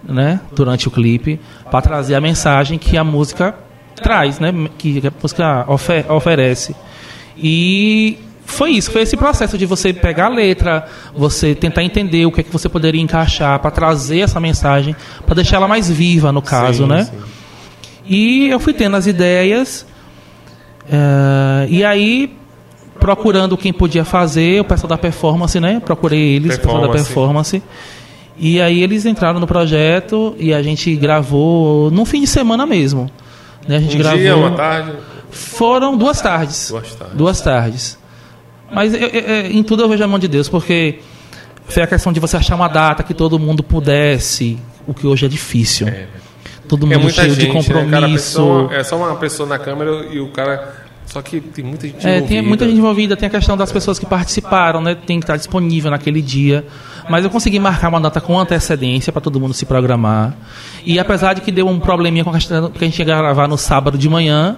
[0.04, 1.40] né, durante o clipe,
[1.70, 3.56] para trazer a mensagem que a música
[3.96, 6.76] traz, né, que a música ofe- oferece.
[7.38, 10.86] E foi isso, foi esse processo de você pegar a letra,
[11.16, 14.96] você tentar entender o que é que você poderia encaixar para trazer essa mensagem,
[15.26, 17.04] para deixar ela mais viva, no caso, Sim, né?
[17.06, 17.18] sim.
[18.06, 19.86] E eu fui tendo as ideias.
[20.92, 22.34] eh, e aí,
[23.00, 25.80] procurando quem podia fazer, o pessoal da performance, né?
[25.84, 27.62] Procurei eles, o pessoal da Performance.
[28.38, 33.10] E aí eles entraram no projeto e a gente gravou num fim de semana mesmo.
[33.68, 33.78] Né?
[33.78, 34.20] A gente Um gravou.
[34.20, 34.94] dia, uma tarde,
[35.32, 36.70] Foram duas tardes.
[36.72, 37.18] duas tardes.
[37.18, 38.00] Duas tardes.
[38.72, 41.00] Mas eu- eu- eu- em tudo eu vejo a mão de Deus, porque
[41.68, 44.58] foi a questão de você achar uma data que todo mundo pudesse,
[44.88, 45.88] o que hoje é difícil.
[46.68, 47.64] Todo É mundo muita cheio gente, de né?
[47.64, 48.14] Cara, compromisso.
[48.38, 50.88] pessoa- é só uma pessoa na câmera e o cara.
[51.08, 52.42] Só que tem muita gente É, tem envolvida.
[52.44, 54.94] muita gente envolvida, tem a questão das pessoas que participaram, né?
[54.94, 56.64] Tem que estar disponível naquele dia.
[57.10, 60.36] Mas eu consegui marcar uma data com antecedência para todo mundo se programar.
[60.86, 63.48] E apesar de que deu um probleminha com a questão que a gente ia gravar
[63.48, 64.58] no sábado de manhã,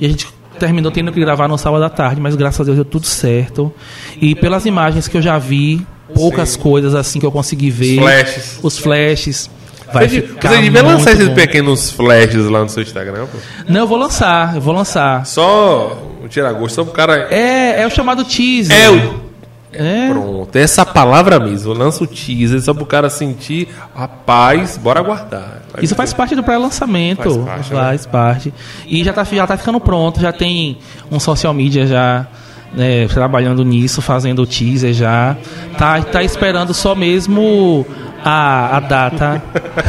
[0.00, 0.26] e a gente
[0.58, 3.72] terminou tendo que gravar no sábado à tarde, mas graças a Deus deu tudo certo.
[4.20, 6.60] E pelas imagens que eu já vi, poucas Sim.
[6.60, 7.98] coisas assim que eu consegui ver.
[7.98, 8.58] flashes.
[8.62, 9.50] Os flashes.
[9.92, 11.34] Vai Você, ficar você devia muito lançar esses bom.
[11.34, 13.38] pequenos flashes lá no seu Instagram, pô.
[13.68, 15.26] Não, eu vou lançar, eu vou lançar.
[15.26, 17.28] Só o tira-gosto, só pro cara.
[17.30, 18.74] É, é o chamado teaser.
[18.74, 19.31] É o.
[19.72, 20.10] É.
[20.10, 21.72] Pronto, essa palavra mesmo.
[21.72, 23.68] Lança o teaser só pro cara sentir.
[23.94, 25.62] Rapaz, bora aguardar.
[25.72, 27.22] Vai Isso faz parte do pré-lançamento.
[27.22, 27.80] Faz parte, né?
[27.80, 28.54] Faz parte.
[28.86, 30.78] E já tá, já tá ficando pronto, já tem
[31.10, 32.26] um social media já
[32.74, 35.36] né, trabalhando nisso, fazendo o teaser já.
[35.76, 37.86] Tá, tá esperando só mesmo
[38.24, 39.42] a, a data.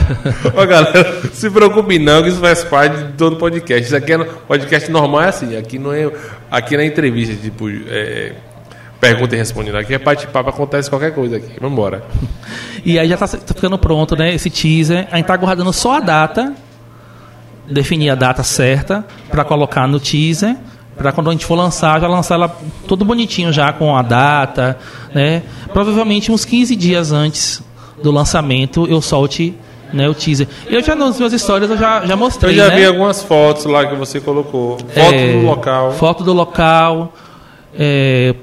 [0.55, 3.85] Ó, galera, se preocupe não, que isso faz parte de todo podcast.
[3.85, 5.55] Isso aqui é podcast normal, é assim.
[5.55, 6.11] Aqui não é.
[6.49, 8.33] Aqui na entrevista, tipo, é,
[9.03, 9.75] pergunta e respondendo.
[9.77, 11.51] Aqui é bate-papo, acontece qualquer coisa aqui.
[11.59, 12.03] Vamos embora.
[12.85, 14.33] E aí já tá, tá ficando pronto, né?
[14.35, 15.07] Esse teaser.
[15.09, 16.53] A gente tá aguardando só a data.
[17.69, 20.57] Definir a data certa para colocar no teaser.
[20.97, 22.49] Para quando a gente for lançar, já lançar ela
[22.85, 24.77] todo bonitinho já com a data,
[25.15, 25.43] né?
[25.71, 27.63] Provavelmente uns 15 dias antes
[28.03, 29.55] do lançamento eu solte
[29.93, 30.47] né, o teaser.
[30.67, 32.75] Eu já nas minhas histórias eu já, já Eu mostrei, já né?
[32.75, 34.77] vi algumas fotos lá que você colocou.
[34.77, 35.91] Foto É, do local.
[35.93, 37.13] Foto do local.
[37.79, 38.35] é,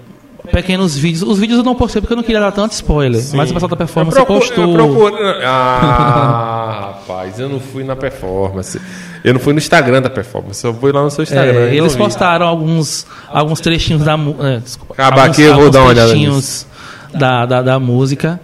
[0.51, 1.23] pequenos vídeos.
[1.23, 3.23] Os vídeos eu não postei porque eu não queria dar tanto spoiler.
[3.35, 4.65] Mas o pessoal da performance eu procuro, postou.
[4.69, 8.81] Eu procuro- Ah, rapaz, eu não fui na performance.
[9.23, 10.65] Eu não fui no Instagram da performance.
[10.65, 11.61] Eu fui lá no seu Instagram.
[11.61, 14.85] É, eles postaram alguns, alguns trechinhos da música.
[14.91, 16.67] Acabar aqui, eu vou dar uma olhada trechinhos
[17.13, 18.41] da, da, da música.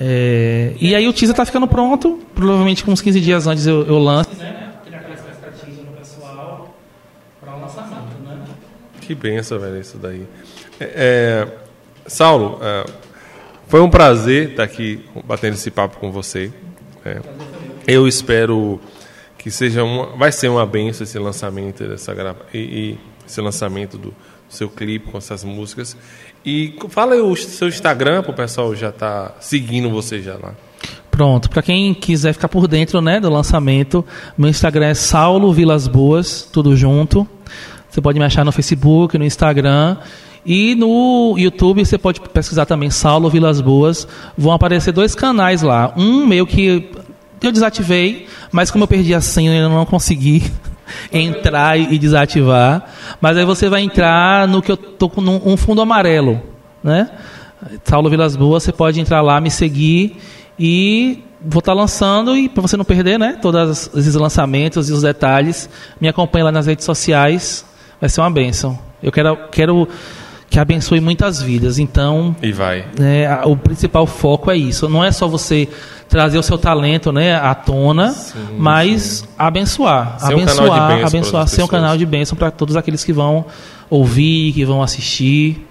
[0.00, 2.18] É, e aí o teaser tá ficando pronto.
[2.34, 4.30] Provavelmente com uns 15 dias antes eu, eu lanço.
[9.06, 10.26] Que benção, velho, isso daí.
[10.80, 11.48] É, é,
[12.06, 12.86] Saulo, é,
[13.68, 16.50] foi um prazer estar aqui batendo esse papo com você.
[17.04, 17.20] É,
[17.86, 18.80] eu espero
[19.36, 23.98] que seja uma, vai ser uma benção esse lançamento dessa grava e, e esse lançamento
[23.98, 24.14] do
[24.48, 25.94] seu clipe com essas músicas.
[26.42, 30.54] E fala aí o seu Instagram para o pessoal já tá seguindo você já lá.
[31.10, 34.04] Pronto, para quem quiser ficar por dentro né, do lançamento,
[34.36, 37.28] meu Instagram é Saulo Vilas Boas, tudo junto.
[37.94, 39.98] Você pode me achar no Facebook, no Instagram.
[40.44, 44.08] E no YouTube você pode pesquisar também Saulo Vilas Boas.
[44.36, 45.92] Vão aparecer dois canais lá.
[45.96, 46.90] Um meu que
[47.40, 50.42] eu desativei, mas como eu perdi a senha, eu não consegui
[51.12, 52.84] entrar e desativar.
[53.20, 56.42] Mas aí você vai entrar no que eu tô com um fundo amarelo,
[56.82, 57.08] né?
[57.84, 60.16] Saulo Vilas Boas, você pode entrar lá, me seguir
[60.58, 65.02] e vou estar lançando e para você não perder, né, todos esses lançamentos e os
[65.02, 67.64] detalhes, me acompanhe lá nas redes sociais,
[68.00, 68.78] vai ser uma benção.
[69.02, 69.88] Eu quero quero
[70.50, 71.78] que abençoe muitas vidas.
[71.78, 72.84] Então, E vai.
[73.00, 74.88] é, a- o principal foco é isso.
[74.88, 75.68] Não é só você
[76.08, 78.14] trazer o seu talento né, à tona,
[78.56, 80.18] mas abençoar.
[80.20, 83.12] Ser um abençoar, bênção para abençoar, ser um canal de bênção para todos aqueles que
[83.12, 83.44] vão
[83.90, 85.66] ouvir, que vão assistir.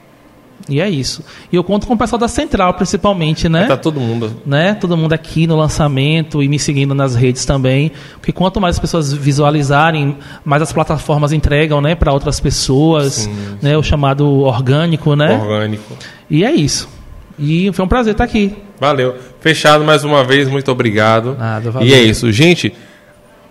[0.69, 1.23] E é isso.
[1.51, 3.65] E eu conto com o pessoal da Central, principalmente, né?
[3.65, 4.33] Tá todo mundo.
[4.45, 4.73] né?
[4.73, 8.79] Todo mundo aqui no lançamento e me seguindo nas redes também, porque quanto mais as
[8.79, 15.15] pessoas visualizarem, mais as plataformas entregam, né, para outras pessoas, Sim, né, o chamado orgânico,
[15.15, 15.37] né?
[15.37, 15.97] Orgânico.
[16.29, 16.87] E é isso.
[17.37, 18.55] E foi um prazer estar aqui.
[18.79, 19.15] Valeu.
[19.41, 21.35] Fechado mais uma vez, muito obrigado.
[21.37, 21.87] Nada, valeu.
[21.89, 22.31] E é isso.
[22.31, 22.73] Gente,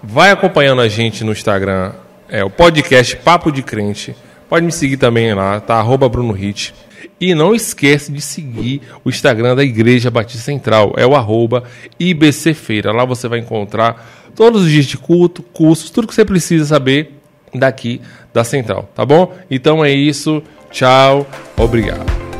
[0.02, 1.92] vai acompanhando a gente no Instagram,
[2.28, 4.16] é o podcast Papo de Crente.
[4.48, 5.76] Pode me seguir também lá, tá?
[5.76, 6.74] Arroba Bruno Hit.
[7.22, 11.62] E não esquece de seguir o Instagram da Igreja Batista Central, é o arroba
[11.96, 12.90] IBC Feira.
[12.90, 17.12] Lá você vai encontrar todos os dias de culto, cursos, tudo que você precisa saber
[17.54, 18.00] daqui
[18.34, 19.32] da Central, tá bom?
[19.48, 20.42] Então é isso.
[20.72, 21.24] Tchau.
[21.56, 22.31] Obrigado.